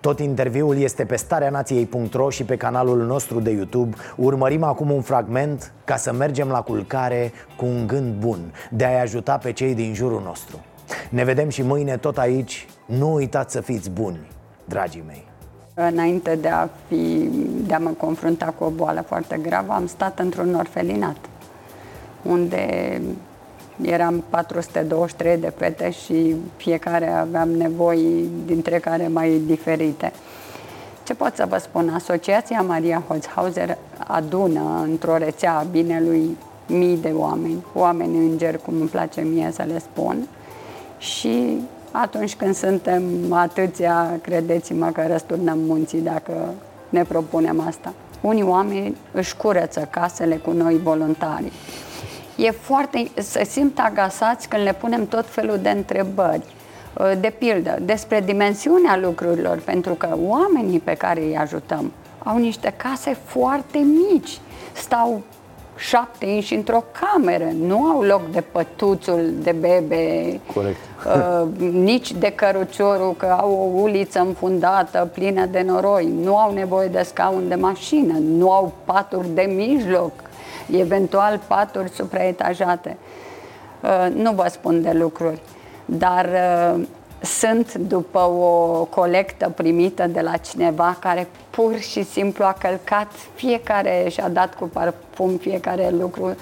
Tot 0.00 0.18
interviul 0.18 0.78
este 0.78 1.04
pe 1.04 1.16
stareanației.ro 1.16 2.30
și 2.30 2.44
pe 2.44 2.56
canalul 2.56 3.04
nostru 3.06 3.40
de 3.40 3.50
YouTube. 3.50 3.96
Urmărim 4.16 4.62
acum 4.62 4.90
un 4.90 5.00
fragment 5.00 5.72
ca 5.84 5.96
să 5.96 6.12
mergem 6.12 6.48
la 6.48 6.60
culcare 6.60 7.32
cu 7.56 7.64
un 7.64 7.86
gând 7.86 8.14
bun 8.14 8.52
De 8.70 8.84
a-i 8.84 9.00
ajuta 9.00 9.38
pe 9.38 9.52
cei 9.52 9.74
din 9.74 9.94
jurul 9.94 10.22
nostru. 10.24 10.64
Ne 11.10 11.24
vedem 11.24 11.48
și 11.48 11.62
mâine 11.62 11.96
tot 11.96 12.18
aici. 12.18 12.66
Nu 12.86 13.12
uitați 13.12 13.52
să 13.52 13.60
fiți 13.60 13.90
buni, 13.90 14.20
dragii 14.64 15.04
mei. 15.06 15.24
Înainte 15.74 16.36
de 16.36 16.48
a, 16.48 16.68
fi, 16.88 17.28
de 17.66 17.74
a 17.74 17.78
mă 17.78 17.90
confrunta 17.90 18.54
cu 18.58 18.64
o 18.64 18.70
boală 18.70 19.00
foarte 19.00 19.38
gravă, 19.42 19.72
am 19.72 19.86
stat 19.86 20.18
într-un 20.18 20.54
orfelinat, 20.54 21.16
unde 22.22 23.00
eram 23.82 24.24
423 24.30 25.36
de 25.36 25.52
fete 25.56 25.90
și 25.90 26.36
fiecare 26.56 27.08
aveam 27.08 27.48
nevoi, 27.50 28.28
dintre 28.46 28.78
care 28.78 29.08
mai 29.08 29.42
diferite. 29.46 30.12
Ce 31.02 31.14
pot 31.14 31.32
să 31.34 31.46
vă 31.48 31.58
spun? 31.58 31.88
Asociația 31.88 32.60
Maria 32.60 33.02
Holzhauser 33.08 33.78
adună 34.06 34.80
într-o 34.82 35.16
rețea 35.16 35.58
a 35.58 35.66
binelui 35.70 36.36
mii 36.66 36.96
de 36.96 37.12
oameni, 37.14 37.64
oameni 37.74 38.16
îngeri, 38.16 38.62
cum 38.62 38.74
îmi 38.80 38.88
place 38.88 39.20
mie 39.20 39.50
să 39.52 39.62
le 39.62 39.78
spun, 39.78 40.28
și 40.98 41.60
atunci 41.90 42.34
când 42.34 42.54
suntem 42.54 43.02
atâția, 43.30 44.18
credeți-mă 44.22 44.90
că 44.90 45.04
răsturnăm 45.06 45.58
munții 45.58 46.00
dacă 46.00 46.54
ne 46.88 47.02
propunem 47.02 47.60
asta. 47.66 47.92
Unii 48.20 48.42
oameni 48.42 48.96
își 49.12 49.36
curăță 49.36 49.88
casele 49.90 50.36
cu 50.36 50.50
noi 50.50 50.80
voluntari 50.82 51.52
e 52.36 52.50
foarte, 52.50 53.10
se 53.14 53.44
simt 53.44 53.78
agasați 53.78 54.48
când 54.48 54.62
le 54.62 54.72
punem 54.72 55.06
tot 55.06 55.28
felul 55.28 55.58
de 55.62 55.70
întrebări. 55.70 56.42
Uh, 56.98 57.12
de 57.20 57.30
pildă, 57.38 57.78
despre 57.82 58.20
dimensiunea 58.20 58.96
lucrurilor, 58.96 59.58
pentru 59.58 59.94
că 59.94 60.16
oamenii 60.26 60.78
pe 60.78 60.94
care 60.94 61.20
îi 61.20 61.36
ajutăm 61.36 61.92
au 62.24 62.36
niște 62.36 62.74
case 62.76 63.16
foarte 63.24 63.78
mici, 63.78 64.40
stau 64.72 65.22
șapte 65.76 66.26
inși 66.26 66.54
într-o 66.54 66.84
cameră, 67.00 67.50
nu 67.60 67.82
au 67.82 68.02
loc 68.02 68.30
de 68.30 68.40
pătuțul 68.40 69.32
de 69.42 69.52
bebe, 69.52 70.40
Corect. 70.54 70.76
Uh, 71.06 71.46
nici 71.90 72.12
de 72.12 72.32
căruciorul, 72.34 73.14
că 73.16 73.26
au 73.26 73.52
o 73.52 73.80
uliță 73.80 74.20
înfundată 74.20 75.10
plină 75.12 75.46
de 75.46 75.62
noroi, 75.62 76.12
nu 76.22 76.36
au 76.36 76.52
nevoie 76.52 76.88
de 76.88 77.02
scaun 77.02 77.48
de 77.48 77.54
mașină, 77.54 78.18
nu 78.18 78.50
au 78.50 78.72
paturi 78.84 79.28
de 79.34 79.52
mijloc, 79.56 80.12
eventual 80.72 81.40
paturi 81.46 81.90
supraetajate. 81.90 82.96
Uh, 83.80 84.06
nu 84.14 84.32
vă 84.32 84.46
spun 84.50 84.82
de 84.82 84.92
lucruri, 84.92 85.40
dar 85.84 86.28
uh, 86.74 86.86
sunt 87.24 87.74
după 87.74 88.18
o 88.18 88.84
colectă 88.84 89.52
primită 89.56 90.06
de 90.06 90.20
la 90.20 90.36
cineva 90.36 90.96
care 91.00 91.28
pur 91.50 91.78
și 91.78 92.02
simplu 92.02 92.44
a 92.44 92.56
călcat 92.58 93.12
fiecare 93.34 94.06
și 94.10 94.20
a 94.20 94.28
dat 94.28 94.54
cu 94.54 94.64
parfum 94.64 95.36
fiecare 95.36 95.90
lucru 95.90 96.24
uh, 96.24 96.34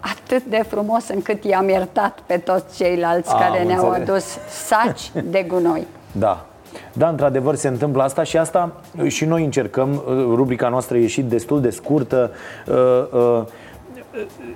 atât 0.00 0.44
de 0.44 0.64
frumos 0.68 1.08
încât 1.08 1.44
i-am 1.44 1.68
iertat 1.68 2.18
pe 2.26 2.38
toți 2.38 2.76
ceilalți 2.76 3.30
a, 3.32 3.38
care 3.38 3.62
ne-au 3.62 3.90
adus 3.90 4.24
saci 4.48 5.10
de 5.24 5.42
gunoi. 5.42 5.86
Da, 6.12 6.46
da, 6.92 7.08
într-adevăr 7.08 7.54
se 7.54 7.68
întâmplă 7.68 8.02
asta 8.02 8.22
și 8.22 8.36
asta 8.36 8.72
și 9.06 9.24
noi 9.24 9.44
încercăm, 9.44 10.02
rubrica 10.34 10.68
noastră 10.68 10.96
a 10.96 11.00
ieșit 11.00 11.24
destul 11.24 11.60
de 11.60 11.70
scurtă. 11.70 12.30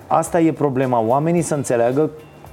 Asta 0.07 0.41
e 0.41 0.53
problema, 0.53 1.01
oamenii 1.01 1.43
să 1.43 1.55
înțeleagă 1.55 2.01
că 2.01 2.11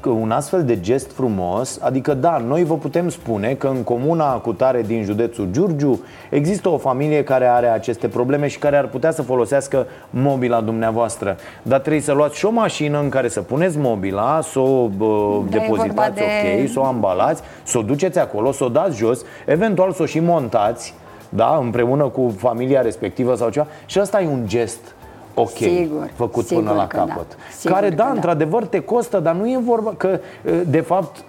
un 0.08 0.32
astfel 0.32 0.64
de 0.64 0.80
gest 0.80 1.12
frumos, 1.12 1.80
adică 1.82 2.14
da, 2.14 2.38
noi 2.38 2.64
vă 2.64 2.78
putem 2.78 3.10
spune 3.10 3.54
că 3.54 3.68
în 3.68 3.84
comuna 3.84 4.34
Cutare 4.34 4.82
din 4.82 5.04
județul 5.04 5.48
Giurgiu 5.52 6.04
există 6.30 6.70
o 6.70 6.78
familie 6.78 7.24
care 7.24 7.46
are 7.46 7.68
aceste 7.68 8.08
probleme 8.08 8.48
și 8.48 8.60
care 8.60 8.78
ar 8.78 8.88
putea 8.88 9.12
să 9.12 9.22
folosească 9.22 9.88
mobila 10.10 10.62
dumneavoastră. 10.62 11.38
Dar 11.62 11.80
trebuie 11.80 12.02
să 12.02 12.14
luați 12.14 12.38
și 12.38 12.46
o 12.46 12.52
mașină 12.52 13.00
în 13.00 13.10
care 13.10 13.28
să 13.28 13.42
puneți 13.42 13.78
mobila, 13.78 14.40
să 14.42 14.60
o 14.60 14.90
uh, 15.00 15.42
depozitați, 15.50 16.16
de... 16.16 16.22
ok, 16.22 16.70
să 16.70 16.80
o 16.80 16.84
ambalați, 16.84 17.42
să 17.64 17.78
o 17.78 17.82
duceți 17.82 18.20
acolo, 18.20 18.52
să 18.52 18.64
o 18.64 18.70
dați 18.70 18.98
jos, 18.98 19.22
eventual 19.46 19.92
să 19.92 20.02
o 20.02 20.06
și 20.06 20.20
montați, 20.20 20.94
da, 21.30 21.60
împreună 21.62 22.04
cu 22.04 22.34
familia 22.38 22.82
respectivă 22.82 23.36
sau 23.36 23.50
ceva. 23.50 23.68
Și 23.86 24.00
asta 24.00 24.22
e 24.22 24.28
un 24.28 24.48
gest 24.48 24.96
ok, 25.40 25.50
sigur, 25.50 26.12
făcut 26.16 26.46
sigur 26.46 26.64
până 26.64 26.76
la 26.76 26.88
da. 26.92 27.06
capăt. 27.06 27.38
Sigur 27.58 27.78
care, 27.78 27.90
da, 27.90 28.04
da, 28.04 28.10
într-adevăr 28.10 28.66
te 28.66 28.80
costă, 28.80 29.20
dar 29.20 29.36
nu 29.36 29.50
e 29.50 29.60
vorba 29.64 29.94
că, 29.98 30.20
de 30.66 30.80
fapt, 30.80 31.24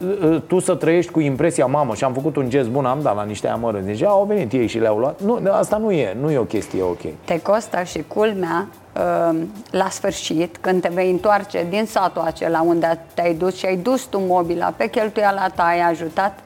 tu 0.47 0.59
să 0.59 0.75
trăiești 0.75 1.13
cu 1.13 1.21
impresia, 1.21 1.67
mamă, 1.67 1.95
și 1.95 2.05
am 2.05 2.13
făcut 2.13 2.37
un 2.37 2.49
gest 2.49 2.69
bun, 2.69 2.85
am 2.85 2.99
dat 3.03 3.15
la 3.15 3.25
niște 3.25 3.49
amărâți. 3.49 3.87
Deci 3.87 4.03
au 4.03 4.25
venit 4.25 4.53
ei 4.53 4.67
și 4.67 4.79
le-au 4.79 4.99
luat. 4.99 5.21
Nu, 5.21 5.41
asta 5.51 5.77
nu 5.77 5.91
e, 5.91 6.17
nu 6.21 6.31
e 6.31 6.39
o 6.39 6.45
chestie 6.45 6.83
ok. 6.83 7.01
Te 7.25 7.41
costă 7.41 7.83
și 7.83 8.05
culmea 8.09 8.67
la 9.71 9.89
sfârșit, 9.91 10.57
când 10.61 10.83
te 10.83 10.91
vei 10.93 11.11
întoarce 11.11 11.67
din 11.69 11.87
satul 11.87 12.23
acela 12.23 12.61
unde 12.61 12.99
te-ai 13.15 13.35
dus 13.35 13.57
și 13.57 13.67
ai 13.67 13.77
dus 13.77 14.05
tu 14.05 14.21
mobila 14.27 14.75
pe 14.77 14.87
cheltuiala 14.87 15.49
ta, 15.55 15.63
ai 15.63 15.81
ajutat, 15.81 16.39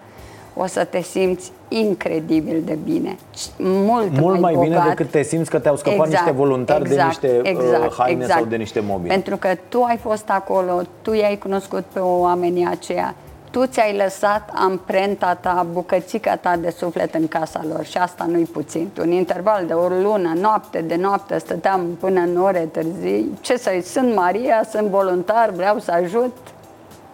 o 0.57 0.67
să 0.67 0.85
te 0.85 1.01
simți 1.01 1.53
incredibil 1.69 2.63
de 2.65 2.79
bine. 2.85 3.17
Mult, 3.59 4.19
Mult 4.19 4.41
mai, 4.41 4.55
mai 4.55 4.65
bine 4.65 4.85
decât 4.89 5.11
te 5.11 5.23
simți 5.23 5.51
că 5.51 5.59
te-au 5.59 5.77
scăpat 5.77 6.07
exact, 6.07 6.25
niște 6.25 6.39
voluntari 6.39 6.81
exact, 6.81 7.21
de 7.21 7.27
niște 7.27 7.49
exact, 7.49 7.87
uh, 7.87 7.95
haine 7.99 8.21
exact. 8.21 8.41
sau 8.41 8.49
de 8.49 8.57
niște 8.57 8.81
mobile. 8.81 9.13
Pentru 9.13 9.37
că 9.37 9.49
tu 9.69 9.83
ai 9.83 9.97
fost 9.97 10.31
acolo, 10.31 10.83
tu 11.03 11.13
i-ai 11.13 11.37
cunoscut 11.37 11.85
pe 11.93 11.99
oamenii 11.99 12.67
aceia, 12.71 13.15
tu 13.51 13.67
ți-ai 13.67 13.97
lăsat 13.97 14.51
amprenta 14.55 15.35
ta, 15.35 15.67
bucățica 15.73 16.37
ta 16.37 16.57
de 16.57 16.71
suflet 16.71 17.15
în 17.15 17.29
casa 17.29 17.65
lor 17.69 17.85
și 17.85 17.97
asta 17.97 18.25
nu-i 18.25 18.45
puțin. 18.45 18.91
Un 19.01 19.11
interval 19.11 19.67
de 19.67 19.73
o 19.73 19.89
lună, 19.89 20.33
noapte 20.41 20.81
de 20.81 20.97
noapte, 20.97 21.39
stăteam 21.39 21.97
până 22.01 22.21
în 22.21 22.37
ore 22.37 22.69
târzii. 22.73 23.39
Ce 23.41 23.57
să 23.57 23.71
sunt 23.85 24.15
Maria, 24.15 24.65
sunt 24.71 24.89
voluntar, 24.89 25.51
vreau 25.51 25.79
să 25.79 25.91
ajut, 25.91 26.37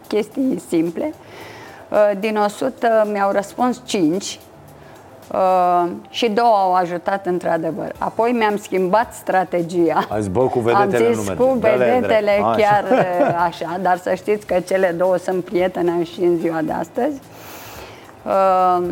chestii 0.07 0.63
simple. 0.69 1.15
Uh, 1.91 2.11
din 2.19 2.37
100 2.37 3.09
mi-au 3.13 3.31
răspuns 3.31 3.81
5 3.85 4.39
Uh, 5.35 5.91
și 6.09 6.29
două 6.29 6.57
au 6.57 6.75
ajutat 6.75 7.27
într-adevăr. 7.27 7.93
Apoi 7.99 8.33
mi-am 8.33 8.57
schimbat 8.57 9.15
strategia. 9.15 10.07
Ai 10.09 10.21
zis, 10.21 10.31
bă, 10.31 10.41
cu 10.41 10.59
vedetele 10.59 11.05
Am 11.07 11.13
nu 11.13 11.15
zis 11.15 11.27
merge. 11.27 11.43
cu 11.43 11.57
Dă-le 11.61 11.77
vedetele 11.77 12.21
drept. 12.21 12.45
Așa. 12.45 12.57
chiar 12.57 12.85
uh, 13.21 13.35
așa, 13.47 13.79
dar 13.83 13.99
să 13.99 14.15
știți 14.15 14.47
că 14.47 14.61
cele 14.61 14.95
două 14.99 15.17
sunt 15.17 15.45
prietene 15.45 16.05
și 16.05 16.21
în 16.21 16.39
ziua 16.39 16.61
de 16.63 16.73
astăzi. 16.73 17.21
Uh, 18.25 18.85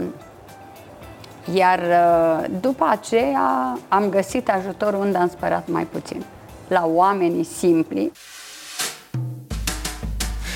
Iar 1.54 1.78
uh, 1.78 2.44
după 2.60 2.86
aceea 2.90 3.78
am 3.88 4.08
găsit 4.08 4.50
ajutor 4.50 4.94
unde 4.94 5.18
am 5.18 5.28
sperat 5.28 5.68
mai 5.68 5.86
puțin. 5.92 6.24
La 6.68 6.88
oamenii 6.94 7.44
simpli. 7.44 8.12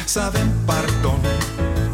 Să 0.04 0.20
avem 0.20 0.46
pardon 0.66 1.20